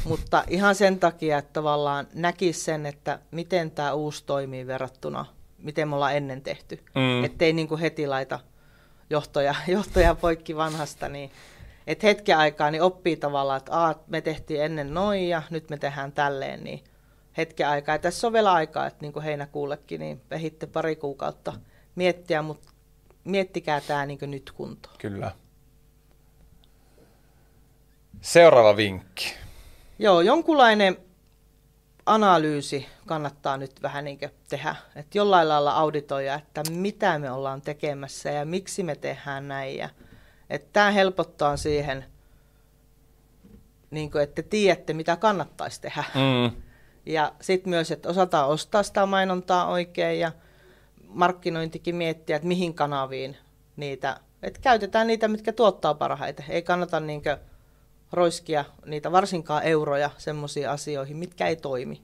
mutta 0.03 0.43
ihan 0.47 0.75
sen 0.75 0.99
takia, 0.99 1.37
että 1.37 1.53
tavallaan 1.53 2.07
näkisi 2.13 2.59
sen, 2.59 2.85
että 2.85 3.19
miten 3.31 3.71
tämä 3.71 3.93
uusi 3.93 4.23
toimii 4.25 4.67
verrattuna, 4.67 5.25
miten 5.57 5.87
me 5.87 5.95
ollaan 5.95 6.15
ennen 6.15 6.41
tehty. 6.41 6.83
Mm. 6.95 7.23
Ettei 7.23 7.53
niin 7.53 7.67
kuin 7.67 7.81
heti 7.81 8.07
laita 8.07 8.39
johtoja, 9.09 9.55
johtoja 9.77 10.15
poikki 10.15 10.55
vanhasta, 10.55 11.09
niin 11.09 11.31
että 11.87 12.07
hetken 12.07 12.37
aikaa 12.37 12.71
niin 12.71 12.81
oppii 12.81 13.17
tavallaan, 13.17 13.57
että 13.57 13.73
Aa, 13.73 14.03
me 14.07 14.21
tehtiin 14.21 14.63
ennen 14.63 14.93
noin 14.93 15.29
ja 15.29 15.41
nyt 15.49 15.69
me 15.69 15.77
tehdään 15.77 16.11
tälleen, 16.11 16.63
niin 16.63 16.83
hetken 17.37 17.67
aikaa. 17.67 17.95
Ja 17.95 17.99
tässä 17.99 18.27
on 18.27 18.33
vielä 18.33 18.53
aikaa, 18.53 18.87
että 18.87 19.01
niin 19.01 19.13
kuin 19.13 19.23
heinäkuullekin, 19.23 19.99
niin 19.99 20.21
vehitte 20.29 20.67
pari 20.67 20.95
kuukautta 20.95 21.53
miettiä, 21.95 22.41
mutta 22.41 22.71
miettikää 23.23 23.81
tämä 23.81 24.05
niin 24.05 24.19
nyt 24.27 24.51
kuntoon. 24.51 24.95
Kyllä. 24.97 25.31
Seuraava 28.21 28.75
vinkki. 28.75 29.35
Joo, 29.99 30.21
jonkunlainen 30.21 30.97
analyysi 32.05 32.87
kannattaa 33.05 33.57
nyt 33.57 33.81
vähän 33.81 34.05
niin 34.05 34.19
tehdä. 34.49 34.75
Että 34.95 35.17
jollain 35.17 35.49
lailla 35.49 35.71
auditoida, 35.71 36.35
että 36.35 36.63
mitä 36.71 37.19
me 37.19 37.31
ollaan 37.31 37.61
tekemässä 37.61 38.31
ja 38.31 38.45
miksi 38.45 38.83
me 38.83 38.95
tehdään 38.95 39.47
näin. 39.47 39.77
Ja, 39.77 39.89
että 40.49 40.69
tämä 40.73 40.91
helpottaa 40.91 41.57
siihen, 41.57 42.05
niin 43.91 44.11
kuin, 44.11 44.23
että 44.23 44.41
tiedätte, 44.43 44.93
mitä 44.93 45.15
kannattaisi 45.15 45.81
tehdä. 45.81 46.03
Mm. 46.15 46.61
Ja 47.05 47.31
sitten 47.41 47.69
myös, 47.69 47.91
että 47.91 48.09
osataan 48.09 48.47
ostaa 48.49 48.83
sitä 48.83 49.05
mainontaa 49.05 49.67
oikein 49.67 50.19
ja 50.19 50.31
markkinointikin 51.09 51.95
miettiä, 51.95 52.35
että 52.35 52.47
mihin 52.47 52.73
kanaviin 52.73 53.37
niitä, 53.75 54.19
että 54.43 54.59
käytetään 54.61 55.07
niitä, 55.07 55.27
mitkä 55.27 55.53
tuottaa 55.53 55.93
parhaiten. 55.93 56.45
Ei 56.49 56.61
kannata 56.61 56.99
niinkö 56.99 57.37
roiskia 58.11 58.65
niitä 58.85 59.11
varsinkaan 59.11 59.63
euroja 59.63 60.09
semmoisiin 60.17 60.69
asioihin, 60.69 61.17
mitkä 61.17 61.47
ei 61.47 61.55
toimi. 61.55 62.01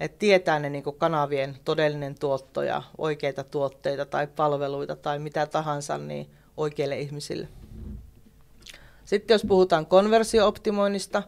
Että 0.00 0.18
tietää 0.18 0.58
ne 0.58 0.70
niin 0.70 0.84
kanavien 0.98 1.56
todellinen 1.64 2.18
tuotto 2.18 2.62
ja 2.62 2.82
oikeita 2.98 3.44
tuotteita 3.44 4.06
tai 4.06 4.26
palveluita 4.26 4.96
tai 4.96 5.18
mitä 5.18 5.46
tahansa 5.46 5.98
niin 5.98 6.30
oikeille 6.56 6.98
ihmisille. 6.98 7.48
Sitten 9.04 9.34
jos 9.34 9.44
puhutaan 9.48 9.86
konversiooptimoinnista, 9.86 11.22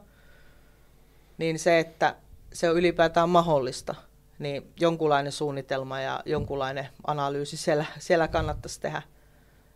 niin 1.38 1.58
se, 1.58 1.78
että 1.78 2.16
se 2.52 2.70
on 2.70 2.76
ylipäätään 2.76 3.28
mahdollista, 3.28 3.94
niin 4.38 4.72
jonkunlainen 4.80 5.32
suunnitelma 5.32 6.00
ja 6.00 6.22
jonkunlainen 6.26 6.88
analyysi 7.06 7.56
siellä, 7.56 7.84
siellä 7.98 8.28
kannattaisi 8.28 8.80
tehdä. 8.80 9.02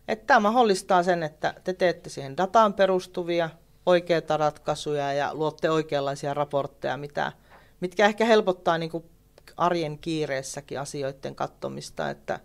Että 0.07 0.27
tämä 0.27 0.39
mahdollistaa 0.39 1.03
sen, 1.03 1.23
että 1.23 1.53
te 1.63 1.73
teette 1.73 2.09
siihen 2.09 2.37
dataan 2.37 2.73
perustuvia 2.73 3.49
oikeita 3.85 4.37
ratkaisuja 4.37 5.13
ja 5.13 5.35
luotte 5.35 5.69
oikeanlaisia 5.69 6.33
raportteja, 6.33 6.97
mitä, 6.97 7.31
mitkä 7.79 8.05
ehkä 8.05 8.25
helpottaa 8.25 8.77
niin 8.77 8.91
kuin 8.91 9.03
arjen 9.57 9.99
kiireessäkin 9.99 10.79
asioiden 10.79 11.35
katsomista, 11.35 12.09
että 12.09 12.39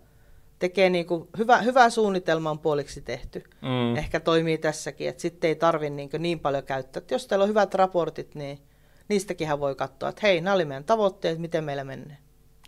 tekee 0.59 0.89
niin 0.89 1.05
kuin 1.05 1.29
hyvä, 1.37 1.57
hyvä 1.57 1.89
suunnitelma 1.89 2.49
on 2.49 2.59
puoliksi 2.59 3.01
tehty. 3.01 3.43
Mm. 3.61 3.95
Ehkä 3.95 4.19
toimii 4.19 4.57
tässäkin, 4.57 5.09
että 5.09 5.21
sitten 5.21 5.47
ei 5.47 5.55
tarvitse 5.55 5.95
niin, 5.95 6.09
niin 6.19 6.39
paljon 6.39 6.63
käyttää. 6.63 6.99
Että 6.99 7.13
jos 7.13 7.27
teillä 7.27 7.43
on 7.43 7.49
hyvät 7.49 7.73
raportit, 7.73 8.35
niin 8.35 8.59
niistäkin 9.07 9.59
voi 9.59 9.75
katsoa, 9.75 10.09
että 10.09 10.19
hei, 10.23 10.41
nämä 10.41 10.53
oli 10.53 10.65
meidän 10.65 10.83
tavoitteet, 10.83 11.39
miten 11.39 11.63
meillä 11.63 11.83
menee. 11.83 12.17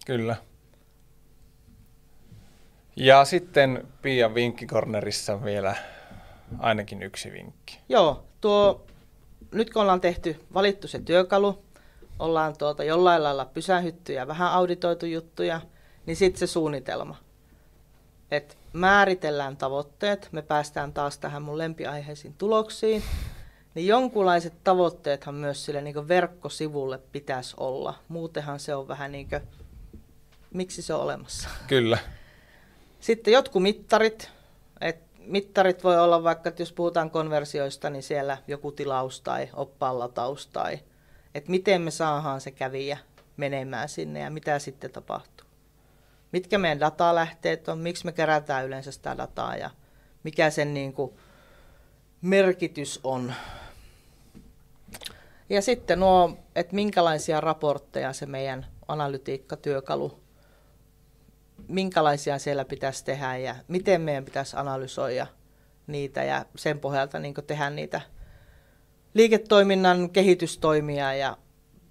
Kyllä. 0.06 0.36
Ja 2.96 3.26
sitten 3.26 3.88
Pian 4.02 4.36
vinkkikornerissa 4.36 5.44
vielä 5.44 5.76
ainakin 6.60 7.04
yksi 7.04 7.32
vinkki. 7.32 7.80
Joo, 7.90 8.26
tuo, 8.42 8.86
nyt 9.52 9.70
kun 9.70 9.82
ollaan 9.82 10.02
tehty, 10.02 10.46
valittu 10.54 10.88
se 10.88 11.00
työkalu, 11.00 11.64
ollaan 12.20 12.58
tuota 12.58 12.84
jollain 12.84 13.24
lailla 13.24 13.46
pysähytty 13.46 14.14
ja 14.14 14.28
vähän 14.28 14.52
auditoitu 14.52 15.06
juttuja, 15.06 15.62
niin 16.06 16.16
sitten 16.16 16.40
se 16.40 16.48
suunnitelma. 16.48 17.16
Et 18.32 18.58
määritellään 18.74 19.58
tavoitteet, 19.58 20.30
me 20.32 20.42
päästään 20.42 20.94
taas 20.94 21.18
tähän 21.18 21.42
mun 21.42 21.58
lempiaiheisiin 21.58 22.34
tuloksiin, 22.34 23.04
niin 23.78 23.88
jonkunlaiset 23.88 24.54
tavoitteethan 24.64 25.36
myös 25.36 25.66
sille 25.66 25.82
niin 25.82 26.08
verkkosivulle 26.08 26.98
pitäisi 26.98 27.56
olla. 27.60 27.94
Muutenhan 28.08 28.60
se 28.60 28.76
on 28.76 28.88
vähän 28.88 29.12
niin 29.12 29.30
kuin, 29.30 29.42
miksi 30.54 30.82
se 30.82 30.94
on 30.94 31.02
olemassa. 31.02 31.50
Kyllä. 31.68 31.98
Sitten 33.00 33.34
jotkut 33.34 33.62
mittarit, 33.62 34.32
että 34.82 35.06
mittarit 35.20 35.84
voi 35.84 36.00
olla 36.00 36.24
vaikka, 36.24 36.50
että 36.50 36.62
jos 36.62 36.74
puhutaan 36.74 37.12
konversioista, 37.12 37.90
niin 37.90 38.04
siellä 38.04 38.38
joku 38.48 38.72
tilaus 38.72 39.22
tai 39.22 39.50
oppaalataus 39.54 40.48
tai 40.48 40.80
että 41.36 41.52
miten 41.52 41.82
me 41.82 41.92
saadaan 41.92 42.42
se 42.42 42.52
kävijä 42.52 42.98
menemään 43.38 43.90
sinne 43.90 44.20
ja 44.20 44.30
mitä 44.30 44.60
sitten 44.60 44.92
tapahtuu. 44.92 45.48
Mitkä 46.32 46.58
meidän 46.58 46.80
datalähteet 46.80 47.68
on, 47.68 47.80
miksi 47.80 48.06
me 48.06 48.12
kerätään 48.12 48.66
yleensä 48.66 48.92
sitä 48.92 49.18
dataa 49.18 49.56
ja 49.56 49.70
mikä 50.24 50.50
sen 50.50 50.74
niin 50.74 50.94
kuin 50.94 51.14
merkitys 52.22 53.00
on. 53.04 53.34
Ja 55.50 55.62
sitten 55.62 56.00
nuo, 56.00 56.38
että 56.56 56.76
minkälaisia 56.76 57.42
raportteja 57.42 58.14
se 58.14 58.26
meidän 58.26 58.66
analytiikkatyökalu 58.88 60.28
minkälaisia 61.68 62.40
siellä 62.40 62.66
pitäisi 62.66 63.06
tehdä 63.06 63.38
ja 63.38 63.56
miten 63.68 64.02
meidän 64.02 64.26
pitäisi 64.26 64.58
analysoida 64.58 65.28
niitä 65.88 66.24
ja 66.24 66.46
sen 66.56 66.80
pohjalta 66.80 67.20
niin 67.20 67.34
tehdä 67.48 67.70
niitä 67.70 68.02
liiketoiminnan 69.14 70.10
kehitystoimia 70.10 71.14
ja 71.14 71.38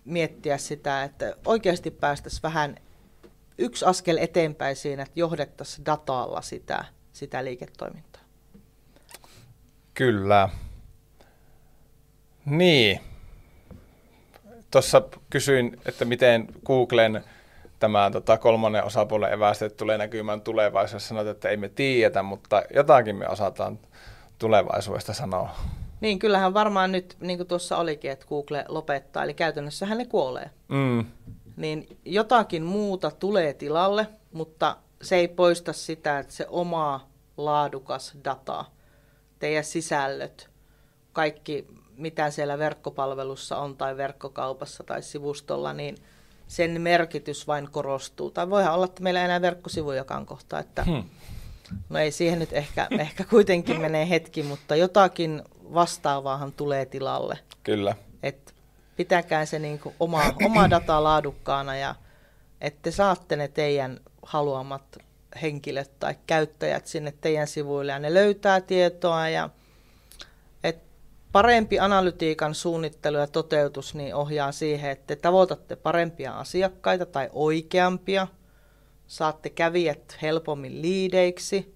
miettiä 0.05 0.59
sitä, 0.59 1.05
että 1.05 1.37
oikeasti 1.45 1.91
päästäisiin 1.91 2.43
vähän 2.43 2.77
yksi 3.59 3.85
askel 3.85 4.17
eteenpäin 4.21 4.77
siinä, 4.77 5.03
että 5.03 5.21
johdettaisiin 5.21 5.87
datalla 5.87 6.43
sitä, 6.43 6.85
sitä 7.13 7.45
liiketoimintaa. 7.45 8.23
Kyllä. 9.95 10.49
Niin. 12.47 13.01
Tuossa 14.71 15.03
kysyin, 15.31 15.81
että 15.87 16.05
miten 16.05 16.49
Googlen 16.65 17.25
tämä 17.79 18.11
tota, 18.11 18.39
kolmannen 18.39 18.85
osapuolen 18.85 19.33
evästeet 19.33 19.77
tulee 19.77 19.99
näkymään 19.99 20.41
tulevaisuudessa. 20.41 21.09
Sanoit, 21.09 21.29
että 21.29 21.49
ei 21.49 21.57
me 21.57 21.69
tiedetä, 21.69 22.23
mutta 22.23 22.63
jotakin 22.75 23.17
me 23.17 23.29
osataan 23.29 23.79
tulevaisuudesta 24.39 25.15
sanoa. 25.15 25.51
Niin, 26.01 26.19
kyllähän 26.19 26.55
varmaan 26.55 26.93
nyt, 26.93 27.17
niin 27.21 27.39
kuin 27.39 27.47
tuossa 27.47 27.77
olikin, 27.77 28.11
että 28.11 28.27
Google 28.27 28.65
lopettaa, 28.69 29.25
eli 29.25 29.35
käytännössä 29.35 29.87
ne 29.87 30.05
kuolee. 30.05 30.51
Mm. 30.69 31.05
Niin 31.57 31.99
jotakin 32.05 32.63
muuta 32.63 33.11
tulee 33.11 33.55
tilalle, 33.55 34.07
mutta 34.33 34.77
se 35.03 35.17
ei 35.17 35.29
poista 35.29 35.73
sitä, 35.73 36.19
että 36.19 36.33
se 36.33 36.47
oma 36.49 37.09
laadukas 37.37 38.15
data, 38.25 38.65
teidän 39.39 39.65
sisällöt, 39.65 40.51
kaikki 41.13 41.67
mitä 41.97 42.31
siellä 42.31 42.59
verkkopalvelussa 42.59 43.59
on 43.59 43.77
tai 43.77 43.97
verkkokaupassa 43.97 44.85
tai 44.85 45.03
sivustolla, 45.03 45.73
niin 45.73 45.97
sen 46.47 46.81
merkitys 46.81 47.47
vain 47.47 47.71
korostuu. 47.71 48.31
Tai 48.31 48.51
voihan 48.51 48.75
olla, 48.75 48.85
että 48.85 49.03
meillä 49.03 49.21
ei 49.21 49.25
enää 49.25 49.43
verkkosivujakaan 49.43 50.27
kohta, 50.27 50.59
että 50.59 50.85
hmm. 50.85 51.05
no 51.89 51.99
ei 51.99 52.11
siihen 52.11 52.39
nyt 52.39 52.53
ehkä, 52.53 52.89
ehkä 52.99 53.25
kuitenkin 53.25 53.81
menee 53.81 54.09
hetki, 54.09 54.43
mutta 54.43 54.77
jotakin 54.77 55.43
vastaavaahan 55.75 56.53
tulee 56.53 56.87
tilalle. 56.87 57.39
Kyllä. 57.63 57.95
Et 58.23 58.55
pitäkää 58.97 59.47
se 59.47 59.59
niin 59.59 59.81
oma, 60.01 60.23
oma 60.45 60.71
data 60.71 61.05
laadukkaana 61.05 61.77
ja 61.77 61.95
että 62.61 62.91
saatte 62.91 63.37
ne 63.37 63.49
teidän 63.49 64.01
haluamat 64.23 64.99
henkilöt 65.43 65.91
tai 66.01 66.15
käyttäjät 66.27 66.87
sinne 66.87 67.15
teidän 67.21 67.47
sivuille 67.47 67.93
ja 67.93 67.99
ne 67.99 68.15
löytää 68.15 68.61
tietoa 68.61 69.29
ja 69.29 69.51
parempi 71.37 71.79
analytiikan 71.81 72.55
suunnittelu 72.55 73.17
ja 73.17 73.27
toteutus 73.27 73.95
niin 73.95 74.15
ohjaa 74.15 74.53
siihen, 74.53 74.91
että 74.91 75.07
te 75.07 75.17
tavoitatte 75.17 75.77
parempia 75.77 76.39
asiakkaita 76.39 77.07
tai 77.07 77.31
oikeampia, 77.33 78.27
saatte 79.07 79.51
kävijät 79.51 80.19
helpommin 80.23 80.83
liideiksi, 80.83 81.75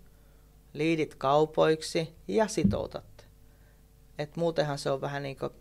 liidit 0.72 1.14
kaupoiksi 1.14 2.14
ja 2.28 2.48
sitoutatte. 2.48 3.24
Et 4.18 4.36
muutenhan 4.36 4.78
se 4.78 4.90
on 4.90 5.00
vähän 5.00 5.22
niin 5.22 5.36
kuin 5.36 5.52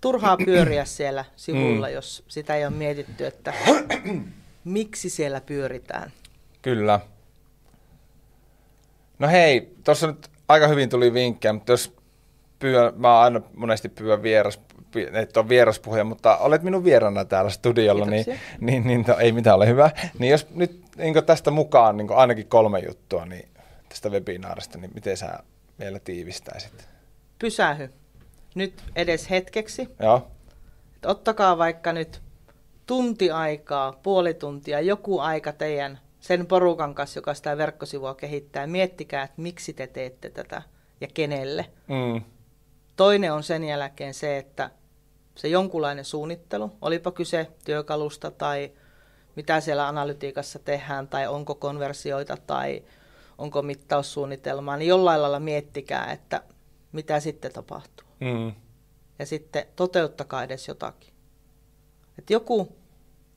turhaa 0.00 0.36
pyöriä 0.36 0.84
siellä 0.98 1.24
sivulla, 1.36 1.86
mm. 1.86 1.92
jos 1.92 2.24
sitä 2.28 2.54
ei 2.54 2.66
ole 2.66 2.74
mietitty, 2.74 3.26
että 3.26 3.54
miksi 4.64 5.10
siellä 5.10 5.40
pyöritään. 5.40 6.12
Kyllä. 6.62 7.00
No 9.18 9.28
hei, 9.28 9.72
tuossa 9.84 10.06
nyt 10.06 10.28
aika 10.48 10.68
hyvin 10.68 10.88
tuli 10.88 11.12
vinkkejä, 11.12 11.52
mutta 11.52 11.72
jos 11.72 11.97
pyydän, 12.58 12.92
mä 12.96 13.20
aina 13.20 13.40
monesti 13.56 13.88
pyydän 13.88 14.22
vieras, 14.22 14.60
että 15.12 15.40
on 15.40 15.48
vieraspuhuja, 15.48 16.04
mutta 16.04 16.36
olet 16.36 16.62
minun 16.62 16.84
vierana 16.84 17.24
täällä 17.24 17.50
studiolla, 17.50 18.06
niin, 18.06 18.24
niin, 18.60 18.86
niin 18.86 19.04
to, 19.04 19.18
ei 19.18 19.32
mitään 19.32 19.56
ole 19.56 19.66
hyvä. 19.66 19.90
Niin 20.18 20.30
jos 20.30 20.46
nyt 20.54 20.84
niin 20.96 21.24
tästä 21.26 21.50
mukaan 21.50 21.96
niin 21.96 22.12
ainakin 22.12 22.46
kolme 22.46 22.78
juttua 22.78 23.26
niin 23.26 23.48
tästä 23.88 24.08
webinaarista, 24.08 24.78
niin 24.78 24.90
miten 24.94 25.16
sä 25.16 25.38
vielä 25.80 25.98
tiivistäisit? 25.98 26.88
Pysähy. 27.38 27.88
Nyt 28.54 28.82
edes 28.96 29.30
hetkeksi. 29.30 29.88
Joo. 30.02 30.30
ottakaa 31.04 31.58
vaikka 31.58 31.92
nyt 31.92 32.22
tunti 32.86 33.30
aikaa, 33.30 33.92
puoli 33.92 34.34
tuntia, 34.34 34.80
joku 34.80 35.18
aika 35.18 35.52
teidän 35.52 35.98
sen 36.20 36.46
porukan 36.46 36.94
kanssa, 36.94 37.18
joka 37.18 37.34
sitä 37.34 37.58
verkkosivua 37.58 38.14
kehittää. 38.14 38.66
Miettikää, 38.66 39.22
että 39.22 39.42
miksi 39.42 39.72
te 39.72 39.86
teette 39.86 40.30
tätä 40.30 40.62
ja 41.00 41.08
kenelle. 41.14 41.66
Mm. 41.88 42.22
Toinen 42.98 43.32
on 43.32 43.42
sen 43.42 43.64
jälkeen 43.64 44.14
se, 44.14 44.38
että 44.38 44.70
se 45.34 45.48
jonkunlainen 45.48 46.04
suunnittelu, 46.04 46.72
olipa 46.82 47.10
kyse 47.12 47.48
työkalusta 47.64 48.30
tai 48.30 48.72
mitä 49.36 49.60
siellä 49.60 49.88
analytiikassa 49.88 50.58
tehdään 50.58 51.08
tai 51.08 51.26
onko 51.26 51.54
konversioita 51.54 52.36
tai 52.46 52.84
onko 53.38 53.62
mittaussuunnitelmaa, 53.62 54.76
niin 54.76 54.88
jollain 54.88 55.22
lailla 55.22 55.40
miettikää, 55.40 56.12
että 56.12 56.42
mitä 56.92 57.20
sitten 57.20 57.52
tapahtuu. 57.52 58.08
Mm. 58.20 58.52
Ja 59.18 59.26
sitten 59.26 59.66
toteuttakaa 59.76 60.42
edes 60.42 60.68
jotakin. 60.68 61.14
Että 62.18 62.32
joku, 62.32 62.76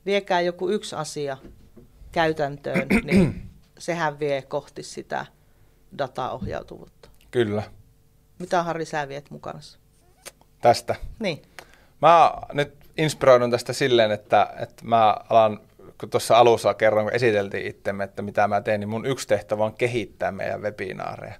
viekää 0.06 0.40
joku 0.40 0.70
yksi 0.70 0.96
asia 0.96 1.36
käytäntöön, 2.12 2.86
niin 3.04 3.50
sehän 3.78 4.18
vie 4.18 4.42
kohti 4.42 4.82
sitä 4.82 5.26
dataohjautuvuutta. 5.98 7.08
Kyllä. 7.30 7.62
Mitä 8.38 8.62
Harri 8.62 8.84
sä 8.84 9.08
viet 9.08 9.30
mukana? 9.30 9.60
Tästä? 10.60 10.94
Niin. 11.18 11.42
Mä 12.02 12.32
nyt 12.52 12.74
inspiroidun 12.96 13.50
tästä 13.50 13.72
silleen, 13.72 14.10
että, 14.10 14.54
että 14.60 14.84
mä 14.84 15.16
alan, 15.30 15.60
kun 16.00 16.10
tuossa 16.10 16.38
alussa 16.38 16.74
kerroin, 16.74 17.06
kun 17.06 17.14
esiteltiin 17.14 17.66
itsemme, 17.66 18.04
että 18.04 18.22
mitä 18.22 18.48
mä 18.48 18.60
teen, 18.60 18.80
niin 18.80 18.88
mun 18.88 19.06
yksi 19.06 19.28
tehtävä 19.28 19.64
on 19.64 19.74
kehittää 19.74 20.32
meidän 20.32 20.62
webinaareja. 20.62 21.34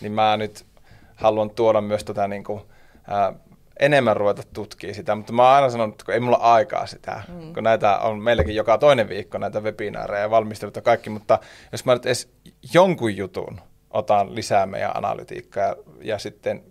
Niin 0.00 0.12
mä 0.12 0.36
nyt 0.36 0.66
haluan 1.14 1.50
tuoda 1.50 1.80
myös 1.80 2.04
tota 2.04 2.28
niin 2.28 2.44
kuin, 2.44 2.62
ää, 3.08 3.32
enemmän 3.80 4.16
ruveta 4.16 4.42
tutkimaan 4.52 4.94
sitä, 4.94 5.14
mutta 5.14 5.32
mä 5.32 5.42
oon 5.42 5.54
aina 5.54 5.70
sanonut, 5.70 5.94
että 5.94 6.04
kun 6.04 6.14
ei 6.14 6.20
mulla 6.20 6.36
aikaa 6.36 6.86
sitä, 6.86 7.22
mm. 7.28 7.54
kun 7.54 7.64
näitä 7.64 7.98
on 7.98 8.22
meilläkin 8.22 8.54
joka 8.54 8.78
toinen 8.78 9.08
viikko 9.08 9.38
näitä 9.38 9.60
webinaareja 9.60 10.22
ja 10.22 10.30
valmistelut 10.30 10.76
ja 10.76 10.82
kaikki, 10.82 11.10
mutta 11.10 11.38
jos 11.72 11.84
mä 11.84 11.94
nyt 11.94 12.06
edes 12.06 12.32
jonkun 12.74 13.16
jutun 13.16 13.60
otan 13.90 14.34
lisää 14.34 14.66
meidän 14.66 14.96
analytiikkaa 14.96 15.64
ja, 15.64 15.74
ja 16.02 16.18
sitten 16.18 16.64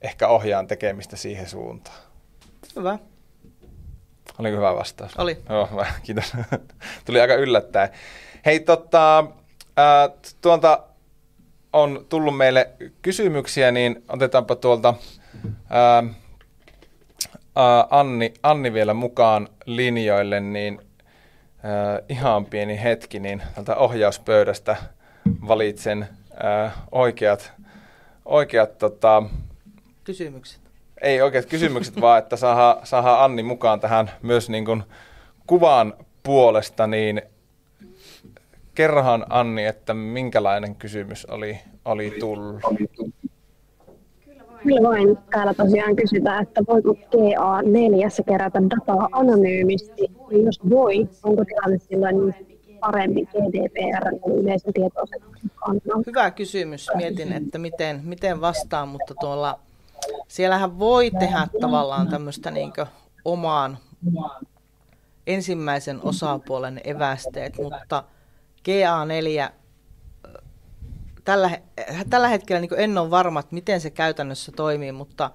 ehkä 0.00 0.28
ohjaan 0.28 0.66
tekemistä 0.66 1.16
siihen 1.16 1.48
suuntaan. 1.48 1.96
Hyvä. 2.76 2.98
Oliko 4.38 4.56
hyvä 4.56 4.74
vastaus? 4.74 5.16
Oli. 5.16 5.38
Joo, 5.48 5.66
hyvä, 5.66 5.86
kiitos. 6.04 6.32
Tuli 7.04 7.20
aika 7.20 7.34
yllättäen. 7.34 7.88
Hei, 8.46 8.60
tota, 8.60 9.18
äh, 9.78 10.10
tuolta 10.40 10.82
on 11.72 12.06
tullut 12.08 12.36
meille 12.36 12.70
kysymyksiä, 13.02 13.70
niin 13.70 14.04
otetaanpa 14.08 14.56
tuolta 14.56 14.94
äh, 15.72 16.14
Anni, 17.90 18.34
Anni 18.42 18.72
vielä 18.72 18.94
mukaan 18.94 19.48
linjoille, 19.66 20.40
niin 20.40 20.80
äh, 20.80 22.04
ihan 22.08 22.46
pieni 22.46 22.82
hetki, 22.82 23.20
niin 23.20 23.42
tältä 23.54 23.76
ohjauspöydästä 23.76 24.76
valitsen 25.48 26.08
äh, 26.44 26.72
oikeat, 26.92 27.52
oikeat 28.24 28.78
tota, 28.78 29.22
kysymykset. 30.04 30.60
Ei 31.00 31.22
oikeat 31.22 31.46
kysymykset, 31.46 32.00
vaan 32.00 32.18
että 32.18 32.36
saadaan, 32.36 32.86
saadaan 32.86 33.24
Anni 33.24 33.42
mukaan 33.42 33.80
tähän 33.80 34.10
myös 34.22 34.50
niin 34.50 34.64
kuin 34.64 34.82
kuvan 35.46 35.94
puolesta, 36.22 36.86
niin 36.86 37.22
kerrohan 38.74 39.26
Anni, 39.28 39.66
että 39.66 39.94
minkälainen 39.94 40.74
kysymys 40.74 41.26
oli, 41.26 41.58
oli 41.84 42.16
tullut. 42.20 42.60
Kyllä 44.62 44.88
vain. 44.88 45.18
Täällä 45.30 45.54
tosiaan 45.54 45.96
kysytään, 45.96 46.42
että 46.42 46.62
voiko 46.68 46.92
GA4 46.92 48.24
kerätä 48.28 48.62
dataa 48.70 49.08
anonyymisti. 49.12 50.10
Jos 50.44 50.60
voi, 50.70 51.08
onko 51.22 51.44
tilanne 51.44 51.78
silloin 51.78 52.34
parempi 52.82 53.24
GDPR 53.24 54.30
yleisen 54.40 54.72
tietoasetuksen 54.72 55.50
kannalta? 55.54 56.02
Hyvä 56.06 56.30
kysymys. 56.30 56.88
Mietin, 56.94 57.32
että 57.32 57.58
miten, 57.58 58.00
miten 58.04 58.40
vastaan, 58.40 58.88
mutta 58.88 59.14
tuolla 59.20 59.58
siellähän 60.28 60.78
voi 60.78 61.10
tehdä 61.10 61.46
tavallaan 61.60 62.08
tämmöistä 62.08 62.50
niin 62.50 62.72
omaan 63.24 63.78
ensimmäisen 65.26 66.00
osapuolen 66.02 66.80
evästeet, 66.84 67.58
mutta 67.58 68.04
GA4 68.68 69.52
tällä, 71.24 71.58
tällä 72.10 72.28
hetkellä 72.28 72.60
niin 72.60 72.70
en 72.76 72.98
ole 72.98 73.10
varma, 73.10 73.40
että 73.40 73.54
miten 73.54 73.80
se 73.80 73.90
käytännössä 73.90 74.52
toimii, 74.52 74.92
mutta 74.92 75.30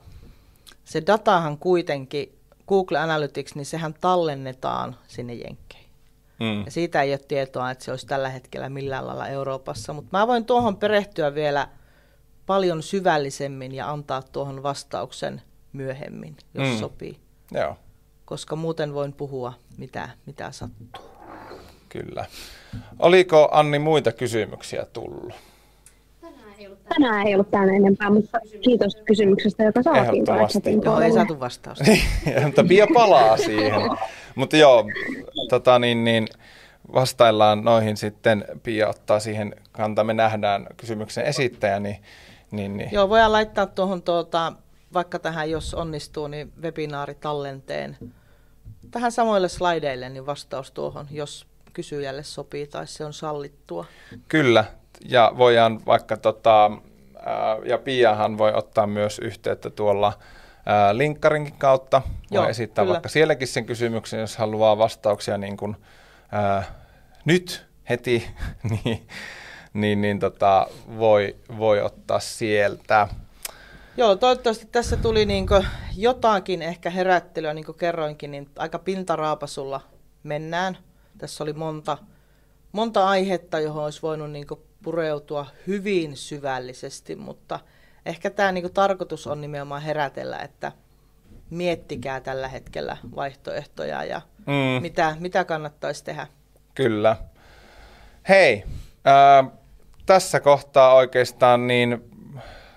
se 0.85 1.03
datahan 1.07 1.57
kuitenkin, 1.57 2.33
Google 2.67 2.97
Analytics, 2.97 3.55
niin 3.55 3.65
sehän 3.65 3.93
tallennetaan 4.01 4.95
sinne 5.07 5.33
Jenkkeihin. 5.33 5.86
Mm. 6.39 6.65
Ja 6.65 6.71
siitä 6.71 7.01
ei 7.01 7.11
ole 7.11 7.19
tietoa, 7.27 7.71
että 7.71 7.83
se 7.83 7.91
olisi 7.91 8.07
tällä 8.07 8.29
hetkellä 8.29 8.69
millään 8.69 9.07
lailla 9.07 9.27
Euroopassa, 9.27 9.93
mutta 9.93 10.17
mä 10.17 10.27
voin 10.27 10.45
tuohon 10.45 10.77
perehtyä 10.77 11.35
vielä 11.35 11.67
paljon 12.45 12.83
syvällisemmin 12.83 13.75
ja 13.75 13.89
antaa 13.89 14.21
tuohon 14.21 14.63
vastauksen 14.63 15.41
myöhemmin, 15.73 16.37
jos 16.53 16.67
mm. 16.67 16.77
sopii. 16.77 17.17
Joo. 17.51 17.77
Koska 18.25 18.55
muuten 18.55 18.93
voin 18.93 19.13
puhua, 19.13 19.53
mitä, 19.77 20.09
mitä 20.25 20.51
sattuu. 20.51 21.05
Kyllä. 21.89 22.25
Oliko 22.99 23.49
Anni 23.51 23.79
muita 23.79 24.11
kysymyksiä 24.11 24.85
tullut? 24.93 25.33
Tänään 26.89 27.27
ei 27.27 27.33
ollut 27.33 27.51
tänne 27.51 27.75
enempää, 27.75 28.09
mutta 28.09 28.39
kiitos 28.61 28.95
kysymyksestä, 29.05 29.63
joka 29.63 29.83
saatiin. 29.83 30.05
Ehdottomasti. 30.05 30.79
Joo, 30.83 30.99
ei 30.99 31.11
saatu 31.11 31.39
vastausta. 31.39 31.85
mutta 32.45 32.63
Pia 32.63 32.87
palaa 32.93 33.37
siihen. 33.37 33.81
mutta 34.35 34.57
joo, 34.57 34.85
tota 35.49 35.79
niin, 35.79 36.03
niin, 36.03 36.27
vastaillaan 36.93 37.63
noihin 37.63 37.97
sitten. 37.97 38.45
Pia 38.63 38.89
ottaa 38.89 39.19
siihen 39.19 39.55
kantaa. 39.71 40.03
Me 40.03 40.13
nähdään 40.13 40.67
kysymyksen 40.77 41.25
esittäjä. 41.25 41.79
Niin, 41.79 42.03
niin, 42.51 42.77
niin. 42.77 42.89
Joo, 42.91 43.09
voidaan 43.09 43.31
laittaa 43.31 43.65
tuohon 43.65 44.01
tuota, 44.01 44.53
vaikka 44.93 45.19
tähän, 45.19 45.51
jos 45.51 45.73
onnistuu, 45.73 46.27
niin 46.27 46.53
webinaaritallenteen 46.61 47.97
tähän 48.91 49.11
samoille 49.11 49.49
slaideille 49.49 50.09
niin 50.09 50.25
vastaus 50.25 50.71
tuohon, 50.71 51.07
jos 51.11 51.47
kysyjälle 51.73 52.23
sopii 52.23 52.67
tai 52.67 52.87
se 52.87 53.05
on 53.05 53.13
sallittua. 53.13 53.85
Kyllä, 54.27 54.65
ja 55.09 55.31
voidaan 55.37 55.85
vaikka 55.85 56.17
tota, 56.17 56.71
ja 57.65 57.77
Piahan 57.77 58.37
voi 58.37 58.53
ottaa 58.53 58.87
myös 58.87 59.19
yhteyttä 59.19 59.69
tuolla 59.69 60.13
linkkarinkin 60.93 61.57
kautta. 61.57 62.01
Voi 62.05 62.37
Joo, 62.37 62.49
esittää 62.49 62.85
kyllä. 62.85 62.93
vaikka 62.93 63.09
sielläkin 63.09 63.47
sen 63.47 63.65
kysymyksen, 63.65 64.19
jos 64.19 64.37
haluaa 64.37 64.77
vastauksia 64.77 65.37
niin 65.37 65.57
kuin, 65.57 65.75
ää, 66.31 66.63
nyt 67.25 67.65
heti, 67.89 68.27
niin, 68.83 69.07
niin, 69.73 70.01
niin 70.01 70.19
tota, 70.19 70.67
voi, 70.97 71.35
voi 71.57 71.81
ottaa 71.81 72.19
sieltä. 72.19 73.07
Joo, 73.97 74.15
toivottavasti 74.15 74.65
tässä 74.65 74.97
tuli 74.97 75.25
niin 75.25 75.45
jotakin 75.95 76.61
ehkä 76.61 76.89
herättelyä, 76.89 77.53
niin 77.53 77.65
kuin 77.65 77.77
kerroinkin, 77.77 78.31
niin 78.31 78.49
aika 78.55 78.79
pintaraapasulla 78.79 79.81
mennään. 80.23 80.77
Tässä 81.17 81.43
oli 81.43 81.53
monta, 81.53 81.97
monta 82.71 83.07
aihetta, 83.07 83.59
johon 83.59 83.83
olisi 83.83 84.01
voinut 84.01 84.31
niin 84.31 84.47
pureutua 84.83 85.45
hyvin 85.67 86.17
syvällisesti, 86.17 87.15
mutta 87.15 87.59
ehkä 88.07 88.29
tämä 88.29 88.51
niin 88.51 88.73
tarkoitus 88.73 89.27
on 89.27 89.41
nimenomaan 89.41 89.81
herätellä, 89.81 90.37
että 90.39 90.71
miettikää 91.49 92.19
tällä 92.21 92.47
hetkellä 92.47 92.97
vaihtoehtoja 93.15 94.03
ja 94.03 94.21
mm. 94.45 94.81
mitä, 94.81 95.15
mitä 95.19 95.45
kannattaisi 95.45 96.03
tehdä. 96.03 96.27
Kyllä. 96.75 97.15
Hei, 98.29 98.63
äh, 99.07 99.51
tässä 100.05 100.39
kohtaa 100.39 100.93
oikeastaan 100.93 101.67
niin 101.67 102.03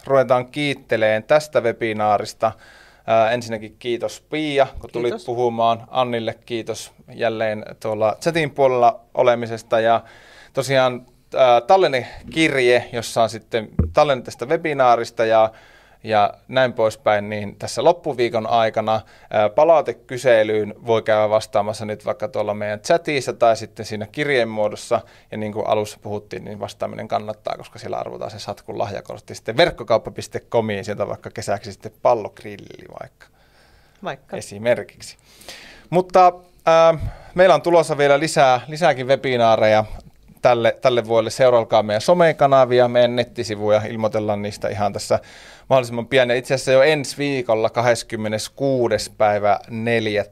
ruvetaan 0.07 0.47
kiitteleen 0.47 1.25
tästä 1.25 1.61
webinaarista. 1.61 2.53
Ää, 3.07 3.31
ensinnäkin 3.31 3.77
kiitos 3.79 4.21
Pia, 4.21 4.67
kun 4.67 4.75
kiitos. 4.75 4.93
tulit 4.93 5.27
puhumaan. 5.27 5.87
Annille 5.91 6.35
kiitos 6.47 6.93
jälleen 7.15 7.65
tuolla 7.83 8.17
chatin 8.21 8.51
puolella 8.51 9.01
olemisesta. 9.15 9.81
Ja 9.81 10.05
tosiaan 10.53 11.07
tallennekirje, 11.67 12.89
jossa 12.93 13.23
on 13.23 13.31
sitten 13.31 13.69
tallenne 13.93 14.25
tästä 14.25 14.47
webinaarista 14.47 15.25
ja 15.25 15.51
ja 16.05 16.35
näin 16.49 16.73
poispäin, 16.73 17.29
niin 17.29 17.57
tässä 17.57 17.85
loppuviikon 17.85 18.47
aikana 18.47 19.01
palautekyselyyn 19.55 20.75
voi 20.87 21.03
käydä 21.03 21.31
vastaamassa 21.31 21.85
nyt 21.85 22.07
vaikka 22.07 22.29
tuolla 22.29 22.55
meidän 22.55 22.81
chatissa 22.81 23.33
tai 23.33 23.57
sitten 23.57 23.87
siinä 23.87 24.07
kirjeen 24.07 24.49
muodossa. 24.49 25.01
Ja 25.31 25.39
niin 25.39 25.53
kuin 25.53 25.67
alussa 25.67 25.99
puhuttiin, 26.03 26.45
niin 26.45 26.61
vastaaminen 26.61 27.09
kannattaa, 27.09 27.57
koska 27.57 27.79
siellä 27.79 27.97
arvotaan 27.97 28.31
se 28.31 28.39
satkun 28.39 28.79
lahjakortti 28.79 29.35
sitten 29.35 29.57
verkkokauppa.comiin, 29.57 30.85
sieltä 30.85 31.09
vaikka 31.09 31.31
kesäksi 31.31 31.73
sitten 31.73 31.93
pallokrilli 32.03 32.89
vaikka. 33.01 33.27
Vaikka. 34.05 34.37
Esimerkiksi. 34.37 35.17
Mutta 35.91 36.33
ää, 36.67 36.95
meillä 37.35 37.55
on 37.55 37.63
tulossa 37.63 37.99
vielä 37.99 38.21
lisää, 38.21 38.61
lisääkin 38.69 39.07
webinaareja 39.07 39.85
tälle, 40.43 40.79
tälle 40.81 41.07
vuodelle. 41.07 41.31
Seurailkaa 41.31 41.83
meidän 41.83 42.01
somekanavia, 42.01 42.89
meidän 42.89 43.17
nettisivuja, 43.17 43.83
ilmoitellaan 43.85 44.43
niistä 44.43 44.69
ihan 44.69 44.93
tässä 44.93 45.19
mahdollisimman 45.69 46.07
pian. 46.07 46.31
Ja 46.31 46.37
itse 46.37 46.55
asiassa 46.55 46.73
jo 46.73 46.83
ensi 46.83 47.19
viikolla 47.19 47.71
26. 47.71 49.13
päivä 49.19 49.61
4. 49.71 50.25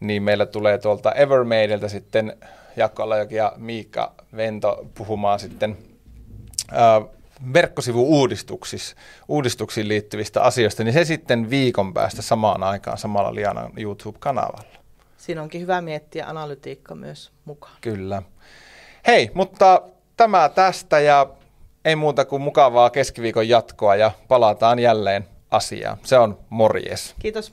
niin 0.00 0.22
meillä 0.22 0.46
tulee 0.46 0.78
tuolta 0.78 1.12
Evermadeilta 1.12 1.88
sitten 1.88 2.36
Jakko 2.76 3.02
Alajoki 3.02 3.34
ja 3.34 3.52
Miikka 3.56 4.14
Vento 4.36 4.86
puhumaan 4.94 5.38
sitten 5.38 5.76
ää, 6.72 7.02
verkkosivu-uudistuksiin 7.54 9.88
liittyvistä 9.88 10.42
asioista, 10.42 10.84
niin 10.84 10.92
se 10.92 11.04
sitten 11.04 11.50
viikon 11.50 11.94
päästä 11.94 12.22
samaan 12.22 12.62
aikaan 12.62 12.98
samalla 12.98 13.34
Lianan 13.34 13.72
YouTube-kanavalla. 13.76 14.78
Siinä 15.16 15.42
onkin 15.42 15.60
hyvä 15.60 15.80
miettiä 15.80 16.26
analytiikka 16.26 16.94
myös 16.94 17.32
mukaan. 17.44 17.76
Kyllä. 17.80 18.22
Hei, 19.08 19.30
mutta 19.34 19.82
tämä 20.16 20.48
tästä 20.48 21.00
ja 21.00 21.26
ei 21.84 21.96
muuta 21.96 22.24
kuin 22.24 22.42
mukavaa 22.42 22.90
keskiviikon 22.90 23.48
jatkoa 23.48 23.96
ja 23.96 24.10
palataan 24.28 24.78
jälleen 24.78 25.24
asiaan. 25.50 25.98
Se 26.04 26.18
on 26.18 26.38
morjes. 26.50 27.14
Kiitos. 27.18 27.46